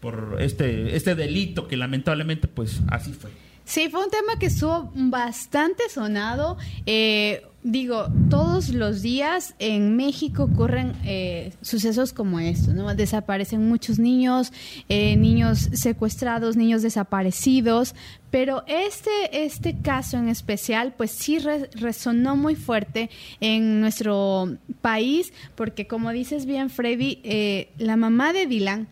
por 0.00 0.36
este, 0.40 0.94
este 0.94 1.14
delito 1.16 1.66
que 1.66 1.76
lamentablemente 1.76 2.46
pues 2.46 2.80
así 2.88 3.12
fue. 3.12 3.30
Sí, 3.64 3.88
fue 3.90 4.04
un 4.04 4.10
tema 4.10 4.38
que 4.38 4.46
estuvo 4.46 4.92
bastante 4.94 5.82
sonado. 5.92 6.56
Eh, 6.84 7.42
digo, 7.68 8.06
todos 8.30 8.68
los 8.68 9.02
días 9.02 9.54
en 9.58 9.96
México 9.96 10.44
ocurren 10.44 10.92
eh, 11.04 11.52
sucesos 11.62 12.12
como 12.12 12.38
estos, 12.38 12.74
¿no? 12.74 12.94
Desaparecen 12.94 13.68
muchos 13.68 13.98
niños, 13.98 14.52
eh, 14.88 15.16
niños 15.16 15.68
secuestrados, 15.72 16.56
niños 16.56 16.82
desaparecidos, 16.82 17.96
pero 18.30 18.62
este, 18.68 19.10
este 19.44 19.76
caso 19.80 20.16
en 20.16 20.28
especial, 20.28 20.94
pues 20.96 21.10
sí 21.10 21.40
re- 21.40 21.68
resonó 21.74 22.36
muy 22.36 22.54
fuerte 22.54 23.10
en 23.40 23.80
nuestro 23.80 24.56
país, 24.80 25.32
porque 25.56 25.88
como 25.88 26.12
dices 26.12 26.46
bien, 26.46 26.70
Freddy, 26.70 27.20
eh, 27.24 27.70
la 27.78 27.96
mamá 27.96 28.32
de 28.32 28.46
Dylan 28.46 28.86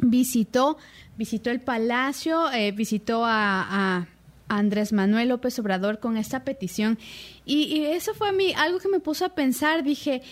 visitó 0.00 0.78
visitó 1.18 1.50
el 1.50 1.60
palacio, 1.62 2.50
eh, 2.52 2.72
visitó 2.72 3.24
a- 3.24 4.06
Andrés 4.48 4.92
Manuel 4.92 5.28
López 5.28 5.58
Obrador 5.58 5.98
con 5.98 6.16
esta 6.16 6.44
petición. 6.44 6.98
Y, 7.44 7.84
eso 7.84 8.14
fue 8.14 8.28
a 8.28 8.32
mí 8.32 8.52
algo 8.56 8.78
que 8.78 8.88
me 8.88 9.00
puso 9.00 9.24
a 9.24 9.30
pensar. 9.30 9.82
Dije, 9.82 10.22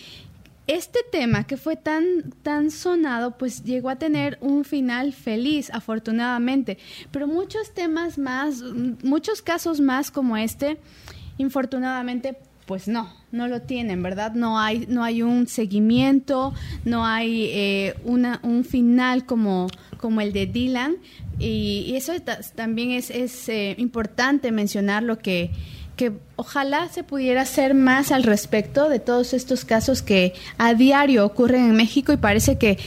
este 0.67 0.99
tema 1.11 1.45
que 1.45 1.57
fue 1.57 1.75
tan, 1.75 2.31
tan 2.41 2.71
sonado, 2.71 3.37
pues 3.37 3.63
llegó 3.63 3.89
a 3.89 3.97
tener 3.97 4.37
un 4.41 4.65
final 4.65 5.13
feliz, 5.13 5.69
afortunadamente. 5.71 6.77
Pero 7.11 7.27
muchos 7.27 7.73
temas 7.73 8.17
más, 8.17 8.61
muchos 9.03 9.41
casos 9.41 9.79
más 9.79 10.11
como 10.11 10.37
este, 10.37 10.77
infortunadamente, 11.37 12.37
pues 12.65 12.87
no, 12.87 13.13
no 13.31 13.47
lo 13.47 13.61
tienen, 13.61 14.01
¿verdad? 14.01 14.33
No 14.33 14.59
hay, 14.59 14.85
no 14.87 15.03
hay 15.03 15.21
un 15.21 15.47
seguimiento, 15.47 16.53
no 16.83 17.05
hay 17.05 17.49
eh, 17.51 17.95
una, 18.03 18.39
un 18.43 18.63
final 18.63 19.25
como, 19.25 19.67
como 19.97 20.21
el 20.21 20.33
de 20.33 20.47
Dylan. 20.47 20.95
Y, 21.37 21.93
eso 21.95 22.13
también 22.55 22.91
es, 22.91 23.09
es 23.09 23.49
eh, 23.49 23.75
importante 23.77 24.51
mencionar 24.51 25.03
lo 25.03 25.19
que 25.19 25.51
que 25.95 26.11
ojalá 26.35 26.89
se 26.89 27.03
pudiera 27.03 27.43
hacer 27.43 27.73
más 27.73 28.11
al 28.11 28.23
respecto 28.23 28.89
de 28.89 28.99
todos 28.99 29.33
estos 29.33 29.63
casos 29.63 30.01
que 30.01 30.33
a 30.57 30.73
diario 30.73 31.25
ocurren 31.25 31.69
en 31.69 31.75
México 31.75 32.11
y 32.11 32.17
parece 32.17 32.57
que 32.57 32.77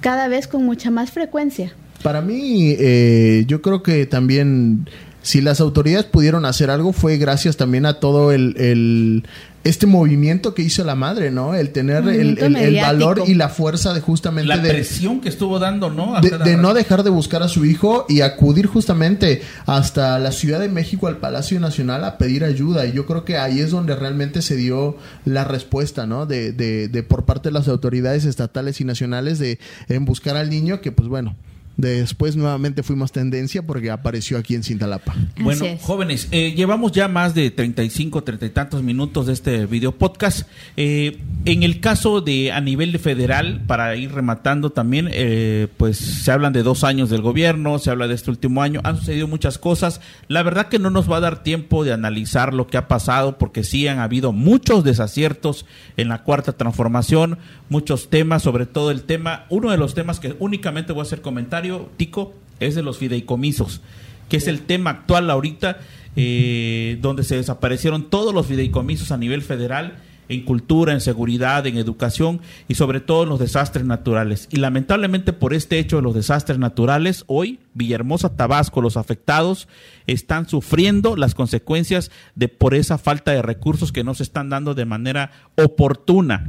cada 0.00 0.28
vez 0.28 0.46
con 0.46 0.64
mucha 0.64 0.90
más 0.90 1.10
frecuencia. 1.10 1.74
Para 2.02 2.20
mí, 2.20 2.74
eh, 2.78 3.44
yo 3.46 3.62
creo 3.62 3.82
que 3.82 4.06
también 4.06 4.88
si 5.22 5.40
las 5.40 5.60
autoridades 5.60 6.06
pudieron 6.06 6.44
hacer 6.44 6.70
algo 6.70 6.92
fue 6.92 7.16
gracias 7.16 7.56
también 7.56 7.86
a 7.86 7.94
todo 7.94 8.32
el, 8.32 9.24
este 9.62 9.86
movimiento 9.86 10.52
que 10.52 10.62
hizo 10.62 10.82
la 10.82 10.96
madre, 10.96 11.30
¿no? 11.30 11.54
El 11.54 11.70
tener 11.70 12.08
el, 12.08 12.36
valor 12.80 13.22
y 13.26 13.34
la 13.34 13.48
fuerza 13.48 13.94
de 13.94 14.00
justamente... 14.00 14.48
La 14.48 14.60
presión 14.60 15.20
que 15.20 15.28
estuvo 15.28 15.60
dando, 15.60 15.90
¿no? 15.90 16.20
de, 16.20 16.56
no 16.56 16.74
dejar 16.74 17.04
de 17.04 17.10
buscar 17.10 17.44
a 17.44 17.48
su 17.48 17.64
hijo 17.64 18.04
y 18.08 18.22
acudir 18.22 18.66
justamente 18.66 19.42
hasta 19.64 20.18
la 20.18 20.32
Ciudad 20.32 20.58
de 20.58 20.68
México, 20.68 21.06
al 21.06 21.18
Palacio 21.18 21.60
Nacional, 21.60 22.04
a 22.04 22.18
pedir 22.18 22.42
ayuda. 22.42 22.84
Y 22.86 22.92
yo 22.92 23.06
creo 23.06 23.24
que 23.24 23.38
ahí 23.38 23.60
es 23.60 23.70
donde 23.70 23.94
realmente 23.94 24.42
se 24.42 24.56
dio 24.56 24.96
la 25.24 25.44
respuesta, 25.44 26.04
¿no? 26.04 26.26
De, 26.26 26.52
de, 26.52 26.88
de 26.88 27.02
por 27.04 27.24
parte 27.24 27.50
de 27.50 27.52
las 27.52 27.68
autoridades 27.68 28.24
estatales 28.24 28.80
y 28.80 28.84
nacionales 28.84 29.38
de 29.38 29.60
en 29.88 30.04
buscar 30.04 30.36
al 30.36 30.50
niño, 30.50 30.80
que 30.80 30.90
pues 30.90 31.08
bueno 31.08 31.36
Después 31.82 32.36
nuevamente 32.36 32.84
fuimos 32.84 33.10
tendencia 33.10 33.66
porque 33.66 33.90
apareció 33.90 34.38
aquí 34.38 34.54
en 34.54 34.62
Cintalapa. 34.62 35.16
Bueno, 35.40 35.64
jóvenes, 35.80 36.28
eh, 36.30 36.54
llevamos 36.54 36.92
ya 36.92 37.08
más 37.08 37.34
de 37.34 37.50
35, 37.50 38.22
30 38.22 38.46
y 38.46 38.50
tantos 38.50 38.82
minutos 38.84 39.26
de 39.26 39.32
este 39.32 39.66
video 39.66 39.90
podcast. 39.90 40.48
Eh, 40.76 41.18
en 41.44 41.64
el 41.64 41.80
caso 41.80 42.20
de 42.20 42.52
a 42.52 42.60
nivel 42.60 42.96
federal, 43.00 43.62
para 43.66 43.96
ir 43.96 44.12
rematando 44.12 44.70
también, 44.70 45.08
eh, 45.10 45.66
pues 45.76 45.98
se 45.98 46.30
hablan 46.30 46.52
de 46.52 46.62
dos 46.62 46.84
años 46.84 47.10
del 47.10 47.20
gobierno, 47.20 47.80
se 47.80 47.90
habla 47.90 48.06
de 48.06 48.14
este 48.14 48.30
último 48.30 48.62
año, 48.62 48.80
han 48.84 48.96
sucedido 48.98 49.26
muchas 49.26 49.58
cosas. 49.58 50.00
La 50.28 50.44
verdad 50.44 50.68
que 50.68 50.78
no 50.78 50.88
nos 50.88 51.10
va 51.10 51.16
a 51.16 51.20
dar 51.20 51.42
tiempo 51.42 51.82
de 51.82 51.92
analizar 51.92 52.54
lo 52.54 52.68
que 52.68 52.76
ha 52.76 52.86
pasado 52.86 53.38
porque 53.38 53.64
sí 53.64 53.88
han 53.88 53.98
habido 53.98 54.30
muchos 54.30 54.84
desaciertos 54.84 55.66
en 55.96 56.10
la 56.10 56.22
cuarta 56.22 56.52
transformación, 56.52 57.38
muchos 57.68 58.08
temas, 58.08 58.44
sobre 58.44 58.66
todo 58.66 58.92
el 58.92 59.02
tema, 59.02 59.46
uno 59.50 59.72
de 59.72 59.78
los 59.78 59.94
temas 59.94 60.20
que 60.20 60.36
únicamente 60.38 60.92
voy 60.92 61.00
a 61.00 61.02
hacer 61.02 61.22
comentario 61.22 61.71
Tico, 61.96 62.34
es 62.60 62.74
de 62.74 62.82
los 62.82 62.98
fideicomisos, 62.98 63.80
que 64.28 64.36
es 64.36 64.46
el 64.46 64.60
tema 64.62 64.90
actual 64.90 65.30
ahorita, 65.30 65.78
eh, 66.16 66.98
donde 67.00 67.24
se 67.24 67.36
desaparecieron 67.36 68.10
todos 68.10 68.34
los 68.34 68.46
fideicomisos 68.46 69.12
a 69.12 69.16
nivel 69.16 69.42
federal 69.42 69.96
en 70.28 70.44
cultura, 70.44 70.92
en 70.92 71.00
seguridad, 71.00 71.66
en 71.66 71.76
educación 71.76 72.40
y 72.68 72.74
sobre 72.74 73.00
todo 73.00 73.24
en 73.24 73.28
los 73.28 73.38
desastres 73.38 73.84
naturales. 73.84 74.48
Y 74.50 74.56
lamentablemente 74.56 75.32
por 75.32 75.52
este 75.52 75.78
hecho 75.78 75.96
de 75.96 76.02
los 76.02 76.14
desastres 76.14 76.58
naturales, 76.58 77.24
hoy 77.26 77.60
Villahermosa, 77.74 78.36
Tabasco, 78.36 78.80
los 78.80 78.96
afectados 78.96 79.68
están 80.06 80.48
sufriendo 80.48 81.16
las 81.16 81.34
consecuencias 81.34 82.10
de 82.34 82.48
por 82.48 82.74
esa 82.74 82.98
falta 82.98 83.32
de 83.32 83.42
recursos 83.42 83.92
que 83.92 84.04
no 84.04 84.14
se 84.14 84.22
están 84.22 84.48
dando 84.48 84.74
de 84.74 84.84
manera 84.84 85.30
oportuna. 85.56 86.46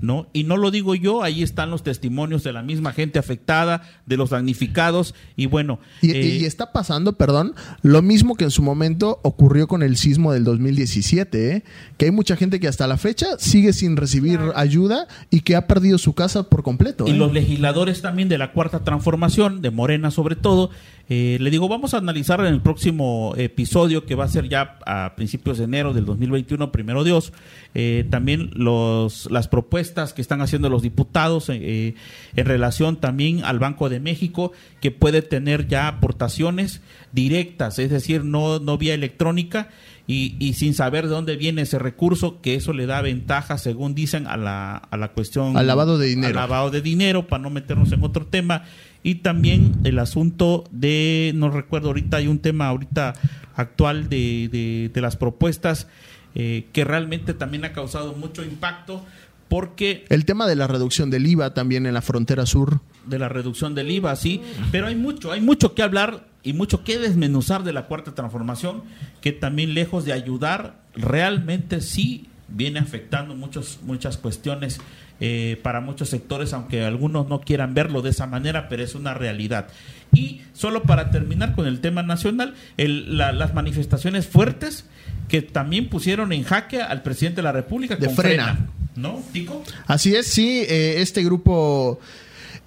¿No? 0.00 0.28
Y 0.32 0.44
no 0.44 0.56
lo 0.56 0.70
digo 0.70 0.94
yo, 0.94 1.22
ahí 1.22 1.42
están 1.42 1.70
los 1.70 1.82
testimonios 1.82 2.42
de 2.44 2.52
la 2.52 2.62
misma 2.62 2.92
gente 2.92 3.18
afectada, 3.18 3.82
de 4.06 4.16
los 4.16 4.30
damnificados, 4.30 5.14
y 5.36 5.46
bueno. 5.46 5.78
Y, 6.02 6.12
eh, 6.12 6.46
está 6.46 6.72
pasando, 6.72 7.14
perdón, 7.14 7.54
lo 7.82 8.02
mismo 8.02 8.34
que 8.34 8.44
en 8.44 8.50
su 8.50 8.62
momento 8.62 9.20
ocurrió 9.22 9.68
con 9.68 9.82
el 9.82 9.96
sismo 9.96 10.32
del 10.32 10.44
2017, 10.44 11.56
¿eh? 11.56 11.64
que 11.96 12.06
hay 12.06 12.10
mucha 12.10 12.36
gente 12.36 12.60
que 12.60 12.68
hasta 12.68 12.86
la 12.86 12.96
fecha 12.96 13.38
sigue 13.38 13.72
sin 13.72 13.96
recibir 13.96 14.40
ayuda 14.54 15.06
y 15.30 15.40
que 15.40 15.56
ha 15.56 15.66
perdido 15.66 15.98
su 15.98 16.14
casa 16.14 16.44
por 16.44 16.62
completo. 16.62 17.04
Y 17.06 17.10
¿eh? 17.10 17.14
los 17.14 17.32
legisladores 17.32 18.02
también 18.02 18.28
de 18.28 18.38
la 18.38 18.52
Cuarta 18.52 18.84
Transformación, 18.84 19.62
de 19.62 19.70
Morena 19.70 20.10
sobre 20.10 20.36
todo, 20.36 20.70
eh, 21.08 21.36
le 21.40 21.50
digo, 21.50 21.68
vamos 21.68 21.94
a 21.94 21.98
analizar 21.98 22.40
en 22.40 22.46
el 22.46 22.60
próximo 22.60 23.34
episodio, 23.36 24.04
que 24.04 24.16
va 24.16 24.24
a 24.24 24.28
ser 24.28 24.48
ya 24.48 24.78
a 24.86 25.14
principios 25.14 25.58
de 25.58 25.64
enero 25.64 25.92
del 25.92 26.04
2021, 26.04 26.72
primero 26.72 27.04
Dios, 27.04 27.32
eh, 27.74 28.04
también 28.10 28.50
los, 28.54 29.30
las 29.30 29.46
propuestas 29.46 30.12
que 30.12 30.20
están 30.20 30.40
haciendo 30.40 30.68
los 30.68 30.82
diputados 30.82 31.48
eh, 31.48 31.94
en 32.34 32.46
relación 32.46 32.96
también 32.96 33.44
al 33.44 33.60
Banco 33.60 33.88
de 33.88 34.00
México, 34.00 34.50
que 34.80 34.90
puede 34.90 35.22
tener 35.22 35.68
ya 35.68 35.86
aportaciones 35.86 36.80
directas, 37.12 37.78
es 37.78 37.90
decir, 37.90 38.24
no, 38.24 38.58
no 38.58 38.76
vía 38.76 38.94
electrónica. 38.94 39.68
Y, 40.08 40.36
y, 40.38 40.52
sin 40.52 40.72
saber 40.72 41.04
de 41.04 41.10
dónde 41.10 41.36
viene 41.36 41.62
ese 41.62 41.80
recurso, 41.80 42.40
que 42.40 42.54
eso 42.54 42.72
le 42.72 42.86
da 42.86 43.02
ventaja, 43.02 43.58
según 43.58 43.94
dicen, 43.94 44.28
a 44.28 44.36
la, 44.36 44.76
a 44.76 44.96
la 44.96 45.08
cuestión... 45.08 45.56
Al 45.56 45.66
lavado 45.66 45.98
de 45.98 46.06
dinero. 46.06 46.28
Al 46.28 46.48
lavado 46.48 46.70
de 46.70 46.80
dinero, 46.80 47.26
para 47.26 47.42
no 47.42 47.50
meternos 47.50 47.90
en 47.90 48.04
otro 48.04 48.24
tema 48.24 48.62
y 49.06 49.16
también 49.16 49.72
el 49.84 50.00
asunto 50.00 50.64
de, 50.72 51.30
no 51.36 51.48
recuerdo 51.48 51.88
ahorita, 51.88 52.16
hay 52.16 52.26
un 52.26 52.40
tema 52.40 52.66
ahorita 52.66 53.14
actual 53.54 54.08
de, 54.08 54.90
de, 54.92 55.00
las 55.00 55.16
propuestas 55.16 55.86
eh, 56.34 56.66
que 56.72 56.84
realmente 56.84 57.32
también 57.32 57.64
ha 57.64 57.72
causado 57.72 58.14
mucho 58.14 58.42
impacto 58.42 59.04
porque... 59.48 60.04
El 60.08 60.24
tema 60.24 60.48
de 60.48 60.56
la 60.56 60.66
reducción 60.66 61.08
del 61.10 61.24
IVA 61.24 61.54
también 61.54 61.86
en 61.86 61.94
la 61.94 62.02
frontera 62.02 62.46
sur. 62.46 62.80
De 63.06 63.18
la 63.18 63.28
reducción 63.28 63.74
del 63.74 63.90
IVA, 63.90 64.16
sí, 64.16 64.42
pero 64.72 64.88
hay 64.88 64.96
mucho, 64.96 65.32
hay 65.32 65.40
mucho 65.40 65.74
que 65.74 65.82
hablar 65.82 66.26
y 66.42 66.52
mucho 66.52 66.84
que 66.84 66.98
desmenuzar 66.98 67.64
de 67.64 67.72
la 67.72 67.86
cuarta 67.86 68.14
transformación 68.14 68.82
que 69.20 69.32
también 69.32 69.74
lejos 69.74 70.04
de 70.04 70.12
ayudar, 70.12 70.76
realmente 70.94 71.80
sí 71.80 72.28
viene 72.48 72.78
afectando 72.78 73.34
muchos, 73.34 73.80
muchas 73.82 74.16
cuestiones 74.16 74.80
eh, 75.18 75.58
para 75.62 75.80
muchos 75.80 76.10
sectores, 76.10 76.52
aunque 76.52 76.84
algunos 76.84 77.28
no 77.28 77.40
quieran 77.40 77.74
verlo 77.74 78.02
de 78.02 78.10
esa 78.10 78.26
manera, 78.26 78.68
pero 78.68 78.84
es 78.84 78.94
una 78.94 79.14
realidad. 79.14 79.68
Y 80.12 80.42
solo 80.52 80.82
para 80.82 81.10
terminar 81.10 81.54
con 81.54 81.66
el 81.66 81.80
tema 81.80 82.02
nacional, 82.02 82.54
las 82.76 83.54
manifestaciones 83.54 84.26
fuertes 84.26 84.84
que 85.28 85.42
también 85.42 85.88
pusieron 85.88 86.32
en 86.32 86.44
jaque 86.44 86.82
al 86.82 87.02
presidente 87.02 87.36
de 87.36 87.42
la 87.44 87.52
República 87.52 87.96
de 87.96 88.08
frena. 88.10 88.68
¿no, 88.94 89.22
Tico? 89.32 89.62
Así 89.86 90.14
es, 90.14 90.26
sí, 90.26 90.64
eh, 90.68 90.96
este 90.98 91.22
grupo 91.22 92.00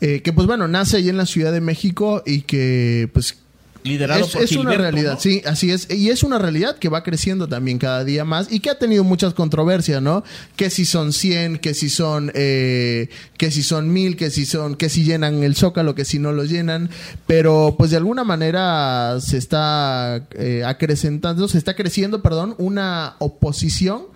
eh, 0.02 0.22
que 0.22 0.34
pues 0.34 0.47
bueno, 0.47 0.68
nace 0.68 0.97
ahí 0.97 1.10
en 1.10 1.18
la 1.18 1.26
Ciudad 1.26 1.52
de 1.52 1.62
México 1.62 2.24
y 2.26 2.41
que 2.41 3.10
pues 3.14 3.38
liderado 3.84 4.26
es, 4.26 4.36
es 4.36 4.52
una 4.54 4.74
realidad, 4.74 5.18
sí, 5.20 5.41
así 5.45 5.72
es. 5.72 5.89
Y 5.89 6.10
es 6.10 6.24
una 6.24 6.38
realidad 6.38 6.78
que 6.78 6.89
va 6.89 7.04
creciendo 7.04 7.47
también 7.47 7.78
cada 7.78 8.04
día 8.04 8.26
más 8.26 8.52
y 8.52 8.60
que 8.60 8.70
ha 8.70 8.78
tenido 8.78 9.04
muchas 9.04 9.34
controversias, 9.34 10.02
¿no? 10.02 10.24
Que 10.56 10.70
si 10.70 10.86
son 10.86 11.14
100, 11.14 11.60
que 11.60 11.74
si 11.74 11.89
son, 11.89 12.32
eh, 12.36 13.10
que 13.38 13.52
si 13.52 13.64
son 13.64 13.91
mil, 13.91 14.18
que 14.18 14.30
si 14.30 14.45
son, 14.45 14.76
que 14.76 14.89
si 14.89 15.04
llenan 15.04 15.43
el 15.43 15.56
zócalo, 15.56 15.95
que 15.95 16.06
si 16.06 16.20
no 16.20 16.32
lo 16.32 16.43
llenan. 16.43 16.89
Pero 17.28 17.76
pues 17.78 17.91
de 17.91 17.97
alguna 17.97 18.24
manera 18.24 19.18
se 19.22 19.38
está 19.38 20.28
eh, 20.32 20.64
acrecentando, 20.66 21.47
se 21.47 21.58
está 21.58 21.76
creciendo, 21.76 22.22
perdón, 22.22 22.56
una 22.58 23.16
oposición 23.20 24.08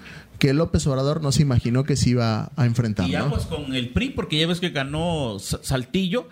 que 0.44 0.52
López 0.52 0.86
Obrador 0.88 1.22
no 1.22 1.32
se 1.32 1.42
imaginó 1.42 1.86
que 1.86 1.96
se 1.96 2.10
iba 2.10 2.52
a 2.58 2.66
enfrentar. 2.66 3.08
Y 3.08 3.12
ya 3.12 3.30
pues 3.30 3.46
con 3.46 3.74
el 3.74 3.92
PRI, 3.92 4.10
porque 4.10 4.38
ya 4.38 4.46
ves 4.46 4.60
que 4.60 4.72
ganó 4.72 5.38
Saltillo 5.40 6.28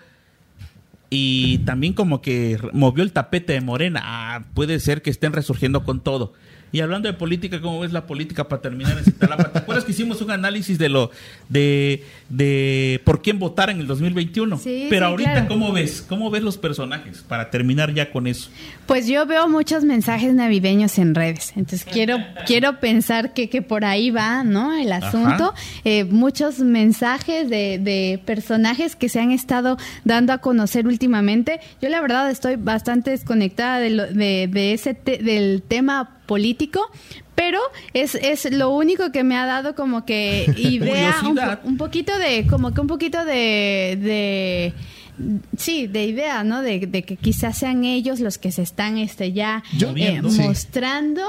y 1.08 1.60
también 1.64 1.94
como 1.94 2.20
que 2.20 2.58
movió 2.74 3.04
el 3.04 3.12
tapete 3.12 3.54
de 3.54 3.62
Morena. 3.62 4.02
Ah, 4.04 4.44
puede 4.52 4.80
ser 4.80 5.00
que 5.00 5.08
estén 5.08 5.32
resurgiendo 5.32 5.82
con 5.84 6.00
todo. 6.00 6.34
Y 6.72 6.80
hablando 6.80 7.08
de 7.08 7.14
política, 7.14 7.62
¿cómo 7.62 7.80
ves 7.80 7.92
la 7.92 8.06
política 8.06 8.48
para 8.48 8.60
terminar 8.60 8.98
en 8.98 9.04
Citalapa? 9.04 9.50
¿Te 9.50 9.60
acuerdas 9.60 9.86
que 9.86 9.92
hicimos 9.92 10.20
un 10.20 10.30
análisis 10.30 10.76
de 10.76 10.90
lo 10.90 11.10
de, 11.48 12.04
de 12.32 13.02
por 13.04 13.20
quién 13.20 13.38
votar 13.38 13.68
en 13.68 13.78
el 13.78 13.86
2021? 13.86 14.56
Sí, 14.56 14.86
Pero 14.88 15.06
ahorita, 15.06 15.46
¿cómo 15.48 15.70
ves? 15.70 16.02
¿Cómo 16.08 16.30
ves 16.30 16.42
los 16.42 16.56
personajes 16.56 17.18
para 17.28 17.50
terminar 17.50 17.92
ya 17.92 18.10
con 18.10 18.26
eso? 18.26 18.48
Pues 18.86 19.06
yo 19.06 19.26
veo 19.26 19.50
muchos 19.50 19.84
mensajes 19.84 20.32
navideños 20.32 20.98
en 20.98 21.14
redes. 21.14 21.52
Entonces 21.56 21.84
quiero, 21.84 22.16
quiero 22.46 22.80
pensar 22.80 23.34
que, 23.34 23.50
que 23.50 23.60
por 23.60 23.84
ahí 23.84 24.10
va, 24.10 24.44
¿no? 24.44 24.72
El 24.72 24.92
asunto. 24.92 25.52
Eh, 25.84 26.04
muchos 26.04 26.60
mensajes 26.60 27.50
de, 27.50 27.78
de 27.78 28.18
personajes 28.24 28.96
que 28.96 29.10
se 29.10 29.20
han 29.20 29.30
estado 29.30 29.76
dando 30.04 30.32
a 30.32 30.38
conocer 30.38 30.86
últimamente. 30.86 31.60
Yo 31.82 31.90
la 31.90 32.00
verdad 32.00 32.30
estoy 32.30 32.56
bastante 32.56 33.10
desconectada 33.10 33.78
de, 33.78 33.90
lo, 33.90 34.06
de, 34.06 34.48
de 34.50 34.72
ese 34.72 34.94
del 35.04 35.62
tema 35.68 36.16
político, 36.24 36.90
pero 37.34 37.58
es, 37.94 38.14
es 38.14 38.50
lo 38.52 38.70
único 38.70 39.12
que 39.12 39.24
me 39.24 39.36
ha 39.36 39.46
dado 39.46 39.74
como 39.74 40.04
que 40.04 40.52
idea, 40.56 41.16
un, 41.64 41.76
poquito 41.76 42.16
de, 42.18 42.46
como 42.48 42.72
que 42.72 42.80
un 42.80 42.86
poquito 42.86 43.24
de, 43.24 44.72
sí, 45.56 45.86
de 45.86 46.06
idea, 46.06 46.44
¿no? 46.44 46.62
De, 46.62 46.80
de, 46.80 47.02
que 47.02 47.16
quizás 47.16 47.58
sean 47.58 47.84
ellos 47.84 48.20
los 48.20 48.38
que 48.38 48.52
se 48.52 48.62
están 48.62 48.98
este, 48.98 49.32
ya 49.32 49.62
eh, 49.96 50.22
mostrando 50.22 51.22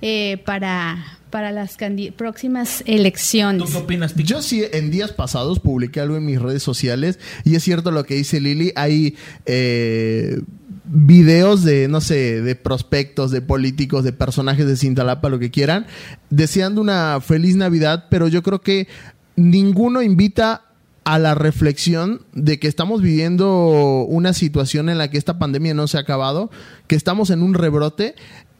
eh, 0.00 0.42
para 0.44 1.18
para 1.30 1.52
las 1.52 1.76
próximas 2.16 2.82
elecciones. 2.86 3.64
¿Tú 3.64 3.72
qué 3.72 3.78
opinas, 3.78 4.14
Yo 4.16 4.42
sí, 4.42 4.64
en 4.72 4.90
días 4.90 5.12
pasados 5.12 5.60
publiqué 5.60 6.00
algo 6.00 6.16
en 6.16 6.26
mis 6.26 6.40
redes 6.40 6.62
sociales 6.62 7.18
y 7.44 7.54
es 7.54 7.62
cierto 7.62 7.92
lo 7.92 8.04
que 8.04 8.14
dice 8.14 8.40
Lili, 8.40 8.72
hay 8.74 9.16
eh, 9.46 10.40
videos 10.84 11.62
de, 11.62 11.88
no 11.88 12.00
sé, 12.00 12.42
de 12.42 12.56
prospectos, 12.56 13.30
de 13.30 13.42
políticos, 13.42 14.04
de 14.04 14.12
personajes 14.12 14.66
de 14.66 14.76
Cintalapa, 14.76 15.28
lo 15.28 15.38
que 15.38 15.50
quieran, 15.50 15.86
deseando 16.30 16.80
una 16.80 17.20
feliz 17.20 17.56
Navidad, 17.56 18.06
pero 18.10 18.28
yo 18.28 18.42
creo 18.42 18.60
que 18.60 18.88
ninguno 19.36 20.02
invita 20.02 20.64
a 21.04 21.18
la 21.18 21.34
reflexión 21.34 22.22
de 22.34 22.58
que 22.58 22.68
estamos 22.68 23.02
viviendo 23.02 24.04
una 24.08 24.32
situación 24.32 24.88
en 24.88 24.98
la 24.98 25.10
que 25.10 25.18
esta 25.18 25.38
pandemia 25.38 25.74
no 25.74 25.88
se 25.88 25.96
ha 25.96 26.00
acabado, 26.00 26.50
que 26.86 26.96
estamos 26.96 27.30
en 27.30 27.42
un 27.42 27.54
rebrote 27.54 28.14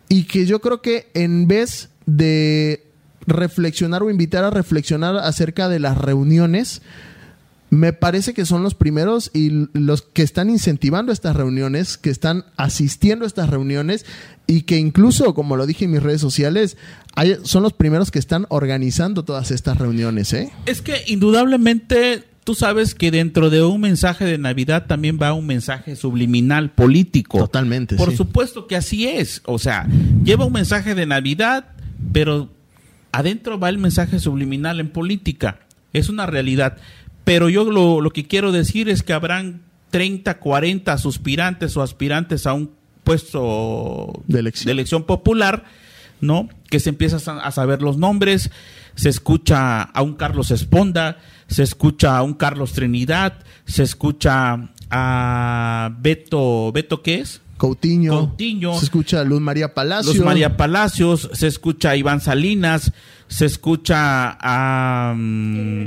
y 0.09 0.25
que 0.25 0.47
yo 0.47 0.61
creo 0.61 0.83
que 0.83 1.11
en 1.15 1.47
vez 1.47 1.91
de 2.07 2.87
reflexionar 3.27 4.03
o 4.03 4.11
invitar 4.11 4.45
a 4.45 4.51
reflexionar 4.51 5.17
acerca 5.17 5.69
de 5.69 5.79
las 5.79 5.99
reuniones, 5.99 6.83
me 7.71 7.93
parece 7.93 8.35
que 8.35 8.45
son 8.45 8.63
los 8.63 8.75
primeros 8.75 9.31
y 9.33 9.69
los 9.73 10.03
que 10.03 10.23
están 10.23 10.51
incentivando 10.51 11.13
estas 11.13 11.37
reuniones, 11.37 11.97
que 11.97 12.11
están 12.11 12.45
asistiendo 12.57 13.25
a 13.25 13.29
estas 13.29 13.49
reuniones 13.49 14.05
y 14.47 14.63
que 14.63 14.77
incluso, 14.77 15.35
como 15.35 15.57
lo 15.57 15.67
dije 15.67 15.85
en 15.85 15.93
mis 15.93 16.03
redes 16.03 16.21
sociales, 16.21 16.77
son 17.45 17.63
los 17.63 17.73
primeros 17.73 18.11
que 18.11 18.19
están 18.19 18.47
organizando 18.49 19.25
todas 19.25 19.53
estas 19.53 19.79
reuniones. 19.79 20.33
¿eh? 20.33 20.51
Es 20.67 20.83
que 20.83 21.05
indudablemente 21.07 22.25
tú 22.43 22.57
sabes 22.57 22.97
que 22.97 23.13
dentro 23.13 23.51
de 23.51 23.63
un 23.63 23.81
mensaje 23.81 24.25
de 24.25 24.39
Navidad 24.39 24.87
también 24.87 25.19
va 25.23 25.33
un 25.33 25.47
mensaje 25.47 25.95
subliminal 25.95 26.73
político. 26.73 27.39
Totalmente. 27.39 27.95
Por 27.95 28.17
supuesto 28.17 28.67
que 28.67 28.75
así 28.75 29.07
es. 29.07 29.43
O 29.45 29.61
sea, 29.61 29.87
lleva 30.25 30.45
un 30.45 30.53
mensaje 30.53 30.97
de 30.97 31.07
Navidad, 31.07 31.69
pero 32.13 32.51
adentro 33.13 33.61
va 33.61 33.69
el 33.69 33.79
mensaje 33.79 34.19
subliminal 34.19 34.81
en 34.81 34.91
política. 34.91 35.61
Es 35.93 36.09
una 36.09 36.27
realidad. 36.27 36.79
Pero 37.31 37.49
yo 37.49 37.63
lo, 37.63 38.11
que 38.11 38.27
quiero 38.27 38.51
decir 38.51 38.89
es 38.89 39.05
que 39.05 39.13
habrán 39.13 39.63
30, 39.91 40.41
40 40.41 40.93
aspirantes 40.93 41.77
o 41.77 41.83
aspirantes 41.83 42.45
a 42.45 42.55
un 42.55 42.73
puesto 43.05 44.25
de 44.27 44.41
elección, 44.41 45.05
popular, 45.05 45.63
¿no? 46.21 46.49
Que 46.69 46.81
se 46.81 46.89
empiezan 46.89 47.39
a 47.41 47.53
saber 47.53 47.83
los 47.83 47.99
nombres, 47.99 48.51
se 48.97 49.11
escucha 49.11 49.81
a 49.81 50.03
un 50.03 50.15
Carlos 50.15 50.51
Esponda, 50.51 51.19
se 51.47 51.63
escucha 51.63 52.19
a 52.19 52.25
un 52.25 52.35
Carlos 52.35 52.73
Trinidad, 52.73 53.35
se 53.65 53.85
escucha 53.85 54.69
a 54.91 55.95
Beto, 56.01 56.73
¿Beto 56.73 57.01
qué 57.01 57.21
es? 57.21 57.43
Coutinho. 57.61 58.77
Se 58.77 58.87
escucha 58.87 59.21
a 59.21 59.25
Luz 59.25 59.41
María 59.41 59.73
Palacios. 59.73 60.17
Luz 60.17 60.25
María 60.25 60.57
Palacios, 60.57 61.31
se 61.33 61.47
escucha 61.47 61.91
a 61.91 61.97
Iván 61.97 62.21
Salinas, 62.21 62.91
se 63.31 63.47
escucha 63.47 64.37
a 64.41 65.13
um, 65.15 65.87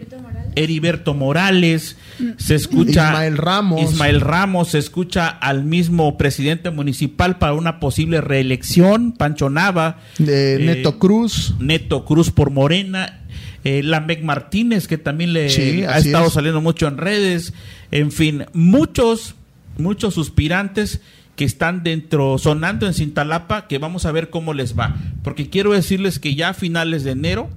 Heriberto 0.55 1.13
Morales, 1.13 1.97
se 2.37 2.55
escucha 2.55 3.09
Ismael 3.09 3.37
Ramos. 3.37 3.91
Ismael 3.91 4.21
Ramos, 4.21 4.69
se 4.69 4.79
escucha 4.79 5.27
al 5.27 5.65
mismo 5.65 6.17
presidente 6.17 6.71
municipal 6.71 7.37
para 7.39 7.53
una 7.53 7.81
posible 7.81 8.21
reelección, 8.21 9.11
Pancho 9.11 9.49
Nava. 9.49 9.99
Eh, 10.25 10.57
Neto 10.61 10.97
Cruz. 10.97 11.53
Neto 11.59 12.05
Cruz 12.05 12.31
por 12.31 12.49
Morena. 12.49 13.19
Eh, 13.65 13.83
Lamec 13.83 14.23
Martínez, 14.23 14.87
que 14.87 14.97
también 14.97 15.33
le 15.33 15.47
ha 15.87 15.97
estado 15.97 16.29
saliendo 16.29 16.61
mucho 16.61 16.87
en 16.87 16.97
redes. 16.97 17.53
En 17.91 18.13
fin, 18.13 18.45
muchos, 18.53 19.35
muchos 19.77 20.13
suspirantes 20.13 21.01
que 21.35 21.45
están 21.45 21.83
dentro, 21.83 22.37
sonando 22.37 22.85
en 22.85 22.93
Cintalapa, 22.93 23.67
que 23.67 23.79
vamos 23.79 24.05
a 24.05 24.11
ver 24.11 24.29
cómo 24.29 24.53
les 24.53 24.77
va. 24.77 24.95
Porque 25.23 25.49
quiero 25.49 25.71
decirles 25.71 26.19
que 26.19 26.35
ya 26.35 26.49
a 26.49 26.53
finales 26.53 27.03
de 27.03 27.11
enero 27.11 27.49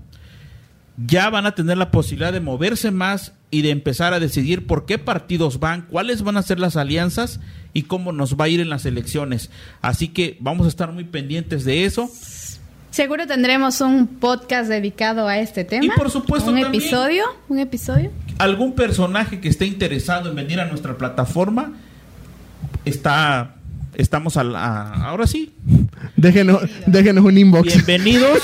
ya 0.97 1.29
van 1.29 1.47
a 1.47 1.55
tener 1.55 1.77
la 1.77 1.91
posibilidad 1.91 2.33
de 2.33 2.41
moverse 2.41 2.91
más 2.91 3.33
y 3.51 3.63
de 3.63 3.71
empezar 3.71 4.15
a 4.15 4.21
decidir 4.21 4.67
por 4.67 4.87
qué 4.87 4.99
partidos 4.99 5.61
van, 5.61 5.83
cuáles 5.83 6.23
van 6.23 6.37
a 6.37 6.43
ser 6.43 6.59
las 6.59 6.77
alianzas 6.77 7.41
y 7.75 7.83
cómo 7.83 8.13
nos 8.13 8.37
va 8.37 8.47
a 8.47 8.49
ir 8.49 8.61
en 8.61 8.71
las 8.71 8.87
elecciones. 8.87 9.51
Así 9.83 10.09
que 10.09 10.37
vamos 10.41 10.67
a 10.67 10.69
estar 10.69 10.93
muy 10.93 11.05
pendientes 11.05 11.65
de 11.65 11.85
eso. 11.85 12.11
Seguro 12.91 13.27
tendremos 13.27 13.83
un 13.83 14.07
podcast 14.07 14.71
dedicado 14.71 15.29
a 15.29 15.39
este 15.39 15.65
tema. 15.65 15.85
Y 15.85 15.91
por 15.91 16.11
supuesto 16.11 16.51
un 16.51 16.59
episodio, 16.59 17.25
un 17.49 17.59
episodio. 17.59 18.11
Algún 18.39 18.73
personaje 18.73 19.39
que 19.39 19.49
esté 19.49 19.67
interesado 19.67 20.31
en 20.31 20.37
venir 20.37 20.61
a 20.61 20.67
nuestra 20.67 20.97
plataforma 20.97 21.75
está 22.87 23.56
estamos 23.97 24.37
a 24.37 24.93
ahora 25.07 25.27
sí. 25.27 25.53
Déjenos, 26.17 26.63
déjenos 26.87 27.25
un 27.25 27.37
inbox. 27.37 27.75
Bienvenidos. 27.75 28.41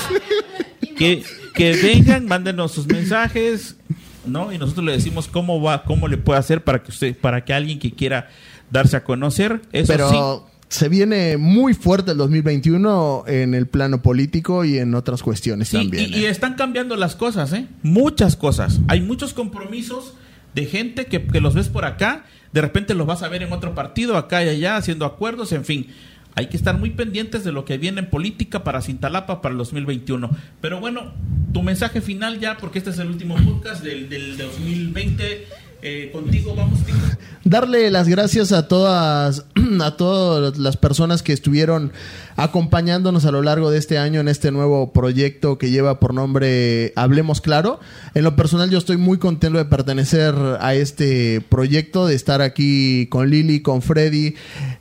que, 0.97 1.23
que 1.53 1.73
vengan, 1.75 2.25
mándenos 2.25 2.71
sus 2.71 2.87
mensajes, 2.87 3.77
¿no? 4.25 4.51
Y 4.51 4.57
nosotros 4.57 4.85
le 4.85 4.91
decimos 4.91 5.27
cómo 5.27 5.61
va, 5.61 5.83
cómo 5.83 6.07
le 6.07 6.17
puede 6.17 6.39
hacer 6.39 6.63
para 6.63 6.83
que 6.83 6.91
usted, 6.91 7.15
para 7.15 7.45
que 7.45 7.53
alguien 7.53 7.79
que 7.79 7.91
quiera 7.91 8.29
darse 8.71 8.97
a 8.97 9.03
conocer. 9.03 9.61
Eso 9.71 9.87
Pero 9.91 10.49
se 10.69 10.89
viene 10.89 11.37
muy 11.37 11.73
fuerte 11.73 12.11
el 12.11 12.17
2021 12.17 13.25
en 13.27 13.53
el 13.53 13.67
plano 13.67 14.01
político 14.01 14.65
y 14.65 14.79
en 14.79 14.95
otras 14.95 15.21
cuestiones 15.21 15.69
también. 15.69 16.09
Y, 16.11 16.17
y, 16.17 16.25
¿eh? 16.25 16.29
están 16.29 16.55
cambiando 16.55 16.95
las 16.95 17.15
cosas, 17.15 17.53
¿eh? 17.53 17.67
Muchas 17.83 18.35
cosas. 18.35 18.79
Hay 18.87 19.01
muchos 19.01 19.33
compromisos 19.33 20.15
de 20.55 20.65
gente 20.65 21.05
que, 21.05 21.23
que 21.25 21.41
los 21.41 21.53
ves 21.53 21.69
por 21.69 21.85
acá 21.85 22.25
de 22.53 22.61
repente 22.61 22.93
los 22.93 23.07
vas 23.07 23.23
a 23.23 23.27
ver 23.27 23.43
en 23.43 23.51
otro 23.51 23.75
partido, 23.75 24.15
acá 24.15 24.43
y 24.43 24.49
allá, 24.49 24.77
haciendo 24.77 25.05
acuerdos, 25.05 25.51
en 25.51 25.65
fin. 25.65 25.87
Hay 26.35 26.47
que 26.47 26.57
estar 26.57 26.77
muy 26.77 26.91
pendientes 26.91 27.43
de 27.43 27.51
lo 27.51 27.65
que 27.65 27.77
viene 27.77 27.99
en 27.99 28.09
política 28.09 28.63
para 28.63 28.81
Cintalapa 28.81 29.41
para 29.41 29.51
el 29.51 29.57
2021. 29.57 30.29
Pero 30.61 30.79
bueno, 30.79 31.13
tu 31.53 31.61
mensaje 31.61 32.01
final 32.01 32.39
ya, 32.39 32.57
porque 32.57 32.79
este 32.79 32.89
es 32.91 32.99
el 32.99 33.07
último 33.07 33.35
podcast 33.35 33.83
del, 33.83 34.09
del 34.09 34.37
2020 34.37 35.47
eh, 35.83 36.09
contigo 36.11 36.55
vamos. 36.55 36.79
Darle 37.45 37.91
las 37.91 38.07
gracias 38.07 38.53
a 38.53 38.69
todas, 38.69 39.45
a 39.81 39.97
todas 39.97 40.57
las 40.57 40.77
personas 40.77 41.23
que 41.23 41.33
estuvieron 41.33 41.91
acompañándonos 42.37 43.25
a 43.25 43.31
lo 43.31 43.41
largo 43.41 43.69
de 43.69 43.79
este 43.79 43.97
año 43.97 44.21
en 44.21 44.29
este 44.29 44.51
nuevo 44.51 44.93
proyecto 44.93 45.57
que 45.57 45.69
lleva 45.69 45.99
por 45.99 46.13
nombre 46.13 46.93
Hablemos 46.95 47.41
Claro. 47.41 47.81
En 48.15 48.23
lo 48.23 48.37
personal 48.37 48.69
yo 48.69 48.77
estoy 48.77 48.95
muy 48.95 49.17
contento 49.17 49.57
de 49.57 49.65
pertenecer 49.65 50.33
a 50.61 50.73
este 50.73 51.41
proyecto, 51.49 52.07
de 52.07 52.15
estar 52.15 52.41
aquí 52.41 53.07
con 53.07 53.29
Lili, 53.29 53.61
con 53.61 53.81
Freddy, 53.81 54.35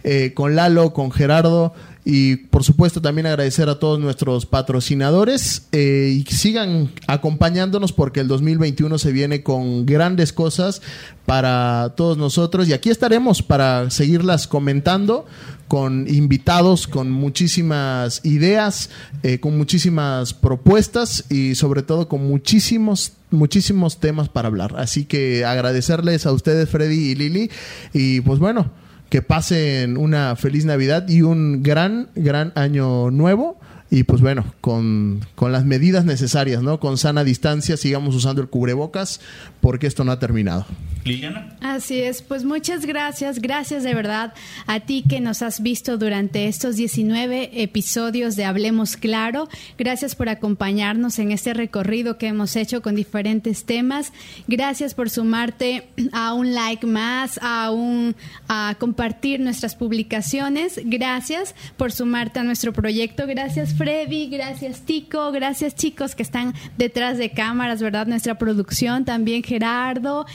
eh, 0.04 0.32
con 0.34 0.54
Lalo, 0.54 0.92
con 0.92 1.10
Gerardo. 1.10 1.74
Y 2.04 2.36
por 2.36 2.64
supuesto 2.64 3.00
también 3.00 3.26
agradecer 3.26 3.68
a 3.68 3.78
todos 3.78 4.00
nuestros 4.00 4.44
patrocinadores 4.44 5.68
eh, 5.70 6.12
y 6.18 6.24
sigan 6.32 6.90
acompañándonos 7.06 7.92
porque 7.92 8.18
el 8.18 8.28
2021 8.28 8.98
se 8.98 9.12
viene 9.12 9.44
con 9.44 9.86
grandes 9.86 10.32
cosas 10.32 10.82
para 11.26 11.94
todos 11.96 12.18
nosotros 12.18 12.66
y 12.66 12.72
aquí 12.72 12.90
estaremos 12.90 13.42
para 13.42 13.88
seguirlas 13.90 14.48
comentando 14.48 15.26
con 15.68 16.08
invitados, 16.08 16.88
con 16.88 17.10
muchísimas 17.10 18.20
ideas, 18.24 18.90
eh, 19.22 19.38
con 19.38 19.56
muchísimas 19.56 20.34
propuestas 20.34 21.24
y 21.30 21.54
sobre 21.54 21.82
todo 21.82 22.08
con 22.08 22.26
muchísimos 22.26 23.12
muchísimos 23.30 23.98
temas 23.98 24.28
para 24.28 24.48
hablar. 24.48 24.74
Así 24.76 25.04
que 25.04 25.44
agradecerles 25.44 26.26
a 26.26 26.32
ustedes 26.32 26.68
Freddy 26.68 27.12
y 27.12 27.14
Lili 27.14 27.50
y 27.94 28.20
pues 28.20 28.38
bueno, 28.38 28.70
que 29.12 29.20
pasen 29.20 29.98
una 29.98 30.36
feliz 30.36 30.64
Navidad 30.64 31.06
y 31.06 31.20
un 31.20 31.62
gran, 31.62 32.08
gran 32.14 32.50
año 32.54 33.10
nuevo. 33.10 33.60
Y 33.90 34.04
pues 34.04 34.22
bueno, 34.22 34.54
con, 34.62 35.20
con, 35.34 35.52
las 35.52 35.66
medidas 35.66 36.06
necesarias, 36.06 36.62
¿no? 36.62 36.80
Con 36.80 36.96
sana 36.96 37.22
distancia, 37.22 37.76
sigamos 37.76 38.14
usando 38.14 38.40
el 38.40 38.48
cubrebocas 38.48 39.20
porque 39.60 39.86
esto 39.86 40.02
no 40.02 40.12
ha 40.12 40.18
terminado. 40.18 40.64
Liliana. 41.04 41.56
Así 41.60 42.00
es, 42.00 42.22
pues 42.22 42.44
muchas 42.44 42.86
gracias, 42.86 43.40
gracias 43.40 43.82
de 43.82 43.94
verdad 43.94 44.34
a 44.66 44.80
ti 44.80 45.04
que 45.08 45.20
nos 45.20 45.42
has 45.42 45.62
visto 45.62 45.98
durante 45.98 46.48
estos 46.48 46.76
19 46.76 47.62
episodios 47.62 48.36
de 48.36 48.44
Hablemos 48.44 48.96
Claro. 48.96 49.48
Gracias 49.78 50.14
por 50.14 50.28
acompañarnos 50.28 51.18
en 51.18 51.32
este 51.32 51.54
recorrido 51.54 52.18
que 52.18 52.28
hemos 52.28 52.56
hecho 52.56 52.82
con 52.82 52.94
diferentes 52.94 53.64
temas. 53.64 54.12
Gracias 54.46 54.94
por 54.94 55.10
sumarte 55.10 55.88
a 56.12 56.34
un 56.34 56.54
like 56.54 56.86
más, 56.86 57.38
a 57.42 57.70
un 57.70 58.14
a 58.48 58.76
compartir 58.78 59.40
nuestras 59.40 59.74
publicaciones. 59.74 60.80
Gracias 60.84 61.54
por 61.76 61.92
sumarte 61.92 62.40
a 62.40 62.44
nuestro 62.44 62.72
proyecto. 62.72 63.26
Gracias 63.26 63.74
Freddy, 63.74 64.28
gracias 64.28 64.82
Tico, 64.82 65.32
gracias 65.32 65.74
chicos 65.74 66.14
que 66.14 66.22
están 66.22 66.54
detrás 66.78 67.18
de 67.18 67.30
cámaras, 67.30 67.82
¿verdad? 67.82 68.06
Nuestra 68.06 68.38
producción, 68.38 69.04
también 69.04 69.42
Gerardo, 69.42 70.26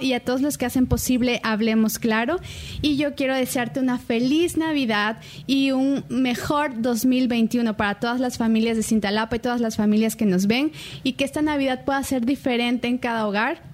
Y 0.00 0.12
a 0.12 0.20
todos 0.20 0.42
los 0.42 0.58
que 0.58 0.66
hacen 0.66 0.86
posible 0.86 1.40
Hablemos 1.42 1.98
Claro. 1.98 2.38
Y 2.82 2.96
yo 2.96 3.14
quiero 3.14 3.34
desearte 3.34 3.80
una 3.80 3.98
feliz 3.98 4.56
Navidad 4.56 5.18
y 5.46 5.70
un 5.70 6.04
mejor 6.08 6.82
2021 6.82 7.76
para 7.76 7.94
todas 7.98 8.20
las 8.20 8.38
familias 8.38 8.76
de 8.76 8.82
Cintalapa 8.82 9.36
y 9.36 9.38
todas 9.38 9.60
las 9.60 9.76
familias 9.76 10.16
que 10.16 10.26
nos 10.26 10.46
ven 10.46 10.72
y 11.02 11.14
que 11.14 11.24
esta 11.24 11.42
Navidad 11.42 11.84
pueda 11.84 12.02
ser 12.02 12.26
diferente 12.26 12.88
en 12.88 12.98
cada 12.98 13.26
hogar 13.26 13.72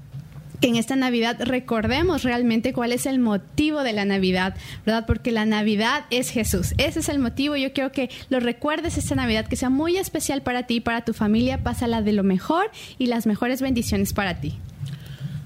que 0.61 0.69
en 0.69 0.77
esta 0.77 0.97
Navidad 0.97 1.37
recordemos 1.41 2.25
realmente 2.25 2.73
cuál 2.73 2.93
es 2.93 3.07
el 3.07 3.19
motivo 3.19 3.83
de 3.83 3.93
la 3.93 4.05
Navidad, 4.05 4.57
¿verdad? 4.85 5.05
Porque 5.07 5.31
la 5.31 5.45
Navidad 5.45 6.05
es 6.11 6.31
Jesús. 6.31 6.75
Ese 6.79 7.01
es 7.01 7.09
el 7.09 7.19
motivo. 7.19 7.57
Yo 7.57 7.73
quiero 7.73 7.93
que 7.93 8.11
lo 8.29 8.41
recuerdes 8.41 8.99
esta 8.99 9.15
Navidad, 9.15 9.47
que 9.47 9.57
sea 9.57 9.71
muy 9.71 9.97
especial 9.97 10.43
para 10.43 10.65
ti 10.65 10.77
y 10.77 10.81
para 10.81 11.05
tu 11.05 11.13
familia. 11.15 11.63
Pásala 11.63 12.03
de 12.03 12.13
lo 12.13 12.25
mejor 12.25 12.71
y 12.99 13.07
las 13.07 13.27
mejores 13.27 13.63
bendiciones 13.63 14.13
para 14.13 14.41
ti. 14.41 14.59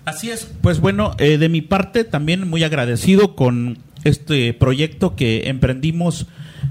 Así 0.05 0.31
es. 0.31 0.51
Pues 0.61 0.81
bueno, 0.81 1.15
eh, 1.19 1.39
de 1.39 1.49
mi 1.49 1.61
parte 1.61 2.05
también 2.05 2.49
muy 2.49 2.65
agradecido 2.65 3.37
con 3.37 3.79
este 4.05 4.53
proyecto 4.53 5.15
que 5.15 5.49
emprendimos 5.49 6.27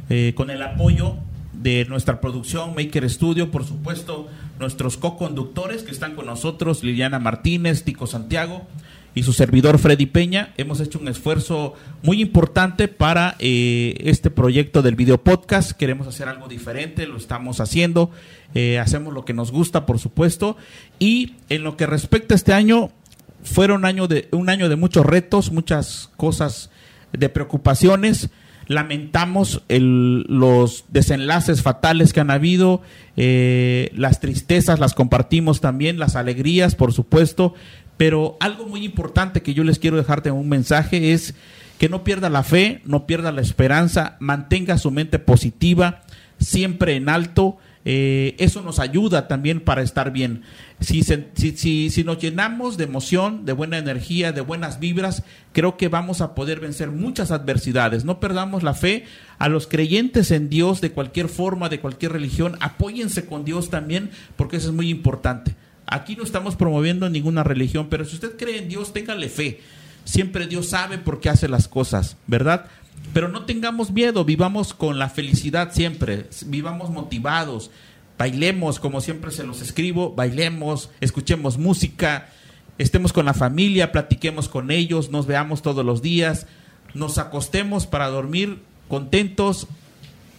eh, 0.09 0.33
con 0.35 0.49
el 0.49 0.61
apoyo 0.61 1.15
de 1.53 1.85
nuestra 1.85 2.19
producción 2.19 2.73
Maker 2.75 3.09
Studio, 3.09 3.51
por 3.51 3.65
supuesto, 3.65 4.27
nuestros 4.59 4.97
co-conductores 4.97 5.83
que 5.83 5.91
están 5.91 6.15
con 6.15 6.25
nosotros, 6.25 6.83
Liliana 6.83 7.19
Martínez, 7.19 7.83
Tico 7.83 8.07
Santiago 8.07 8.67
y 9.13 9.23
su 9.23 9.33
servidor 9.33 9.77
Freddy 9.77 10.05
Peña. 10.05 10.53
Hemos 10.57 10.79
hecho 10.79 10.99
un 10.99 11.07
esfuerzo 11.07 11.73
muy 12.01 12.21
importante 12.21 12.87
para 12.87 13.35
eh, 13.39 13.95
este 13.99 14.29
proyecto 14.29 14.81
del 14.81 14.95
video 14.95 15.21
podcast. 15.23 15.71
Queremos 15.71 16.07
hacer 16.07 16.27
algo 16.27 16.47
diferente, 16.47 17.05
lo 17.07 17.17
estamos 17.17 17.59
haciendo, 17.59 18.11
eh, 18.55 18.79
hacemos 18.79 19.13
lo 19.13 19.25
que 19.25 19.33
nos 19.33 19.51
gusta, 19.51 19.85
por 19.85 19.99
supuesto. 19.99 20.57
Y 20.99 21.35
en 21.49 21.63
lo 21.63 21.77
que 21.77 21.85
respecta 21.85 22.33
a 22.33 22.37
este 22.37 22.53
año, 22.53 22.91
fueron 23.43 23.85
año 23.85 24.07
de, 24.07 24.27
un 24.31 24.49
año 24.49 24.69
de 24.69 24.75
muchos 24.75 25.05
retos, 25.05 25.51
muchas 25.51 26.09
cosas 26.17 26.69
de 27.13 27.29
preocupaciones. 27.29 28.29
Lamentamos 28.67 29.63
los 29.67 30.85
desenlaces 30.87 31.61
fatales 31.61 32.13
que 32.13 32.21
han 32.21 32.31
habido, 32.31 32.81
eh, 33.17 33.91
las 33.95 34.19
tristezas 34.21 34.79
las 34.79 34.93
compartimos 34.93 35.59
también, 35.59 35.99
las 35.99 36.15
alegrías, 36.15 36.75
por 36.75 36.93
supuesto, 36.93 37.53
pero 37.97 38.37
algo 38.39 38.65
muy 38.67 38.85
importante 38.85 39.41
que 39.41 39.53
yo 39.53 39.63
les 39.63 39.77
quiero 39.77 39.97
dejarte 39.97 40.31
un 40.31 40.47
mensaje 40.47 41.11
es 41.11 41.35
que 41.79 41.89
no 41.89 42.03
pierda 42.03 42.29
la 42.29 42.43
fe, 42.43 42.81
no 42.85 43.07
pierda 43.07 43.31
la 43.31 43.41
esperanza, 43.41 44.15
mantenga 44.19 44.77
su 44.77 44.91
mente 44.91 45.19
positiva, 45.19 46.01
siempre 46.39 46.95
en 46.95 47.09
alto, 47.09 47.57
eh, 47.83 48.35
eso 48.37 48.61
nos 48.61 48.79
ayuda 48.79 49.27
también 49.27 49.59
para 49.59 49.81
estar 49.81 50.11
bien. 50.11 50.43
Si, 50.79 51.03
si, 51.03 51.89
si, 51.89 52.03
nos 52.03 52.19
llenamos 52.19 52.77
de 52.77 52.83
emoción, 52.83 53.45
de 53.45 53.53
buena 53.53 53.77
energía, 53.77 54.31
de 54.31 54.41
buenas 54.41 54.79
vibras, 54.79 55.23
creo 55.51 55.77
que 55.77 55.87
vamos 55.87 56.21
a 56.21 56.35
poder 56.35 56.59
vencer 56.59 56.91
muchas 56.91 57.31
adversidades. 57.31 58.05
No 58.05 58.19
perdamos 58.19 58.63
la 58.63 58.73
fe. 58.73 59.05
A 59.39 59.49
los 59.49 59.65
creyentes 59.65 60.29
en 60.29 60.49
Dios, 60.49 60.81
de 60.81 60.91
cualquier 60.91 61.27
forma, 61.27 61.69
de 61.69 61.79
cualquier 61.79 62.11
religión, 62.11 62.57
apóyense 62.59 63.25
con 63.25 63.43
Dios 63.43 63.71
también, 63.71 64.11
porque 64.35 64.57
eso 64.57 64.69
es 64.69 64.75
muy 64.75 64.89
importante. 64.89 65.55
Aquí 65.87 66.15
no 66.15 66.23
estamos 66.23 66.55
promoviendo 66.55 67.09
ninguna 67.09 67.43
religión, 67.43 67.87
pero 67.89 68.05
si 68.05 68.15
usted 68.15 68.37
cree 68.37 68.59
en 68.59 68.69
Dios, 68.69 68.93
téngale 68.93 69.29
fe. 69.29 69.59
Siempre 70.03 70.47
Dios 70.47 70.67
sabe 70.67 70.97
por 70.97 71.19
qué 71.19 71.29
hace 71.29 71.47
las 71.47 71.67
cosas, 71.67 72.17
¿verdad? 72.27 72.65
Pero 73.13 73.27
no 73.27 73.45
tengamos 73.45 73.91
miedo, 73.91 74.23
vivamos 74.23 74.73
con 74.73 74.97
la 74.97 75.09
felicidad 75.09 75.71
siempre, 75.73 76.27
vivamos 76.45 76.89
motivados, 76.89 77.71
bailemos 78.17 78.79
como 78.79 79.01
siempre 79.01 79.31
se 79.31 79.43
los 79.43 79.61
escribo, 79.61 80.13
bailemos, 80.13 80.89
escuchemos 81.01 81.57
música, 81.57 82.29
estemos 82.77 83.11
con 83.11 83.25
la 83.25 83.33
familia, 83.33 83.91
platiquemos 83.91 84.47
con 84.47 84.71
ellos, 84.71 85.09
nos 85.09 85.27
veamos 85.27 85.61
todos 85.61 85.85
los 85.85 86.01
días, 86.01 86.47
nos 86.93 87.17
acostemos 87.17 87.85
para 87.85 88.07
dormir 88.07 88.59
contentos, 88.87 89.67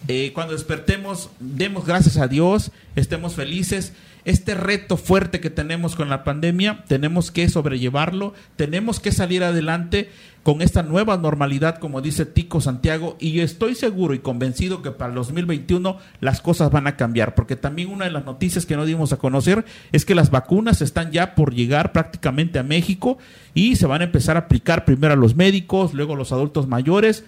eh, 0.07 0.31
cuando 0.33 0.53
despertemos 0.53 1.29
demos 1.39 1.85
gracias 1.85 2.17
a 2.17 2.27
Dios, 2.27 2.71
estemos 2.95 3.35
felices 3.35 3.93
este 4.25 4.55
reto 4.55 4.97
fuerte 4.97 5.39
que 5.39 5.49
tenemos 5.49 5.95
con 5.95 6.09
la 6.09 6.23
pandemia, 6.23 6.83
tenemos 6.87 7.31
que 7.31 7.49
sobrellevarlo, 7.49 8.33
tenemos 8.55 8.99
que 8.99 9.11
salir 9.11 9.43
adelante 9.43 10.09
con 10.43 10.61
esta 10.61 10.83
nueva 10.83 11.15
normalidad, 11.17 11.77
como 11.79 12.01
dice 12.01 12.25
Tico 12.25 12.59
Santiago, 12.59 13.15
y 13.19 13.39
estoy 13.39 13.75
seguro 13.75 14.13
y 14.13 14.19
convencido 14.19 14.81
que 14.81 14.91
para 14.91 15.09
el 15.09 15.15
2021 15.15 15.97
las 16.19 16.41
cosas 16.41 16.69
van 16.69 16.85
a 16.85 16.97
cambiar, 16.97 17.33
porque 17.33 17.55
también 17.55 17.89
una 17.89 18.05
de 18.05 18.11
las 18.11 18.25
noticias 18.25 18.65
que 18.65 18.75
no 18.75 18.85
dimos 18.85 19.13
a 19.13 19.17
conocer 19.17 19.63
es 19.93 20.03
que 20.03 20.15
las 20.15 20.31
vacunas 20.31 20.81
están 20.81 21.11
ya 21.11 21.33
por 21.35 21.53
llegar 21.53 21.93
prácticamente 21.93 22.59
a 22.59 22.63
México 22.63 23.17
y 23.53 23.77
se 23.77 23.87
van 23.87 24.01
a 24.01 24.05
empezar 24.05 24.35
a 24.35 24.41
aplicar 24.41 24.83
primero 24.83 25.13
a 25.13 25.17
los 25.17 25.35
médicos, 25.35 25.93
luego 25.93 26.13
a 26.13 26.17
los 26.17 26.33
adultos 26.33 26.67
mayores, 26.67 27.23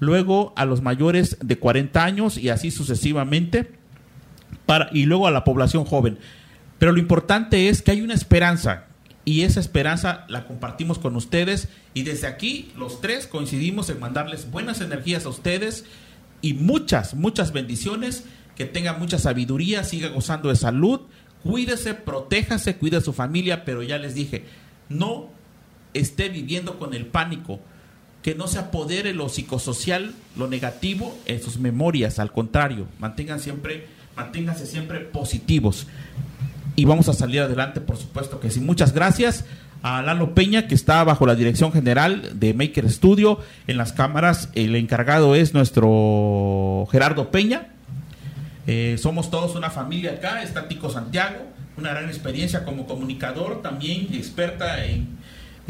luego 0.00 0.52
a 0.56 0.64
los 0.64 0.82
mayores 0.82 1.38
de 1.40 1.58
40 1.58 2.04
años 2.04 2.36
y 2.36 2.48
así 2.48 2.72
sucesivamente 2.72 3.70
y 4.92 5.04
luego 5.04 5.26
a 5.26 5.30
la 5.30 5.44
población 5.44 5.84
joven. 5.84 6.18
Pero 6.78 6.92
lo 6.92 6.98
importante 6.98 7.68
es 7.68 7.82
que 7.82 7.92
hay 7.92 8.02
una 8.02 8.14
esperanza 8.14 8.84
y 9.24 9.42
esa 9.42 9.60
esperanza 9.60 10.24
la 10.28 10.46
compartimos 10.46 10.98
con 10.98 11.16
ustedes 11.16 11.68
y 11.94 12.02
desde 12.02 12.26
aquí 12.26 12.70
los 12.76 13.00
tres 13.00 13.26
coincidimos 13.26 13.90
en 13.90 13.98
mandarles 13.98 14.50
buenas 14.50 14.80
energías 14.80 15.26
a 15.26 15.30
ustedes 15.30 15.84
y 16.42 16.54
muchas, 16.54 17.14
muchas 17.14 17.52
bendiciones, 17.52 18.24
que 18.54 18.66
tengan 18.66 18.98
mucha 18.98 19.18
sabiduría, 19.18 19.84
siga 19.84 20.08
gozando 20.08 20.48
de 20.48 20.56
salud, 20.56 21.00
cuídese, 21.42 21.94
protéjase, 21.94 22.76
cuide 22.76 22.98
a 22.98 23.00
su 23.00 23.12
familia, 23.12 23.64
pero 23.64 23.82
ya 23.82 23.98
les 23.98 24.14
dije, 24.14 24.44
no 24.88 25.28
esté 25.92 26.28
viviendo 26.28 26.78
con 26.78 26.94
el 26.94 27.06
pánico, 27.06 27.60
que 28.22 28.34
no 28.34 28.46
se 28.48 28.58
apodere 28.58 29.14
lo 29.14 29.28
psicosocial, 29.28 30.14
lo 30.36 30.48
negativo 30.48 31.16
en 31.26 31.42
sus 31.42 31.58
memorias, 31.58 32.18
al 32.18 32.32
contrario, 32.32 32.86
mantengan 32.98 33.40
siempre 33.40 33.86
manténganse 34.16 34.66
siempre 34.66 35.00
positivos. 35.00 35.86
Y 36.74 36.84
vamos 36.84 37.08
a 37.08 37.12
salir 37.12 37.40
adelante, 37.40 37.80
por 37.80 37.96
supuesto 37.96 38.40
que 38.40 38.50
sí. 38.50 38.60
Muchas 38.60 38.92
gracias 38.92 39.44
a 39.82 40.02
Lalo 40.02 40.34
Peña, 40.34 40.66
que 40.66 40.74
está 40.74 41.04
bajo 41.04 41.26
la 41.26 41.34
dirección 41.34 41.72
general 41.72 42.38
de 42.38 42.54
Maker 42.54 42.90
Studio. 42.90 43.38
En 43.66 43.76
las 43.76 43.92
cámaras, 43.92 44.50
el 44.54 44.74
encargado 44.76 45.34
es 45.34 45.54
nuestro 45.54 46.86
Gerardo 46.90 47.30
Peña. 47.30 47.68
Eh, 48.66 48.96
somos 48.98 49.30
todos 49.30 49.54
una 49.54 49.70
familia 49.70 50.12
acá. 50.12 50.42
Está 50.42 50.68
Tico 50.68 50.90
Santiago, 50.90 51.38
una 51.76 51.90
gran 51.90 52.08
experiencia 52.08 52.64
como 52.64 52.86
comunicador, 52.86 53.62
también 53.62 54.08
experta 54.12 54.84
en 54.84 55.16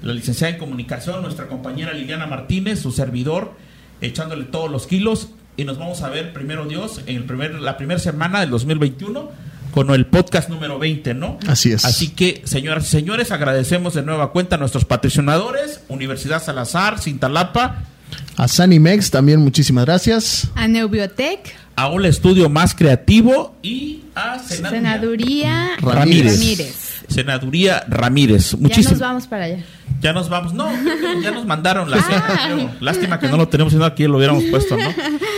la 0.00 0.12
licenciada 0.12 0.54
en 0.54 0.58
comunicación, 0.58 1.22
nuestra 1.22 1.46
compañera 1.46 1.92
Liliana 1.92 2.26
Martínez, 2.26 2.80
su 2.80 2.92
servidor, 2.92 3.54
echándole 4.00 4.44
todos 4.44 4.70
los 4.70 4.86
kilos 4.86 5.30
y 5.56 5.64
nos 5.64 5.78
vamos 5.78 6.02
a 6.02 6.08
ver 6.08 6.32
primero 6.32 6.66
Dios 6.66 7.00
en 7.06 7.16
el 7.16 7.24
primer, 7.24 7.54
la 7.54 7.76
primera 7.76 7.98
semana 8.00 8.40
del 8.40 8.50
2021 8.50 9.30
con 9.76 9.90
el 9.90 10.06
podcast 10.06 10.48
número 10.48 10.78
20, 10.78 11.12
¿no? 11.12 11.38
Así 11.46 11.70
es. 11.70 11.84
Así 11.84 12.08
que, 12.08 12.40
señoras 12.44 12.86
y 12.86 12.90
señores, 12.90 13.30
agradecemos 13.30 13.92
de 13.92 14.02
nueva 14.02 14.32
cuenta 14.32 14.56
a 14.56 14.58
nuestros 14.58 14.86
patrocinadores, 14.86 15.80
Universidad 15.88 16.42
Salazar, 16.42 16.98
Cintalapa. 16.98 17.82
A 18.38 18.48
Sanimex 18.48 19.10
también 19.10 19.40
muchísimas 19.40 19.84
gracias. 19.84 20.48
A 20.54 20.66
Neubiotech. 20.66 21.54
A 21.74 21.88
un 21.88 22.06
estudio 22.06 22.48
más 22.48 22.74
creativo 22.74 23.54
y 23.62 24.04
a 24.14 24.38
Senaduría, 24.38 25.76
Ramírez. 25.82 26.85
Senaduría 27.08 27.84
Ramírez. 27.88 28.56
Muchísimas. 28.58 28.84
Ya 28.84 28.90
nos 28.90 29.00
vamos 29.00 29.26
para 29.26 29.44
allá. 29.44 29.64
Ya 30.00 30.12
nos 30.12 30.28
vamos. 30.28 30.54
No, 30.54 30.68
ya 31.22 31.30
nos 31.30 31.46
mandaron 31.46 31.90
la 31.90 32.02
cena. 32.02 32.76
Lástima 32.80 33.18
que 33.18 33.28
no 33.28 33.36
lo 33.36 33.48
tenemos, 33.48 33.72
sino 33.72 33.84
aquí 33.84 34.06
lo 34.06 34.16
hubiéramos 34.16 34.44
puesto, 34.44 34.76
¿no? 34.76 34.88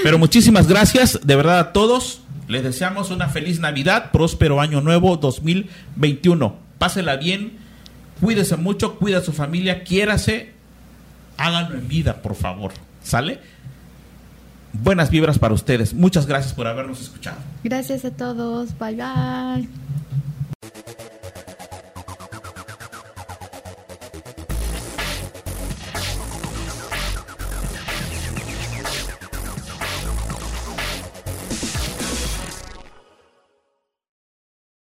Pero 0.03 0.19
muchísimas 0.19 0.67
gracias, 0.67 1.21
de 1.23 1.37
verdad, 1.37 1.59
a 1.59 1.73
todos. 1.73 2.23
Les 2.49 2.63
deseamos 2.63 3.11
una 3.11 3.29
feliz 3.29 3.61
Navidad, 3.61 4.11
próspero 4.11 4.61
año 4.61 4.81
nuevo 4.81 5.17
2021. 5.19 6.57
Pásela 6.79 7.17
bien, 7.17 7.59
cuídese 8.21 8.57
mucho, 8.57 8.97
cuida 8.97 9.19
a 9.19 9.23
su 9.23 9.33
familia, 9.33 9.85
quiérase, 9.85 10.53
háganlo 11.37 11.77
en 11.77 11.89
vida, 11.89 12.23
por 12.23 12.35
favor. 12.35 12.73
¿Sale? 13.03 13.41
Buenas 14.73 15.11
vibras 15.11 15.39
para 15.39 15.55
ustedes. 15.55 15.93
Muchas 15.93 16.27
gracias 16.27 16.55
por 16.55 16.67
habernos 16.67 17.01
escuchado. 17.01 17.39
Gracias 17.65 18.05
a 18.05 18.11
todos. 18.11 18.71
Bye 18.79 18.97
bye. 18.97 19.69